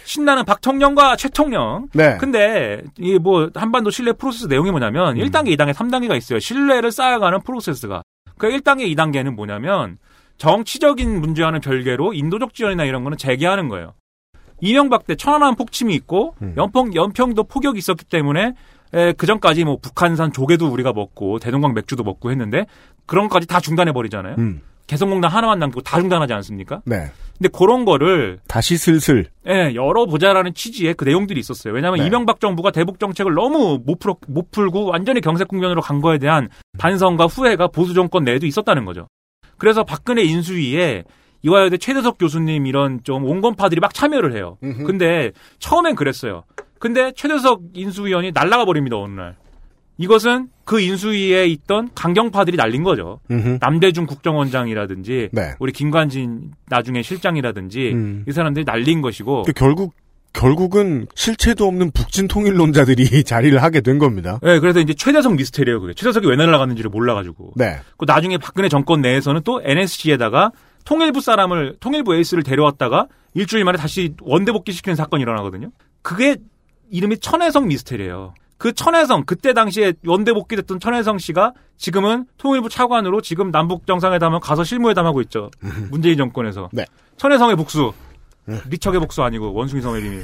[0.04, 1.88] 신나는 박통령과 최통령.
[1.92, 2.16] 네.
[2.16, 6.38] 근데 이 뭐 한반도 신뢰 프로세스 내용이 뭐냐면 1단계, 2단계, 3단계가 있어요.
[6.38, 8.02] 신뢰를 쌓아가는 프로세스가.
[8.38, 9.98] 그 1단계, 2단계는 뭐냐면
[10.42, 13.94] 정치적인 문제와는 별개로 인도적 지원이나 이런 거는 재개하는 거예요.
[14.60, 18.54] 이명박 때 천안함 폭침이 있고 연평 연평도 폭격이 있었기 때문에
[19.16, 22.66] 그 전까지 뭐 북한산 조개도 우리가 먹고 대동강 맥주도 먹고 했는데
[23.06, 24.34] 그런 것까지 다 중단해 버리잖아요.
[24.38, 24.62] 음.
[24.88, 26.82] 개성공단 하나만 남기고 다 중단하지 않습니까?
[26.86, 27.12] 네.
[27.38, 29.26] 근데 그런 거를 다시 슬슬.
[29.46, 31.72] 예, 열어보자라는 취지의 그 내용들이 있었어요.
[31.72, 32.06] 왜냐하면 네.
[32.06, 36.48] 이명박 정부가 대북 정책을 너무 못, 풀어, 못 풀고 완전히 경색 국면으로 간 거에 대한
[36.78, 39.06] 반성과 후회가 보수 정권 내에도 있었다는 거죠.
[39.62, 41.04] 그래서 박근혜 인수위에
[41.42, 44.58] 이화여대 최대석 교수님 이런 좀 온건파들이 막 참여를 해요.
[44.60, 45.30] 근데
[45.60, 46.42] 처음엔 그랬어요.
[46.80, 49.36] 근데 최대석 인수위원이 날라가 버립니다, 어느 날.
[49.98, 53.20] 이것은 그 인수위에 있던 강경파들이 날린 거죠.
[53.30, 53.58] 음흠.
[53.60, 55.52] 남대중 국정원장이라든지 네.
[55.60, 58.24] 우리 김관진 나중에 실장이라든지 음.
[58.26, 59.94] 이 사람들이 날린 것이고 그 결국
[60.32, 64.38] 결국은 실체도 없는 북진 통일론자들이 자리를 하게 된 겁니다.
[64.42, 65.94] 네, 그래서 이제 최대석 미스테리예요, 그게.
[65.94, 67.52] 최대석이 왜 날아갔는지를 몰라가지고.
[67.56, 67.80] 네.
[67.96, 70.52] 그 나중에 박근혜 정권 내에서는 또 NSC에다가
[70.84, 75.70] 통일부 사람을, 통일부 에이스를 데려왔다가 일주일 만에 다시 원대 복귀시키는 사건이 일어나거든요.
[76.02, 76.36] 그게
[76.90, 78.34] 이름이 천혜성 미스테리예요.
[78.58, 84.62] 그 천혜성, 그때 당시에 원대 복귀됐던 천혜성 씨가 지금은 통일부 차관으로 지금 남북 정상회담을 가서
[84.62, 85.50] 실무회담하고 있죠.
[85.90, 86.68] 문재인 정권에서.
[86.72, 86.84] 네.
[87.16, 87.92] 천혜성의 복수.
[88.46, 90.22] 리척의 복수 아니고 원숭이 성의 이름이.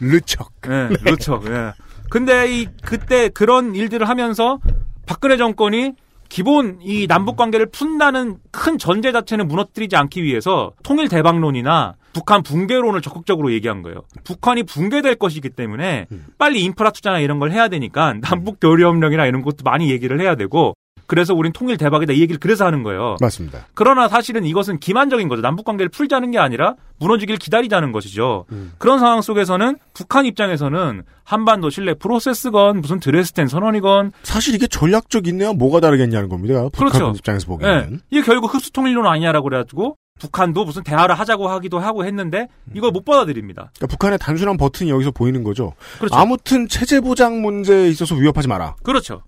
[0.00, 0.50] 르척.
[0.66, 1.40] 예, 그렇죠.
[1.46, 1.72] 예.
[2.08, 4.58] 근데 이 그때 그런 일들을 하면서
[5.06, 5.92] 박근혜 정권이
[6.28, 13.02] 기본 이 남북 관계를 푼다는 큰 전제 자체는 무너뜨리지 않기 위해서 통일 대박론이나 북한 붕괴론을
[13.02, 14.02] 적극적으로 얘기한 거예요.
[14.24, 16.06] 북한이 붕괴될 것이기 때문에
[16.38, 20.34] 빨리 인프라 투자나 이런 걸 해야 되니까 남북 교류 협력이나 이런 것도 많이 얘기를 해야
[20.34, 20.74] 되고
[21.10, 23.16] 그래서 우린 통일 대박이다 이 얘기를 그래서 하는 거예요.
[23.20, 23.66] 맞습니다.
[23.74, 25.42] 그러나 사실은 이것은 기만적인 거죠.
[25.42, 28.44] 남북 관계를 풀자는 게 아니라 무너지길 기다리자는 것이죠.
[28.78, 35.54] 그런 상황 속에서는 북한 입장에서는 한반도 신뢰 프로세스건 무슨 드레스덴 선언이건 사실 이게 전략적 인내와
[35.54, 36.68] 뭐가 다르겠냐는 겁니다.
[36.72, 37.12] 북한 그렇죠.
[37.16, 37.48] 입장에서 예.
[37.48, 38.00] 보기에는.
[38.10, 43.04] 이게 결국 흡수 통일론 아니냐라고 그래가지고 북한도 무슨 대화를 하자고 하기도 하고 했는데 이걸 못
[43.04, 43.72] 받아들입니다.
[43.74, 45.72] 그러니까 북한의 단순한 버튼이 여기서 보이는 거죠.
[45.98, 46.14] 그렇죠.
[46.14, 48.76] 아무튼 체제 보장 문제에 있어서 위협하지 마라.
[48.84, 49.22] 그렇죠.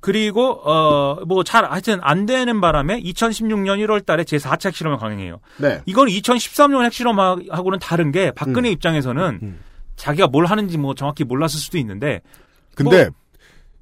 [0.00, 5.40] 그리고 어 뭐 잘 하여튼 안 되는 바람에 2016년 1월 달에 제 4차 핵실험을 강행해요.
[5.56, 5.80] 네.
[5.86, 8.72] 이건 2013년 핵실험하고는 다른 게 박근혜 음.
[8.72, 9.58] 입장에서는
[9.96, 12.20] 자기가 뭘 하는지 뭐 정확히 몰랐을 수도 있는데
[12.76, 13.14] 근데 뭐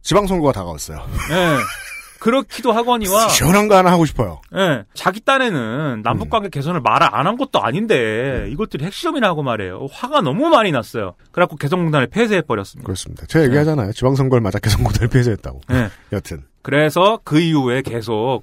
[0.02, 1.05] 지방선거가 다가왔어요.
[1.30, 1.56] 예.
[2.26, 4.40] 그렇기도 하거니와 시원한 거 하나 하고 싶어요.
[4.56, 9.86] 예, 자기 딴에는 남북 관계 개선을 말을 안 한 것도 아닌데 이것들이 핵실험이나 하고 말이에요.
[9.90, 11.14] 화가 너무 많이 났어요.
[11.32, 12.84] 그래갖고 개성공단을 폐쇄해 버렸습니다.
[12.86, 13.26] 그렇습니다.
[13.26, 13.92] 제가 얘기하잖아요.
[13.92, 15.60] 지방선거를 맞아 개선고대를 폐쇄했다고.
[15.72, 15.88] 예.
[16.12, 16.44] 여튼.
[16.62, 18.42] 그래서 그 이후에 계속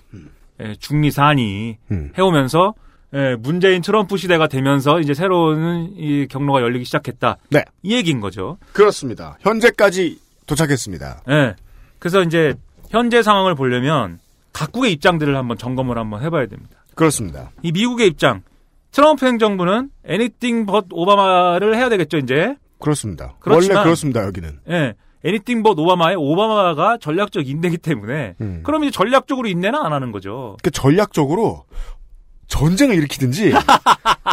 [0.62, 2.12] 예, 중리산이 음.
[2.18, 2.74] 해오면서
[3.16, 7.38] 예, 문재인 트럼프 시대가 되면서 이제 새로운 이 경로가 열리기 시작했다.
[7.50, 7.64] 네.
[7.84, 8.58] 이 얘기인 거죠.
[8.74, 9.38] 그렇습니다.
[9.42, 11.24] 현재까지 도착했습니다.
[11.30, 11.56] 예.
[12.00, 12.54] 그래서 이제
[12.94, 14.20] 현재 상황을 보려면
[14.54, 16.76] 각국의 입장들을 한번 점검을 한번 해봐야 됩니다.
[16.94, 17.50] 그렇습니다.
[17.64, 18.44] 이 미국의 입장.
[18.92, 22.56] 트럼프 행정부는 anything but 오바마를 해야 되겠죠, 이제.
[22.80, 23.34] 그렇습니다.
[23.40, 24.24] 그렇지만- 원래 그렇습니다.
[24.26, 24.60] 여기는.
[24.70, 24.94] 예.
[25.26, 28.60] anything but 오바마의 오바마가 전략적 인내기 때문에 음.
[28.64, 30.58] 그럼 이제 전략적으로 인내는 안 하는 거죠.
[30.62, 31.64] 그 전략적으로
[32.48, 33.54] 전쟁을 일으키든지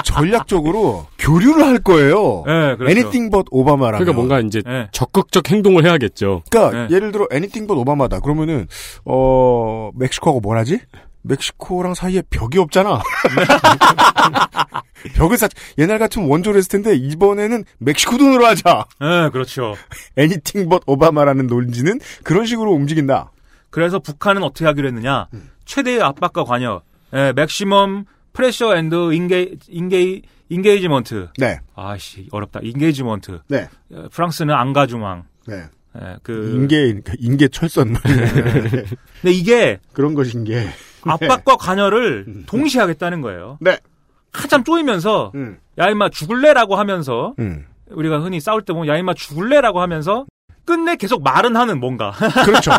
[0.05, 2.45] 전략적으로 교류를 할 거예요.
[2.47, 2.89] 예, 그렇죠.
[2.89, 3.99] Anything but 오바마라면.
[3.99, 4.89] 그러니까 뭔가 이제 예.
[4.93, 6.43] 적극적 행동을 해야겠죠.
[6.51, 6.95] 그러니까 네.
[6.95, 8.21] 예를 들어 anything but 오바마다.
[8.21, 8.67] 그러면은
[9.05, 10.81] 어 멕시코하고 뭘 하지?
[11.23, 13.03] 멕시코랑 사이에 벽이 없잖아.
[15.15, 18.85] 벽을 쌓, 옛날 같으면 원조를 했을 텐데, 이번에는 멕시코 돈으로 하자.
[19.01, 19.75] 네, 그렇죠.
[20.17, 23.33] 애니팅 벗 오바마라는 논지는 그런 식으로 움직인다.
[23.71, 25.29] 그래서 북한은 어떻게 하기로 했느냐?
[25.35, 25.51] 음.
[25.65, 26.83] 최대의 압박과 관여,
[27.15, 31.29] 예, 맥시멈 pressure and enga- enga- engagement.
[31.39, 31.61] 네.
[31.75, 32.61] 아씨 어렵다.
[32.63, 33.41] engagement.
[33.49, 33.69] 네.
[33.93, 35.25] 어, 프랑스는 앙가주망.
[35.47, 35.65] 네.
[36.01, 37.95] 예, 그 인계, 인계 철선.
[37.95, 40.67] 근데 이게 그런 것인 게.
[41.03, 43.59] 압박과 관여를 동시에 하겠다는 거예요.
[43.61, 43.79] 네.
[44.33, 45.59] 한참 쪼이면서 음.
[45.79, 47.65] 야 임마 죽을래라고 하면서 음.
[47.91, 50.27] 우리가 흔히 싸울 때 보면 야 임마 죽을래라고 하면서
[50.65, 52.13] 끝내 계속 말은 하는 뭔가.
[52.45, 52.71] 그렇죠.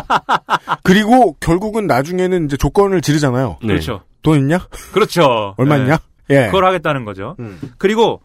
[0.82, 3.58] 그리고 결국은 나중에는 이제 조건을 지르잖아요.
[3.60, 3.66] 네.
[3.66, 4.02] 그렇죠.
[4.22, 4.66] 돈 있냐?
[4.92, 5.54] 그렇죠.
[5.58, 5.82] 얼마 예.
[5.82, 5.98] 있냐?
[6.30, 6.46] 예.
[6.46, 7.36] 그걸 하겠다는 거죠.
[7.40, 7.60] 음.
[7.78, 8.22] 그리고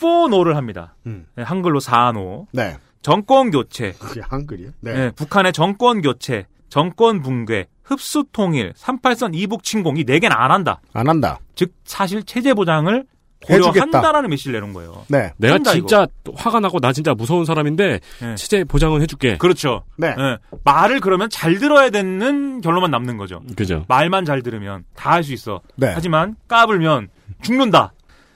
[0.00, 0.94] 포노를 합니다.
[1.06, 1.26] 음.
[1.36, 2.46] 네, 한글로 사노.
[2.52, 2.76] 네.
[3.02, 3.92] 정권 교체.
[3.98, 4.70] 그게 한글이요?
[4.80, 4.92] 네.
[4.92, 10.50] 네, 북한의 정권 교체, 정권 붕괴, 흡수 통일, 38선 이북 침공 이 네 개는 안
[10.50, 10.80] 한다.
[10.92, 11.38] 안 한다.
[11.54, 13.04] 즉 사실 체제 보장을.
[13.44, 15.04] 고려한다라는 메시지를 내는 거예요.
[15.08, 15.32] 네.
[15.36, 18.34] 내가 한다, 진짜 화가 나고 나 진짜 무서운 사람인데 네.
[18.34, 19.36] 체제 보장은 해줄게.
[19.36, 19.84] 그렇죠.
[19.96, 20.14] 네.
[20.18, 23.42] 예, 말을 그러면 잘 들어야 되는 결론만 남는 거죠.
[23.56, 23.84] 그죠.
[23.88, 25.60] 말만 잘 들으면 다 할 수 있어.
[25.76, 25.90] 네.
[25.94, 27.08] 하지만 까불면
[27.42, 27.92] 죽는다.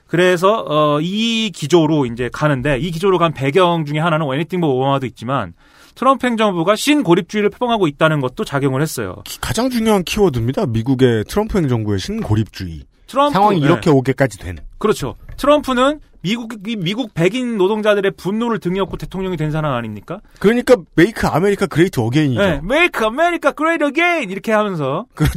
[0.06, 5.06] 그래서 어, 이 기조로 이제 가는데 이 기조로 간 배경 중에 하나는 애니띵 뭐 오바마도
[5.06, 5.52] 있지만
[5.94, 9.16] 트럼프 행정부가 신고립주의를 표방하고 있다는 것도 작용을 했어요.
[9.24, 10.66] 기- 가장 중요한 키워드입니다.
[10.66, 12.82] 미국의 트럼프 행정부의 신고립주의.
[13.10, 13.66] 트럼프 상황이 네.
[13.66, 14.58] 이렇게 오게까지 된.
[14.78, 15.16] 그렇죠.
[15.36, 20.20] 트럼프는 미국 이 미국 백인 노동자들의 분노를 등에업고 대통령이 된 사람 아닙니까?
[20.38, 22.40] 그러니까 Make America Great Again이죠.
[22.40, 25.34] 네, Make America Great Again 이렇게 하면서 그렇죠.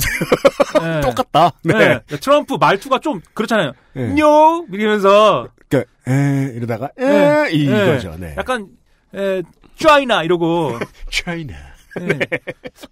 [0.82, 1.02] 네.
[1.02, 1.52] 똑같다.
[1.64, 2.02] 네.
[2.08, 2.18] 네.
[2.18, 3.72] 트럼프 말투가 좀 그렇잖아요.
[3.94, 4.04] 네.
[4.12, 7.52] No 이러면서 그러니까 에 이러다가 에 네.
[7.54, 8.16] 이거죠.
[8.20, 8.36] 네.
[8.38, 8.68] 약간
[9.16, 9.42] 에
[9.76, 10.78] China 이러고
[11.10, 11.54] China.
[12.00, 12.20] 네.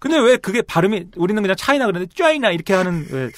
[0.00, 3.30] 근데 왜 그게 발음이 우리는 그냥 China 그러는데 China 이렇게 하는 왜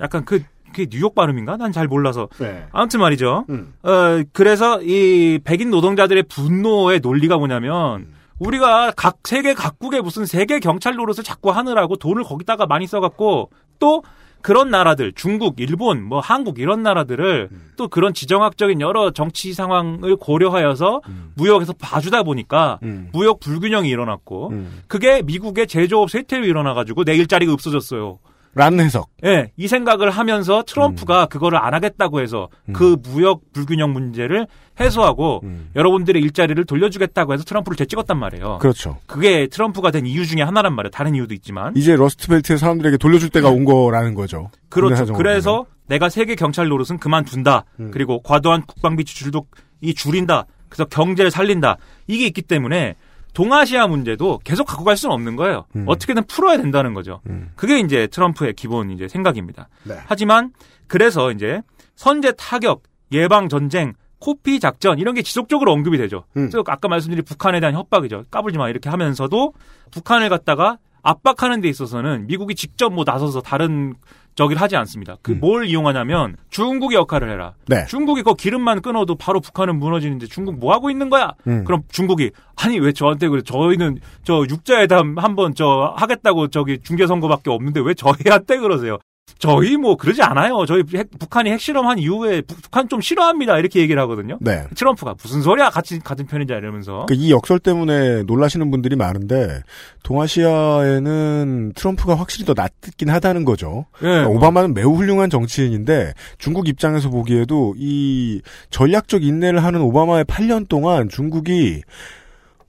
[0.00, 0.42] 약간 그
[0.76, 1.56] 그게 뉴욕 발음인가?
[1.56, 2.28] 난 잘 몰라서.
[2.38, 2.66] 네.
[2.72, 3.44] 아무튼 말이죠.
[3.50, 3.74] 음.
[3.82, 8.06] 어 그래서 이 백인 노동자들의 분노의 논리가 뭐냐면
[8.38, 14.02] 우리가 각 세계 각국의 무슨 세계 경찰 노릇을 자꾸 하느라고 돈을 거기다가 많이 써갖고 또
[14.42, 21.00] 그런 나라들 중국, 일본, 뭐 한국 이런 나라들을 또 그런 지정학적인 여러 정치 상황을 고려하여서
[21.34, 23.08] 무역에서 봐주다 보니까 음.
[23.12, 24.82] 무역 불균형이 일어났고 음.
[24.86, 28.18] 그게 미국의 제조업 쇠퇴로 일어나가지고 내 일자리가 없어졌어요.
[28.56, 29.10] 라는 해석.
[29.22, 31.28] 예, 이 생각을 하면서 트럼프가 음.
[31.28, 34.46] 그거를 안 하겠다고 해서 그 무역 불균형 문제를
[34.80, 35.68] 해소하고 음.
[35.76, 38.56] 여러분들의 일자리를 돌려주겠다고 해서 트럼프를 되찍었단 말이에요.
[38.58, 38.96] 그렇죠.
[39.06, 40.90] 그게 트럼프가 된 이유 중에 하나란 말이에요.
[40.90, 41.76] 다른 이유도 있지만.
[41.76, 44.50] 이제 러스트벨트의 사람들에게 돌려줄 때가 온 거라는 거죠.
[44.70, 45.12] 그렇죠.
[45.12, 47.66] 그래서 내가 세계 경찰 노릇은 그만둔다.
[47.78, 47.90] 음.
[47.92, 49.46] 그리고 과도한 국방비 지출도
[49.82, 50.46] 이 줄인다.
[50.70, 51.76] 그래서 경제를 살린다.
[52.06, 52.94] 이게 있기 때문에
[53.36, 55.66] 동아시아 문제도 계속 갖고 갈 수는 없는 거예요.
[55.76, 55.84] 음.
[55.86, 57.20] 어떻게든 풀어야 된다는 거죠.
[57.26, 57.50] 음.
[57.54, 59.68] 그게 이제 트럼프의 기본 이제 생각입니다.
[59.82, 59.94] 네.
[60.06, 60.52] 하지만
[60.86, 61.60] 그래서 이제
[61.96, 66.24] 선제 타격, 예방 전쟁, 코피 작전 이런 게 지속적으로 언급이 되죠.
[66.38, 66.48] 음.
[66.48, 68.24] 그래서 아까 말씀드린 북한에 대한 협박이죠.
[68.30, 69.52] 까불지 마 이렇게 하면서도
[69.90, 73.96] 북한을 갖다가 압박하는 데 있어서는 미국이 직접 뭐 나서서 다른
[74.36, 75.16] 저기를 하지 않습니다.
[75.22, 75.40] 그 음.
[75.40, 77.54] 뭘 이용하냐면 중국의 역할을 해라.
[77.66, 77.84] 네.
[77.86, 81.32] 중국이 그 기름만 끊어도 바로 북한은 무너지는데 중국 뭐 하고 있는 거야?
[81.48, 81.64] 음.
[81.64, 83.42] 그럼 중국이 아니 왜 저한테 그래?
[83.42, 88.98] 저희는 저 육자회담 한번 저 하겠다고 저기 중재 선거밖에 없는데 왜 저희한테 그러세요?
[89.38, 90.64] 저희 뭐 그러지 않아요.
[90.66, 93.58] 저희 핵- 북한이 핵실험한 이후에 북- 북한 좀 싫어합니다.
[93.58, 94.38] 이렇게 얘기를 하거든요.
[94.40, 94.64] 네.
[94.74, 95.68] 트럼프가 무슨 소리야?
[95.70, 97.06] 같이 같은 편이자 이러면서.
[97.06, 99.62] 그이 역설 때문에 놀라시는 분들이 많은데
[100.04, 103.86] 동아시아에는 트럼프가 확실히 더 낫긴 하다는 거죠.
[104.02, 104.06] 예.
[104.06, 108.40] 그러니까 오바마는 매우 훌륭한 정치인인데 중국 입장에서 보기에도 이
[108.70, 111.82] 전략적 인내를 하는 오바마의 8년 동안 중국이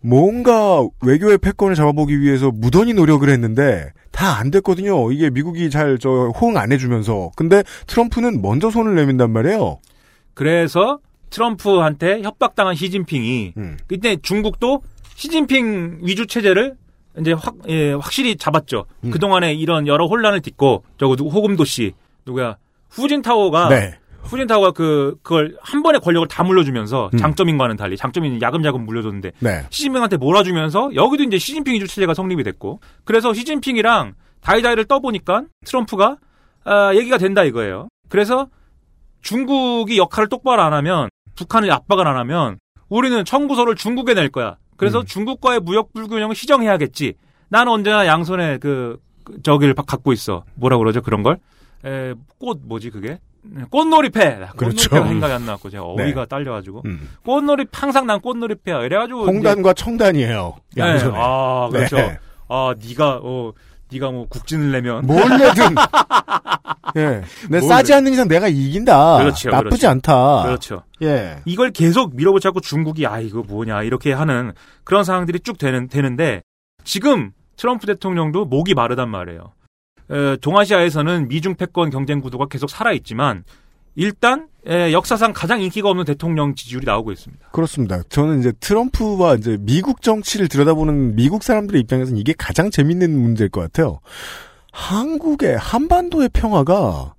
[0.07, 5.11] 뭔가 외교의 패권을 잡아보기 위해서 무던히 노력을 했는데 다 안 됐거든요.
[5.11, 6.09] 이게 미국이 잘 저
[6.39, 7.31] 호응 안 해주면서.
[7.35, 9.79] 근데 트럼프는 먼저 손을 내민단 말이에요.
[10.33, 13.77] 그래서 트럼프한테 협박당한 시진핑이 음.
[13.87, 14.81] 그때 중국도
[15.15, 16.75] 시진핑 위주 체제를
[17.19, 18.85] 이제 확, 예, 확실히 잡았죠.
[19.03, 19.11] 음.
[19.11, 21.93] 그 동안에 이런 여러 혼란을 딛고, 저거 누구, 호금도 씨,
[22.27, 22.57] 누구야,
[22.91, 23.95] 후진타오가, 네.
[24.23, 27.17] 후진타오가 그, 그걸 한 번에 권력을 다 물려주면서 음.
[27.17, 29.65] 장점인과는 달리, 장점인 야금야금 물려줬는데, 네.
[29.69, 36.17] 시진핑한테 몰아주면서 여기도 이제 시진핑 위주 체제가 성립이 됐고, 그래서 시진핑이랑 다이다이를 떠보니까 트럼프가,
[36.65, 37.87] 아, 얘기가 된다 이거예요.
[38.09, 38.47] 그래서
[39.21, 42.57] 중국이 역할을 똑바로 안 하면, 북한을 압박을 안 하면,
[42.89, 44.57] 우리는 청구서를 중국에 낼 거야.
[44.77, 45.05] 그래서 음.
[45.05, 47.13] 중국과의 무역 불균형을 시정해야겠지.
[47.49, 50.43] 나는 언제나 양손에 그, 그 저기를 바- 갖고 있어.
[50.55, 51.37] 뭐라 그러죠 그런 걸?
[51.85, 53.19] 에, 꽃 뭐지 그게?
[53.43, 54.39] 네, 꽃놀이패.
[54.57, 54.89] 그렇죠.
[54.89, 56.03] 꽃놀이패가 생각이 안 나고 제가 네.
[56.03, 57.09] 어휘가 딸려가지고 음.
[57.23, 58.81] 꽃놀이 항상 난 꽃놀이패야.
[58.83, 60.55] 이래가지고 이제- 홍단과 청단이에요.
[60.75, 60.81] 네.
[60.83, 61.13] 양손에.
[61.17, 61.95] 아 그렇죠.
[61.97, 62.19] 네.
[62.49, 63.53] 아 네가 어
[63.91, 65.75] 네가 뭐 국진을 내면 몰래든
[66.97, 69.17] 예, 내뭘 싸지 않는 이상 내가 이긴다.
[69.19, 69.89] 그렇죠, 나쁘지 그렇죠.
[69.89, 70.43] 않다.
[70.43, 70.83] 그렇죠.
[71.03, 76.41] 예, 이걸 계속 밀어붙였고 중국이 아 이거 뭐냐 이렇게 하는 그런 상황들이 쭉 되는 되는데
[76.83, 79.53] 지금 트럼프 대통령도 목이 마르단 말이에요.
[80.09, 83.43] 에, 동아시아에서는 미중 패권 경쟁 구도가 계속 살아 있지만
[83.95, 87.49] 일단 에, 역사상 가장 인기가 없는 대통령 지지율이 나오고 있습니다.
[87.51, 88.01] 그렇습니다.
[88.09, 93.61] 저는 이제 트럼프와 이제 미국 정치를 들여다보는 미국 사람들의 입장에서는 이게 가장 재밌는 문제일 것
[93.61, 93.99] 같아요.
[94.71, 97.15] 한국의 한반도의 평화가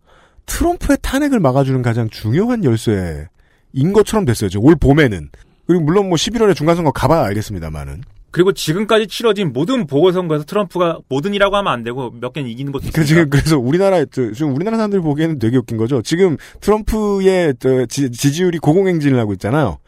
[0.46, 4.48] 트럼프의 탄핵을 막아주는 가장 중요한 열쇠인 것처럼 됐어요.
[4.60, 5.30] 올 봄에는.
[5.66, 8.02] 그리고 물론 뭐 11월에 중간선거 가봐야 알겠습니다만은.
[8.30, 12.88] 그리고 지금까지 치러진 모든 보궐선거에서 트럼프가 모든이라고 하면 안 되고 몇 개는 이기는 것도 그
[12.88, 13.06] 있습니다.
[13.06, 16.02] 지금 그래서 우리나라 저, 지금 우리나라 사람들 보기에는 되게 웃긴 거죠.
[16.02, 19.78] 지금 트럼프의 저 지, 지율이 고공행진을 하고 있잖아요.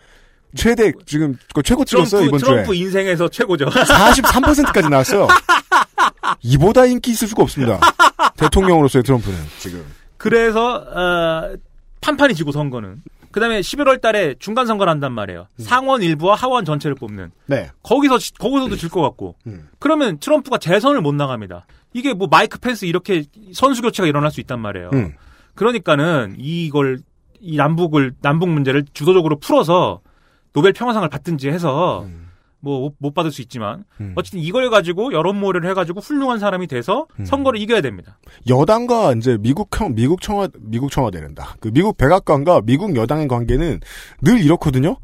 [0.54, 3.66] 최대 지금 그 최고 찍었어요 트럼프, 이번 트럼프 주에 인생에서 최고죠.
[3.66, 5.28] 43%까지 나왔어요.
[6.42, 7.78] 이보다 인기 있을 수가 없습니다.
[8.36, 9.84] 대통령으로서의 트럼프는 지금.
[10.16, 11.54] 그래서 어,
[12.00, 13.02] 판판이 지고 선거는
[13.32, 15.46] 그다음에 11월 달에 중간 선거를 한단 말이에요.
[15.58, 17.30] 상원 일부와 하원 전체를 뽑는.
[17.46, 17.70] 네.
[17.82, 19.36] 거기서 지- 거기서도 질 것 같고.
[19.46, 19.68] 음.
[19.78, 21.66] 그러면 트럼프가 재선을 못 나갑니다.
[21.92, 24.90] 이게 뭐 마이크 펜스 이렇게 선수 교체가 일어날 수 있단 말이에요.
[24.94, 25.14] 음.
[25.54, 26.98] 그러니까는 이걸
[27.40, 30.00] 이 남북을 남북 문제를 주도적으로 풀어서
[30.52, 32.06] 노벨 평화상을 받든지 해서
[32.60, 34.12] 뭐 못 받을 수 있지만 음.
[34.16, 37.24] 어쨌든 이걸 가지고 여론몰이를 해가지고 훌륭한 사람이 돼서 음.
[37.24, 38.18] 선거를 이겨야 됩니다.
[38.48, 41.56] 여당과 이제 미국형 미국 청와 미국 청와대란다.
[41.60, 43.80] 그 미국 백악관과 미국 여당의 관계는
[44.22, 44.96] 늘 이렇거든요.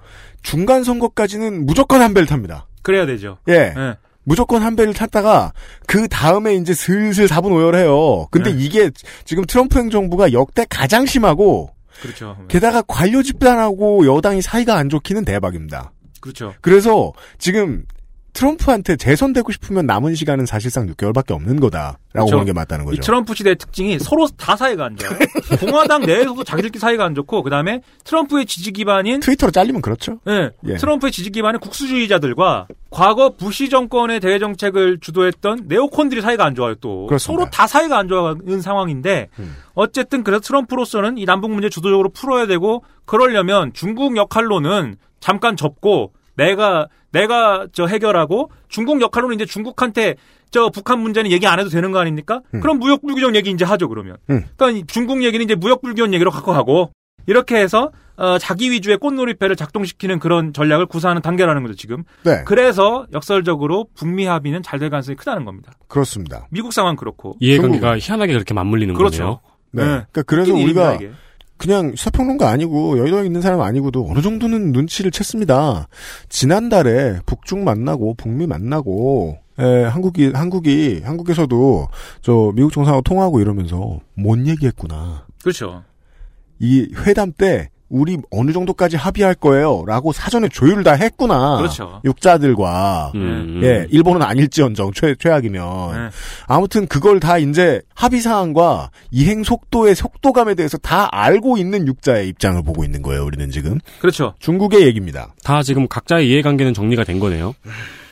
[0.43, 2.67] 중간 선거까지는 무조건 한 배를 탑니다.
[2.83, 3.39] 그래야 되죠.
[3.49, 3.75] 예.
[3.77, 3.97] 예.
[4.23, 5.53] 무조건 한 배를 탔다가
[5.87, 8.27] 그 다음에 이제 슬슬 사분 오열해요.
[8.31, 8.63] 근데 네.
[8.63, 8.91] 이게
[9.25, 11.71] 지금 트럼프 행정부가 역대 가장 심하고
[12.03, 12.37] 그렇죠.
[12.49, 15.93] 게다가 관료 집단하고 여당이 사이가 안 좋기는 대박입니다.
[16.33, 16.55] 그렇죠.
[16.61, 17.85] 그래서 지금
[18.37, 22.31] 트럼프한테 재선되고 싶으면 남은 시간은 사실상 6개월밖에 없는 거다라고 그렇죠.
[22.33, 23.01] 보는 게 맞다는 이 거죠.
[23.01, 25.19] 트럼프 시대의 특징이 서로 다 사이가 안 좋아요.
[25.59, 30.21] 공화당 내에서도 자기들끼리 사이가 안 좋고 그다음에 트럼프의 지지 기반인 트위터로 잘리면 그렇죠.
[30.29, 30.77] 예, 예.
[30.77, 37.07] 트럼프의 지지 기반인 국수주의자들과 과거 부시 정권의 대외 정책을 주도했던 네오콘들이 사이가 안 좋아요 또
[37.07, 37.41] 그렇습니다.
[37.41, 39.57] 서로 다 사이가 안 좋은 상황인데 음.
[39.73, 44.97] 어쨌든 그래서 트럼프로서는 이 남북 문제 주도적으로 풀어야 되고 그러려면 중국 역할로는
[45.27, 50.15] 잠깐 접고 내가 내가 저 해결하고 중국 역할로는 이제 중국한테
[50.53, 52.43] 저 북한 문제는 얘기 안 해도 되는 거 아닙니까?
[52.55, 52.61] 음.
[52.61, 54.19] 그럼 무역 불균형 얘기 이제 하죠 그러면.
[54.31, 54.45] 음.
[54.57, 56.93] 그러니까 이 중국 얘기는 이제 무역 불균형 얘기로 갖고 가고
[57.27, 62.05] 이렇게 해서 어, 자기 위주의 꽃놀이패를 작동시키는 그런 전략을 구사하는 단계라는 거죠 지금.
[62.23, 65.73] 네, 그래서 역설적으로 북미 합의는 잘 될 가능성이 크다는 겁니다.
[65.89, 66.47] 그렇습니다.
[66.51, 67.35] 미국 상황 그렇고.
[67.41, 69.19] 이해관계가 희한하게 그렇게 맞물리는 그렇죠.
[69.19, 69.41] 거네요.
[69.73, 69.83] 네.
[69.83, 69.89] 네.
[69.89, 71.19] 그러니까 그래서 우리가 일입니다.
[71.57, 75.87] 그냥 시사평론가 아니고 여의도에 있는 사람 아니고도 어느 정도는 눈치를 챘습니다.
[76.29, 81.89] 지난달에 북중 만나고 북미 만나고 에, 한국이 한국이 한국에서도
[82.21, 85.27] 저 미국 정상하고 통화하고 이러면서 뭔 얘기했구나.
[85.43, 85.83] 그렇죠.
[86.59, 91.57] 이 회담 때 우리 어느 정도까지 합의할 거예요라고 사전에 조율을 다 했구나.
[91.59, 92.01] 그렇죠.
[92.05, 95.93] 육자들과 음, 예, 일본은 아닐지언정 최, 최악이면.
[95.93, 96.09] 네.
[96.49, 102.61] 아무튼 그걸 다 이제 합의 사항과 이행 속도의 속도감에 대해서 다 알고 있는 육자의 입장을
[102.65, 103.79] 보고 있는 거예요, 우리는 지금.
[104.01, 104.35] 그렇죠.
[104.41, 105.33] 중국의 얘기입니다.
[105.45, 107.55] 다 지금 각자의 이해관계는 정리가 된 거네요.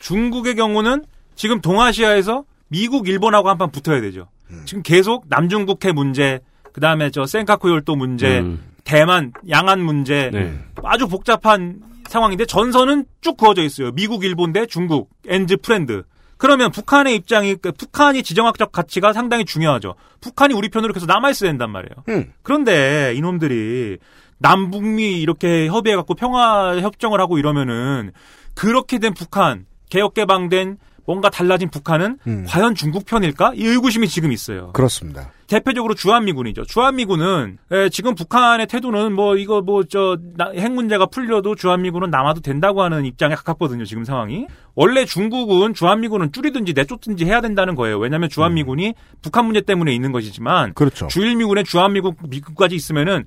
[0.01, 1.03] 중국의 경우는
[1.35, 4.27] 지금 동아시아에서 미국, 일본하고 한 판 붙어야 되죠.
[4.51, 4.61] 음.
[4.65, 6.39] 지금 계속 남중국해 문제,
[6.71, 10.57] 그 다음에 저 센카쿠 열도 문제, 음, 대만, 양안 문제, 네.
[10.83, 13.91] 아주 복잡한 상황인데 전선은 쭉 그어져 있어요.
[13.91, 16.03] 미국, 일본 대 중국, and friends.
[16.37, 19.95] 그러면 북한의 입장이 그 북한이 지정학적 가치가 상당히 중요하죠.
[20.21, 22.03] 북한이 우리 편으로 계속 남아 있어야 된단 말이에요.
[22.09, 22.31] 음.
[22.43, 23.97] 그런데 이놈들이
[24.37, 28.11] 남북미 이렇게 협의해 갖고 평화 협정을 하고 이러면은
[28.53, 32.45] 그렇게 된 북한 개혁 개방된 뭔가 달라진 북한은 음.
[32.47, 33.53] 과연 중국 편일까?
[33.55, 34.71] 이 의구심이 지금 있어요.
[34.73, 35.31] 그렇습니다.
[35.47, 36.65] 대표적으로 주한미군이죠.
[36.65, 40.17] 주한미군은 에, 지금 북한의 태도는 뭐 이거 뭐 저
[40.55, 43.85] 핵 문제가 풀려도 주한미군은 남아도 된다고 하는 입장에 가깝거든요.
[43.85, 47.99] 지금 상황이 원래 중국은 주한미군은 줄이든지 내쫓든지 해야 된다는 거예요.
[47.99, 51.07] 왜냐하면 주한미군이 북한 문제 때문에 있는 것이지만 그렇죠.
[51.07, 53.25] 주일미군에 주한미군 미국까지 있으면은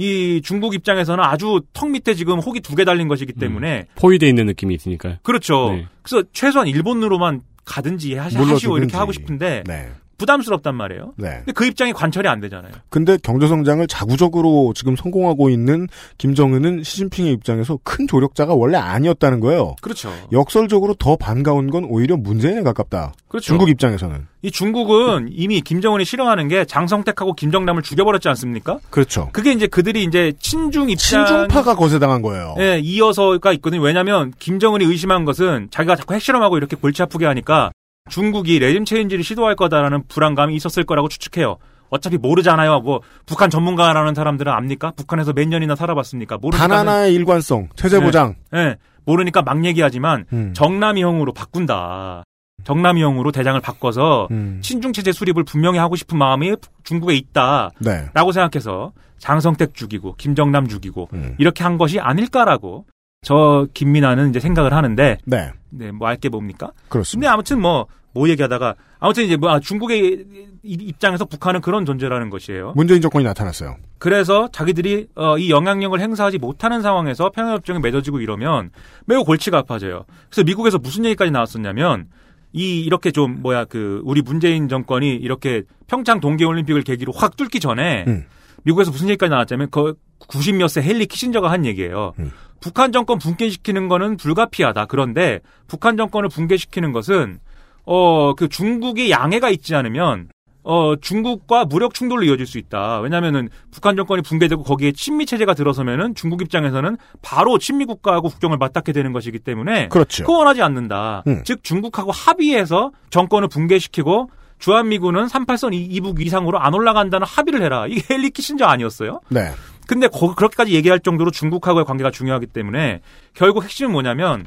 [0.00, 4.46] 이 중국 입장에서는 아주 턱 밑에 지금 혹이 두 개 달린 것이기 때문에 포위돼 있는
[4.46, 5.16] 느낌이 있으니까요.
[5.24, 5.72] 그렇죠.
[5.72, 5.86] 네.
[6.02, 8.54] 그래서 최소한 일본으로만 가든지 하시, 물러주든지.
[8.54, 9.88] 하시고 이렇게 하고 싶은데 네.
[10.18, 11.14] 부담스럽단 말이에요.
[11.16, 11.28] 네.
[11.38, 12.72] 근데 그 입장이 관철이 안 되잖아요.
[12.90, 15.86] 근데 경제성장을 자구적으로 지금 성공하고 있는
[16.18, 19.76] 김정은은 시진핑의 입장에서 큰 조력자가 원래 아니었다는 거예요.
[19.80, 20.12] 그렇죠.
[20.32, 23.14] 역설적으로 더 반가운 건 오히려 문재인에 가깝다.
[23.28, 23.46] 그렇죠.
[23.46, 24.26] 중국 입장에서는.
[24.42, 28.78] 이 중국은 이미 김정은이 싫어하는 게 장성택하고 김정남을 죽여버렸지 않습니까?
[28.90, 29.30] 그렇죠.
[29.32, 32.54] 그게 이제 그들이 이제 친중 입장 친중파가 거세당한 거예요.
[32.58, 33.82] 예, 이어서가 있거든요.
[33.82, 37.70] 왜냐하면 김정은이 의심한 것은 자기가 자꾸 핵실험하고 이렇게 골치 아프게 하니까
[38.08, 41.58] 중국이 레짐 체인지를 시도할 거다라는 불안감이 있었을 거라고 추측해요.
[41.90, 42.80] 어차피 모르잖아요.
[42.80, 44.92] 뭐 북한 전문가라는 사람들은 압니까?
[44.96, 46.38] 북한에서 몇 년이나 살아봤습니까?
[46.38, 48.04] 모르니까 단 하나의 일관성, 체제 네.
[48.04, 48.34] 보장.
[48.54, 50.52] 예, 모르니까 막 얘기하지만 음.
[50.54, 52.24] 정남이형으로 바꾼다.
[52.64, 54.58] 정남이형으로 대장을 바꿔서 음.
[54.62, 58.08] 친중 체제 수립을 분명히 하고 싶은 마음이 중국에 있다라고 네.
[58.12, 61.34] 생각해서 장성택 죽이고 김정남 죽이고 음.
[61.38, 62.84] 이렇게 한 것이 아닐까라고
[63.22, 65.50] 저 김민아는 이제 생각을 하는데 네.
[65.70, 66.70] 네, 뭐 알게 뭡니까?
[66.88, 67.26] 그렇습니다.
[67.30, 70.24] 근데 아무튼 뭐, 뭐 얘기하다가, 아무튼 이제 뭐, 아, 중국의
[70.62, 72.72] 이- 입장에서 북한은 그런 존재라는 것이에요.
[72.76, 73.76] 문재인 정권이 나타났어요.
[73.98, 78.70] 그래서 자기들이, 어, 이 영향력을 행사하지 못하는 상황에서 평화협정이 맺어지고 이러면
[79.06, 80.04] 매우 골치가 아파져요.
[80.30, 82.06] 그래서 미국에서 무슨 얘기까지 나왔었냐면,
[82.52, 87.60] 이, 이렇게 좀, 뭐야, 그, 우리 문재인 정권이 이렇게 평창 동계 올림픽을 계기로 확 뚫기
[87.60, 88.24] 전에, 음.
[88.68, 92.12] 미국에서 무슨 얘기까지 나왔냐면, 그, 90몇 세 헨리 키신저가 한 얘기예요.
[92.18, 92.32] 음.
[92.60, 94.86] 북한 정권 붕괴시키는 거는 불가피하다.
[94.86, 97.38] 그런데 북한 정권을 붕괴시키는 것은
[97.84, 100.28] 어 그 중국이 양해가 있지 않으면
[100.64, 103.00] 어 중국과 무력 충돌로 이어질 수 있다.
[103.00, 108.92] 왜냐면은 북한 정권이 붕괴되고 거기에 친미 체제가 들어서면은 중국 입장에서는 바로 친미 국가하고 국경을 맞닿게
[108.92, 110.24] 되는 것이기 때문에 그렇죠.
[110.30, 111.22] 원하지 않는다.
[111.28, 111.42] 음.
[111.44, 117.86] 즉 중국하고 합의해서 정권을 붕괴시키고 주한미군은 38선 이- 이북 이상으로 안 올라간다는 합의를 해라.
[117.88, 119.20] 이게 헨리 키신저 아니었어요?
[119.28, 119.50] 네.
[119.86, 123.00] 근데 거- 그렇게까지 얘기할 정도로 중국하고의 관계가 중요하기 때문에
[123.34, 124.46] 결국 핵심은 뭐냐면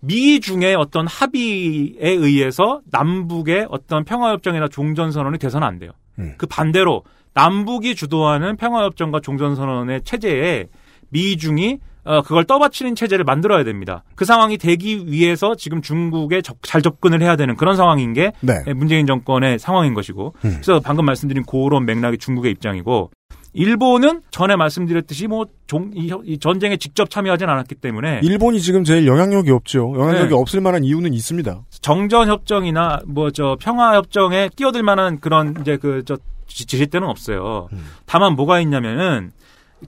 [0.00, 5.92] 미 중의 어떤 합의에 의해서 남북의 어떤 평화협정이나 종전선언이 돼서는 안 돼요.
[6.18, 6.34] 음.
[6.38, 7.04] 그 반대로
[7.34, 10.66] 남북이 주도하는 평화협정과 종전선언의 체제에
[11.10, 14.02] 미중이 어, 그걸 떠받치는 체제를 만들어야 됩니다.
[14.16, 18.62] 그 상황이 되기 위해서 지금 중국에 적- 잘 접근을 해야 되는 그런 상황인 게 네.
[18.74, 20.50] 문재인 정권의 상황인 것이고 음.
[20.54, 23.10] 그래서 방금 말씀드린 그런 맥락이 중국의 입장이고
[23.54, 29.06] 일본은 전에 말씀드렸듯이 뭐 종, 이, 이 전쟁에 직접 참여하진 않았기 때문에 일본이 지금 제일
[29.06, 29.92] 영향력이 없죠.
[29.94, 30.34] 영향력이 네.
[30.34, 31.60] 없을 만한 이유는 있습니다.
[31.82, 36.16] 정전 협정이나 뭐 저 평화 협정에 끼어들 만한 그런 이제 그 저
[36.46, 37.68] 지시대는 없어요.
[37.72, 37.84] 음.
[38.06, 39.30] 다만 뭐가 있냐면은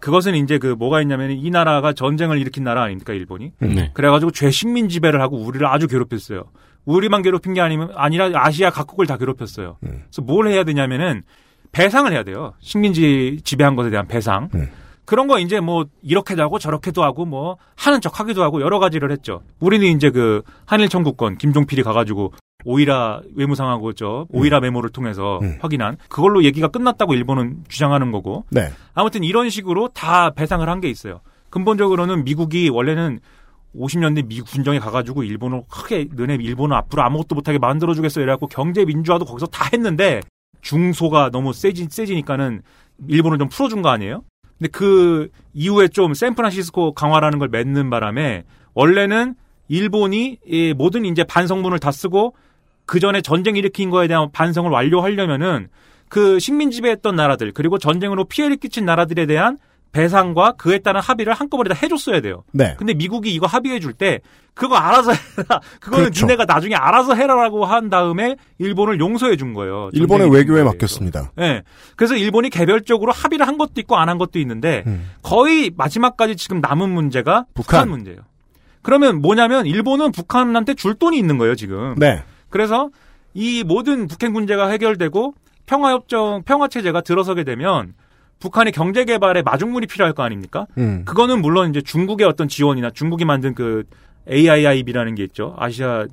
[0.01, 3.53] 그것은 이제 그 뭐가 있냐면 이 나라가 전쟁을 일으킨 나라 아닙니까 일본이?
[3.59, 3.91] 네.
[3.95, 6.45] 그래가지고 죄식민 지배를 하고 우리를 아주 괴롭혔어요.
[6.85, 9.79] 우리만 괴롭힌 게 아니면 아니라 아시아 각국을 다 괴롭혔어요.
[9.85, 10.03] 음.
[10.05, 11.23] 그래서 뭘 해야 되냐면은
[11.73, 12.55] 배상을 해야 돼요.
[12.61, 14.49] 식민지 지배한 것에 대한 배상.
[14.55, 14.69] 음.
[15.05, 19.11] 그런 거 이제 뭐 이렇게도 하고 저렇게도 하고 뭐 하는 척 하기도 하고 여러 가지를
[19.13, 19.43] 했죠.
[19.61, 22.33] 우리는 이제 그 한일 청구권 김종필이 가가지고
[22.65, 25.59] 오이라 외무상하고 저 오이라 메모를 통해서 음.
[25.61, 28.71] 확인한 그걸로 얘기가 끝났다고 일본은 주장하는 거고 네.
[28.95, 31.21] 아무튼 이런 식으로 다 배상을 한 게 있어요.
[31.51, 33.21] 근본적으로는 미국이 원래는
[33.77, 39.25] 50년대 미국 군정에 가가지고 일본을 크게 너네 일본은 앞으로 아무것도 못하게 만들어주겠어 이래갖고 경제 민주화도
[39.25, 40.21] 거기서 다 했는데
[40.63, 42.63] 중소가 너무 세지, 세지니까는
[43.09, 44.23] 일본을 좀 풀어준 거 아니에요?
[44.65, 49.35] 근데 그 이후에 좀 샌프란시스코 강화라는 걸 맺는 바람에 원래는
[49.69, 52.35] 일본이 이 모든 이제 반성문을 다 쓰고
[52.87, 55.69] 그 전에 전쟁 일으킨 거에 대한 반성을 완료하려면은
[56.09, 59.59] 그 식민 지배했던 나라들 그리고 전쟁으로 피해를 끼친 나라들에 대한
[59.95, 62.43] 배상과 그에 따른 합의를 한꺼번에 다 해줬어야 돼요.
[62.53, 62.75] 네.
[62.79, 64.21] 근데 미국이 이거 합의해 줄 때
[64.55, 65.61] 그거 알아서 해라.
[65.81, 66.27] 그거는 그렇죠.
[66.27, 69.91] 니네가 나중에 알아서 해라라고 한 다음에 일본을 용서해 준 거예요.
[69.93, 71.31] 일본의 외교에 맡겼습니다.
[71.41, 71.63] 예.
[71.97, 75.11] 그래서 일본이 개별적으로 합의를 한 것도 있고 안 한 것도 있는데 음.
[75.23, 77.89] 거의 마지막까지 지금 남은 문제가 북한, 북한.
[77.91, 78.19] 문제예요.
[78.83, 81.95] 그러면 뭐냐면 일본은 북한한테 줄 돈이 있는 거예요, 지금.
[81.97, 82.23] 네.
[82.51, 82.91] 그래서
[83.33, 85.35] 이 모든 북핵 문제가 해결되고
[85.67, 87.95] 평화협정, 평화체제가 들어서게 되면
[88.41, 90.67] 북한의 경제 개발에 마중물이 필요할 거 아닙니까?
[90.79, 91.05] 음.
[91.05, 93.85] 그거는 물론 이제 중국의 어떤 지원이나 중국이 만든 그
[94.31, 95.55] AIIB라는 게 있죠.
[95.59, 96.07] 아시아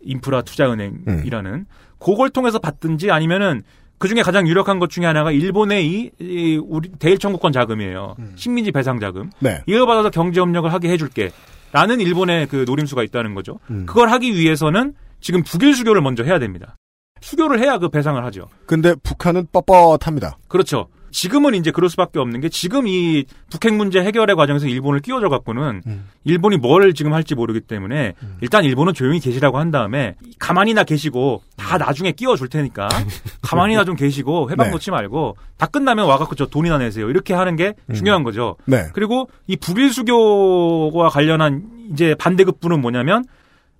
[0.00, 1.66] 인프라 투자은행이라는
[1.98, 3.62] 그걸 통해서 받든지 아니면은
[3.98, 8.14] 그 중에 가장 유력한 것 중에 하나가 일본의 이, 이 우리 대일 청구권 자금이에요.
[8.36, 9.30] 식민지 배상 자금.
[9.40, 9.60] 네.
[9.66, 11.30] 이걸 받아서 경제 협력을 하게 해줄게.
[11.72, 13.58] 라는 일본의 그 노림수가 있다는 거죠.
[13.70, 13.84] 음.
[13.86, 16.76] 그걸 하기 위해서는 지금 북일 수교를 먼저 해야 됩니다.
[17.20, 18.48] 수교를 해야 그 배상을 하죠.
[18.66, 20.36] 근데 북한은 뻣뻣합니다.
[20.46, 20.88] 그렇죠.
[21.10, 25.82] 지금은 이제 그럴 수밖에 없는 게 지금 이 북핵 문제 해결의 과정에서 일본을 끼워줘 갖고는
[25.86, 26.08] 음.
[26.24, 31.78] 일본이 뭘 지금 할지 모르기 때문에 일단 일본은 조용히 계시라고 한 다음에 가만히나 계시고 다
[31.78, 32.88] 나중에 끼워줄 테니까
[33.42, 34.72] 가만히나 좀 계시고 회방 네.
[34.72, 38.56] 놓지 말고 다 끝나면 와갖고 저 돈이나 내세요 이렇게 하는 게 중요한 거죠.
[38.66, 38.88] 네.
[38.92, 41.62] 그리고 이 북일 수교와 관련한
[41.92, 43.24] 이제 반대급부는 뭐냐면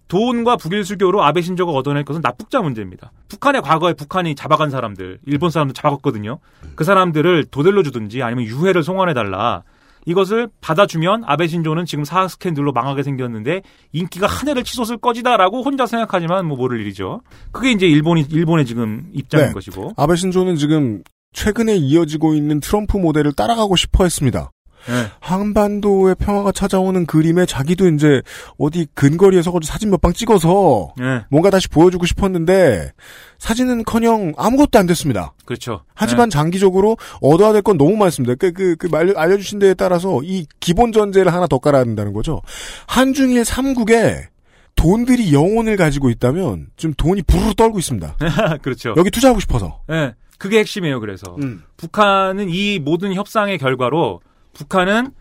[0.08, 3.12] 돈과 북일 수교로 아베 신조가 얻어낼 것은 납북자 문제입니다.
[3.28, 6.38] 북한의 과거에 북한이 잡아간 사람들, 일본 사람들 잡아갔거든요.
[6.74, 9.62] 그 사람들을 도델로 주든지 아니면 유해를 송환해달라.
[10.06, 13.60] 이것을 받아주면 아베 신조는 지금 사학 스캔들로 망하게 생겼는데
[13.92, 17.20] 인기가 하늘을 치솟을 거지다라고 혼자 생각하지만 뭐 모를 일이죠.
[17.52, 19.52] 그게 이제 일본이 일본의 지금 입장인 네.
[19.52, 19.92] 것이고.
[19.98, 21.02] 아베 신조는 지금
[21.34, 24.50] 최근에 이어지고 있는 트럼프 모델을 따라가고 싶어 했습니다.
[24.88, 25.06] 네.
[25.20, 28.22] 한반도의 평화가 찾아오는 그림에 자기도 이제
[28.58, 31.24] 어디 근거리에 서가지고 사진 몇 방 찍어서 네.
[31.30, 32.92] 뭔가 다시 보여주고 싶었는데
[33.38, 35.32] 사진은커녕 아무것도 안 됐습니다.
[35.44, 35.82] 그렇죠.
[35.94, 38.34] 하지만 장기적으로 얻어야 될 건 너무 많습니다.
[38.36, 42.40] 그, 그, 그, 말- 알려주신 데에 따라서 이 기본 전제를 하나 더 깔아야 된다는 거죠.
[42.86, 44.28] 한중일 삼국에
[44.76, 48.16] 돈들이 영혼을 가지고 있다면 지금 돈이 부르르 떨고 있습니다.
[48.20, 48.28] 네.
[48.62, 48.94] 그렇죠.
[48.96, 49.80] 여기 투자하고 싶어서.
[49.90, 50.14] 예.
[50.38, 51.34] 그게 핵심이에요, 그래서.
[51.42, 51.64] 음.
[51.76, 54.20] 북한은 이 모든 협상의 결과로
[54.58, 55.12] 북한은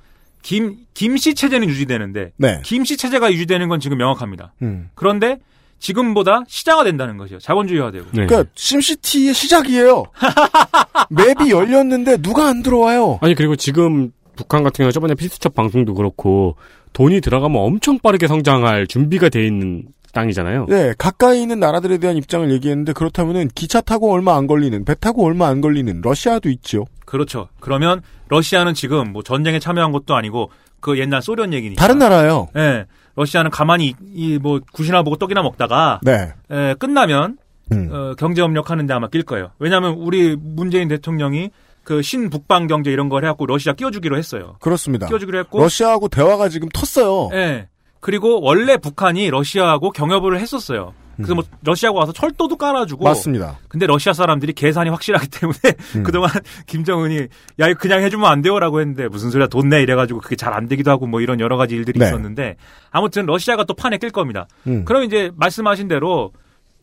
[0.42, 2.62] 김, 김씨 체제는 유지되는데 네.
[2.64, 4.54] 김씨 체제가 유지되는 건 지금 명확합니다.
[4.62, 4.90] 음.
[4.96, 5.40] 그런데
[5.80, 7.40] 지금보다 시장화 된다는 것이죠.
[7.40, 8.06] 자본주의화 되고.
[8.14, 8.26] 네.
[8.26, 10.06] 그러니까 심시티의 시작이에요.
[11.10, 13.20] 맵이 열렸는데 누가 안 들어와요.
[13.22, 16.56] 아니 그리고 지금 북한 같은 경우 저번에 피스첩 방송도 그렇고
[16.94, 19.84] 돈이 들어가면 엄청 빠르게 성장할 준비가 돼 있는
[20.18, 20.66] 땅이잖아요.
[20.68, 25.26] 네, 가까이 있는 나라들에 대한 입장을 얘기했는데 그렇다면은 기차 타고 얼마 안 걸리는, 배 타고
[25.26, 26.86] 얼마 안 걸리는 러시아도 있죠.
[27.06, 27.50] 그렇죠.
[27.60, 30.50] 그러면 러시아는 지금 뭐 전쟁에 참여한 것도 아니고
[30.80, 31.80] 그 옛날 소련 얘기니까.
[31.80, 32.50] 다른 나라예요.
[32.56, 32.86] 예.
[33.16, 36.34] 러시아는 가만히 이 뭐 굿이나 보고 떡이나 먹다가 네.
[36.52, 37.38] 예, 끝나면
[37.72, 37.90] 음.
[37.92, 39.52] 어, 경제 협력 하는 데 아마 낄 거예요.
[39.60, 41.50] 왜냐하면 우리 문재인 대통령이
[41.84, 44.56] 그 신북방 경제 이런 걸 해갖고 러시아 끼워주기로 했어요.
[44.60, 45.08] 그렇습니다.
[45.08, 47.34] 끼워주기로 했고, 러시아하고 대화가 지금 텄어요.
[47.34, 47.68] 예.
[48.00, 50.94] 그리고 원래 북한이 러시아하고 경협을 했었어요.
[51.16, 53.06] 그래서 뭐 러시아가 와서 철도도 깔아주고 음.
[53.06, 53.58] 맞습니다.
[53.70, 55.58] 근데 러시아 사람들이 계산이 확실하기 때문에
[55.98, 56.04] 음.
[56.04, 56.30] 그동안
[56.68, 57.18] 김정은이
[57.60, 60.68] 야 이거 그냥 해주면 안 돼요라고 했는데 무슨 소리야 돈 내 이래가지고 그게 잘 안
[60.68, 62.06] 되기도 하고 뭐 이런 여러 가지 일들이 네.
[62.06, 62.56] 있었는데
[62.92, 64.48] 아무튼 러시아가 또 판에 낄 겁니다.
[64.68, 64.86] 음.
[64.86, 66.32] 그럼 이제 말씀하신 대로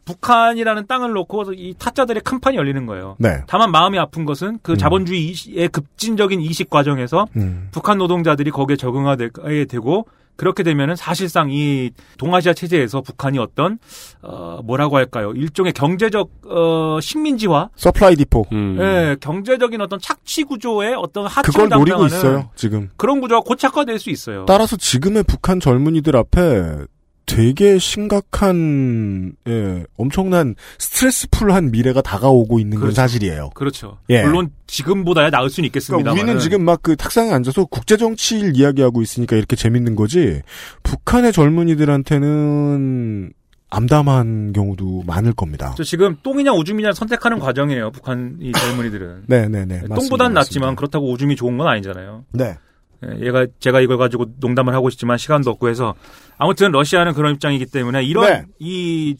[0.04, 3.16] 북한이라는 땅을 놓고 이 타짜들의 큰 판이 열리는 거예요.
[3.18, 3.42] 네.
[3.46, 7.68] 다만 마음이 아픈 것은 그 자본주의의 급진적인 이식 과정에서 음.
[7.70, 9.30] 북한 노동자들이 거기에 적응하게
[9.68, 13.78] 되고 그렇게 되면은 사실상 이 동아시아 체제에서 북한이 어떤
[14.22, 15.32] 어 뭐라고 할까요?
[15.34, 18.46] 일종의 경제적 어 식민지화, supply depot.
[18.52, 18.76] 음.
[18.80, 22.90] 예, 경제적인 어떤 착취 구조의 어떤 하층을 그걸 노리고 담당하는 있어요, 지금.
[22.96, 24.44] 그런 구조가 고착화될 수 있어요.
[24.46, 26.84] 따라서 지금의 북한 젊은이들 앞에
[27.26, 32.96] 되게 심각한, 예, 엄청난 스트레스풀한 미래가 다가오고 있는 건 그렇죠.
[32.96, 33.50] 사실이에요.
[33.54, 33.98] 그렇죠.
[34.10, 34.22] 예.
[34.22, 36.02] 물론 지금보다야 나을 수는 있겠습니다.
[36.02, 40.42] 그러니까 우리는 지금 막 그 탁상에 앉아서 국제 정치를 이야기하고 있으니까 이렇게 재밌는 거지,
[40.82, 43.32] 북한의 젊은이들한테는
[43.70, 45.74] 암담한 경우도 많을 겁니다.
[45.76, 47.90] 저 지금 똥이냐 오줌이냐 선택하는 과정이에요.
[47.90, 49.24] 북한 이 젊은이들은.
[49.26, 49.80] 네네네.
[49.88, 50.74] 똥보단 맞습니다, 낫지만 맞습니다.
[50.76, 52.24] 그렇다고 오줌이 좋은 건 아니잖아요.
[52.32, 52.56] 네.
[53.04, 55.94] 예, 얘가 제가 이걸 가지고 농담을 하고 싶지만 시간도 없고 해서
[56.38, 58.44] 아무튼 러시아는 그런 입장이기 때문에 이런 네.
[58.58, 59.16] 이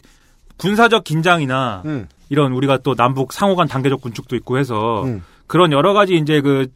[0.56, 2.06] 군사적 긴장이나 음.
[2.28, 5.22] 이런 우리가 또 남북 상호간 단계적 군축도 있고 해서 음.
[5.46, 6.68] 그런 여러 가지 이제 그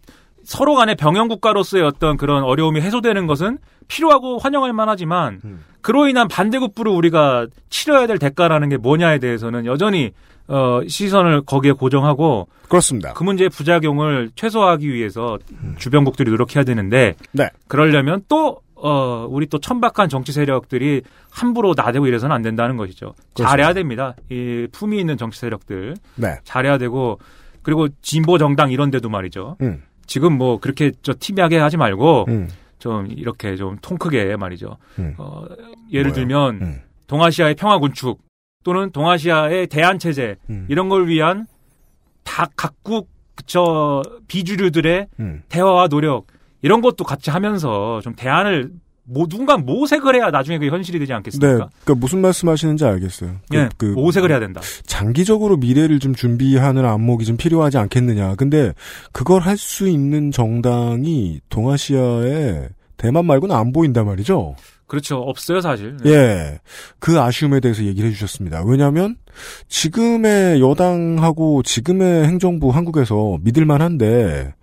[0.44, 5.64] 서로 간의 병영 국가로서의 어떤 그런 어려움이 해소되는 것은 필요하고 환영할 만하지만 음.
[5.80, 10.12] 그로 인한 반대급부를 우리가 치러야 될 대가라는 게 뭐냐에 대해서는 여전히
[10.48, 13.12] 어 시선을 거기에 고정하고 그렇습니다.
[13.12, 15.38] 그 문제의 부작용을 최소화하기 위해서
[15.78, 17.48] 주변국들이 노력해야 되는데 네.
[17.68, 23.14] 그러려면 또 어, 우리 또 천박한 정치 세력들이 함부로 나대고 이래서는 안 된다는 것이죠.
[23.34, 24.14] 잘해야 됩니다.
[24.30, 26.36] 이 품위 있는 정치 세력들 네.
[26.44, 27.18] 잘해야 되고
[27.62, 29.56] 그리고 진보 정당 이런 데도 말이죠.
[29.62, 29.82] 음.
[30.06, 32.48] 지금 뭐 그렇게 저 티비하게 하지 말고 음.
[32.78, 34.76] 좀 이렇게 좀 통 크게 말이죠.
[35.00, 35.14] 음.
[35.18, 35.42] 어,
[35.92, 36.14] 예를 뭐요?
[36.14, 36.80] 들면 음.
[37.08, 38.20] 동아시아의 평화 군축
[38.64, 40.66] 또는 동아시아의 대안 체제 음.
[40.68, 41.46] 이런 걸 위한
[42.24, 43.08] 다 각국
[43.46, 45.42] 저 비주류들의 음.
[45.48, 46.26] 대화와 노력
[46.62, 48.70] 이런 것도 같이 하면서 좀 대안을
[49.10, 51.16] 뭐 누군가 모색을 해야 나중에 그 현실이 되지 네.
[51.16, 51.68] 않겠습니까?
[51.84, 53.36] 그러니까 무슨 말씀하시는지 알겠어요.
[53.48, 54.60] 그, 예, 그 모색을 해야 된다.
[54.84, 58.34] 장기적으로 미래를 좀 준비하는 안목이 좀 필요하지 않겠느냐.
[58.34, 58.74] 근데
[59.12, 62.68] 그걸 할 수 있는 정당이 동아시아에
[62.98, 64.56] 대만 말고는 안 보인단 말이죠.
[64.88, 65.18] 그렇죠.
[65.18, 65.96] 없어요, 사실.
[66.02, 66.10] 네.
[66.10, 66.58] 예.
[66.98, 68.62] 그 아쉬움에 대해서 얘기를 해주셨습니다.
[68.66, 69.16] 왜냐하면
[69.68, 74.54] 지금의 여당하고 지금의 행정부 한국에서 믿을만한데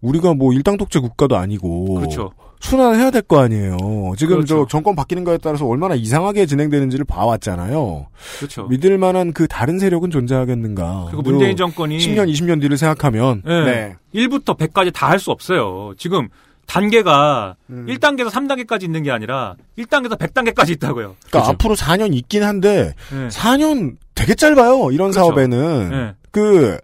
[0.00, 2.30] 우리가 뭐 일당 독재 국가도 아니고 그렇죠.
[2.60, 3.76] 순환해야 될 거 아니에요.
[4.16, 4.64] 지금 그렇죠.
[4.64, 8.06] 저 정권 바뀌는 거에 따라서 얼마나 이상하게 진행되는지를 봐왔잖아요.
[8.38, 8.66] 그렇죠.
[8.68, 11.06] 믿을 만한 그 다른 세력은 존재하겠는가.
[11.10, 13.64] 그리고 문재인 정권이 10년, 20년 뒤를 생각하면 네.
[13.64, 13.96] 네.
[14.14, 15.92] 1부터 100까지 다 할 수 없어요.
[15.98, 16.28] 지금
[16.66, 17.86] 단계가 음.
[17.88, 21.16] 1단계에서 3단계까지 있는 게 아니라 1단계에서 100단계까지 있다고요.
[21.28, 23.28] 그러니까 앞으로 4년 있긴 한데 네.
[23.28, 24.90] 4년 되게 짧아요.
[24.90, 25.20] 이런 그렇죠.
[25.20, 26.12] 사업에는 네.
[26.30, 26.78] 그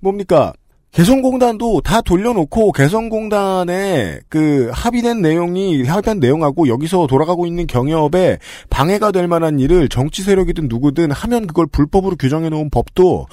[0.00, 0.52] 뭡니까
[0.92, 8.38] 개성공단도 다 돌려놓고 개성공단에 그 합의된 내용이 합의한 내용하고 여기서 돌아가고 있는 경협에
[8.70, 13.26] 방해가 될 만한 일을 정치 세력이든 누구든 하면 그걸 불법으로 규정해 놓은 법도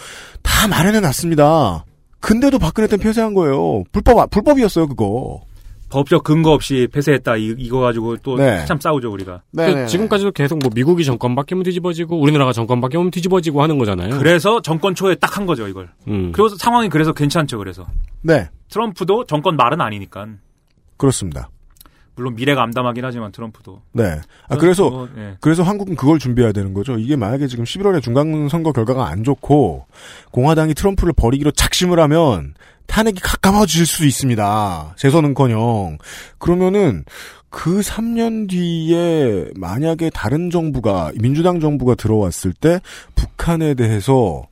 [0.44, 1.86] 다 마련해 놨습니다.
[2.20, 3.84] 근데도 박근혜 때는 폐쇄한 거예요.
[3.92, 5.42] 불법 불법이었어요 그거.
[5.90, 7.38] 법적 근거 없이 폐쇄했다.
[7.38, 8.58] 이, 이거 가지고 또 네.
[8.58, 9.42] 한참 싸우죠, 우리가.
[9.56, 14.18] 그 지금까지도 계속 뭐 미국이 정권 바뀌면 뒤집어지고 우리나라가 정권 바뀌면 뒤집어지고 하는 거잖아요.
[14.18, 15.90] 그래서 정권 초에 딱 한 거죠, 이걸.
[16.08, 16.32] 음.
[16.32, 17.86] 그래서 상황이 그래서 괜찮죠, 그래서.
[18.22, 18.48] 네.
[18.70, 20.28] 트럼프도 정권 말은 아니니까.
[20.98, 21.50] 그렇습니다.
[22.16, 23.82] 물론 미래가 암담하긴 하지만 트럼프도.
[23.92, 24.22] 네.
[24.48, 25.36] 아, 그래서, 그거, 예.
[25.42, 26.98] 그래서 한국은 그걸 준비해야 되는 거죠.
[26.98, 29.86] 이게 만약에 지금 11월에 중간 선거 결과가 안 좋고,
[30.32, 32.54] 공화당이 트럼프를 버리기로 작심을 하면,
[32.88, 34.96] 탄핵이 가까워질 수 있습니다.
[34.98, 35.98] 재선은 커녕.
[36.38, 37.04] 그러면은,
[37.50, 42.80] 그 3년 뒤에 만약에 다른 정부가, 민주당 정부가 들어왔을 때,
[43.16, 44.44] 북한에 대해서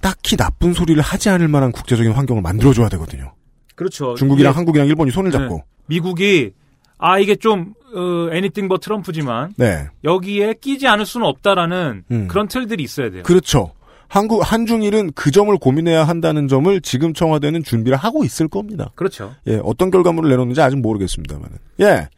[0.00, 3.34] 딱히 나쁜 소리를 하지 않을 만한 국제적인 환경을 만들어줘야 되거든요.
[3.74, 4.14] 그렇죠.
[4.14, 5.56] 중국이랑 한국이랑 일본이 손을 잡고.
[5.56, 5.62] 네.
[5.86, 6.52] 미국이
[6.98, 9.88] 아 이게 좀 어, 애니띵 버 트럼프지만 네.
[10.04, 12.28] 여기에 끼지 않을 수는 없다라는 음.
[12.28, 13.22] 그런 틀들이 있어야 돼요.
[13.22, 13.72] 그렇죠.
[14.10, 18.90] 한국 한중일은 그 점을 고민해야 한다는 점을 지금 청와대는 준비를 하고 있을 겁니다.
[18.96, 19.34] 그렇죠.
[19.46, 21.48] 예, 어떤 결과물을 내놓는지 아직 모르겠습니다만.
[21.80, 22.08] 예,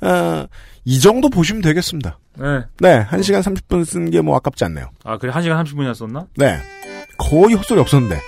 [0.00, 0.46] 아,
[0.84, 2.18] 이 정도 보시면 되겠습니다.
[2.38, 2.46] 네.
[2.78, 4.90] 네, 1 시간 30분 쓴 게 뭐 아깝지 않네요.
[5.04, 6.26] 아 그래 1 시간 30분이나 썼나?
[6.36, 6.56] 네,
[7.18, 8.20] 거의 헛소리 없었는데.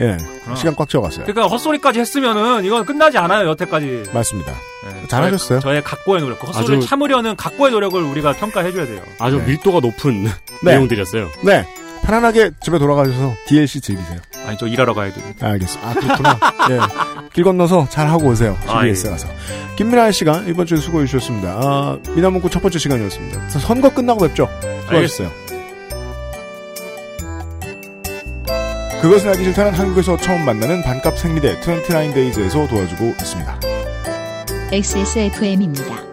[0.00, 0.16] 예,
[0.56, 1.26] 시간 꽉 채워갔어요.
[1.26, 4.04] 그러니까 헛소리까지 했으면은 이건 끝나지 않아요 여태까지.
[4.14, 4.50] 맞습니다.
[4.52, 5.06] 네.
[5.08, 5.60] 잘하셨어요.
[5.60, 9.02] 저의, 저의 각고의 노력, 그 헛소리를 아주- 참으려는 각고의 노력을 우리가 평가해줘야 돼요.
[9.18, 9.44] 아주 네.
[9.48, 10.30] 밀도가 높은 네.
[10.64, 11.28] 내용들이었어요.
[11.44, 11.66] 네,
[12.02, 14.18] 편안하게 집에 돌아가셔서 DLC 즐기세요.
[14.46, 15.24] 아니 저 일하러 가야 돼요.
[15.40, 15.90] 알겠습니다.
[15.90, 16.38] 아, 그렇구나.
[16.70, 16.80] 예.
[17.32, 18.58] 길 건너서 잘 하고 오세요.
[18.66, 19.28] 아, CBS 가서.
[19.76, 21.48] 김민아 씨가 이번 주에 수고해 주셨습니다.
[21.62, 23.48] 아, 미나문구 첫 번째 시간이었습니다.
[23.50, 24.48] 선거 끝나고 뵙죠.
[24.84, 25.30] 수고하셨어요.
[29.00, 33.60] 그것은 알기 싫다는 한국에서 처음 만나는 반값 생리대 29데이즈에서 도와주고 있습니다.
[34.70, 36.11] XSFM입니다.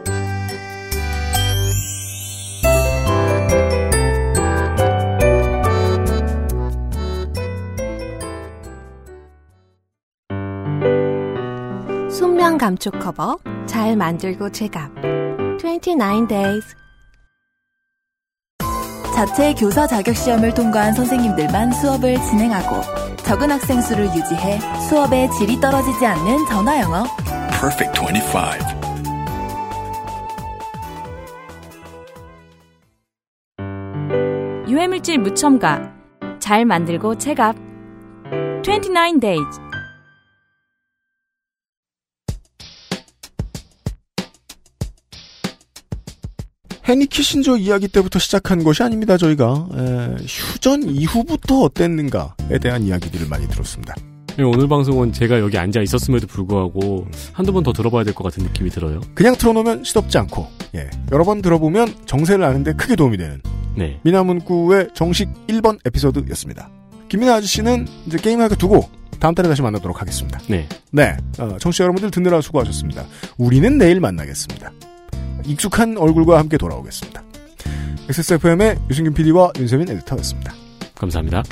[12.60, 14.91] 감촉 커버 잘 만들고 제갑
[15.57, 16.76] 29 days.
[19.15, 22.81] 자체 교사 자격 시험을 통과한 선생님들만 수업을 진행하고
[23.23, 24.60] 적은 학생 수를 유지해
[24.90, 27.03] 수업의 질이 떨어지지 않는 전화 영어.
[27.60, 28.69] Perfect 25.
[34.69, 35.94] 유해물질 무첨가.
[36.40, 37.56] 잘 만들고 체갑
[38.64, 39.68] 29 days
[46.89, 49.15] 헤니 키신저 이야기 때부터 시작한 것이 아닙니다.
[49.17, 53.93] 저희가 에, 휴전 이후부터 어땠는가에 대한 이야기들을 많이 들었습니다.
[54.39, 58.43] 예, 오늘 방송은 제가 여기 앉아 있었음에도 불구하고 한두 번 더 들어봐야 될 것 같은
[58.43, 59.01] 느낌이 들어요.
[59.13, 63.41] 그냥 틀어놓으면 시덥지 않고 예, 여러 번 들어보면 정세를 아는데 크게 도움이 되는
[63.77, 63.99] 네.
[64.03, 66.69] 미나문구의 정식 1번 에피소드였습니다.
[67.09, 68.89] 김민아 아저씨는 이제 게임하게 두고
[69.19, 70.39] 다음 달에 다시 만나도록 하겠습니다.
[70.47, 70.67] 네.
[70.91, 73.05] 네, 어, 청취자 여러분들 듣느라 수고하셨습니다.
[73.37, 74.71] 우리는 내일 만나겠습니다.
[75.45, 77.23] 익숙한 얼굴과 함께 돌아오겠습니다.
[78.09, 80.53] XSFM의 유승균 PD와 윤세민 에디터였습니다.
[80.95, 81.43] 감사합니다.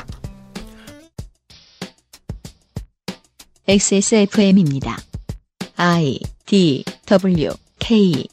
[3.67, 4.97] XSFM입니다.
[5.75, 7.49] I D W
[7.79, 8.27] K